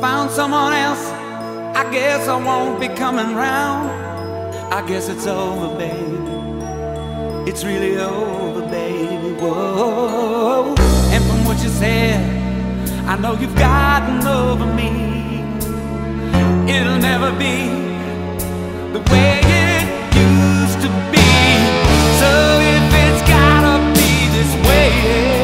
Found 0.00 0.30
someone 0.30 0.72
else, 0.72 1.04
I 1.76 1.86
guess 1.92 2.26
I 2.26 2.42
won't 2.42 2.80
be 2.80 2.88
coming 2.88 3.36
round. 3.36 3.90
I 4.72 4.80
guess 4.88 5.10
it's 5.10 5.26
over, 5.26 5.76
baby. 5.76 7.50
It's 7.50 7.62
really 7.62 7.98
over, 7.98 8.62
baby. 8.70 9.34
Whoa. 9.34 10.74
And 11.12 11.22
from 11.26 11.44
what 11.44 11.62
you 11.62 11.68
said, 11.68 12.18
I 13.06 13.18
know 13.18 13.34
you've 13.34 13.54
gotten 13.56 14.26
over 14.26 14.64
me. 14.64 15.12
It'll 16.72 16.98
never 16.98 17.30
be 17.38 17.83
So 18.94 19.00
if 22.60 22.86
it's 22.94 23.22
gotta 23.28 23.74
be 23.92 24.28
this 24.30 24.52
way, 24.68 25.43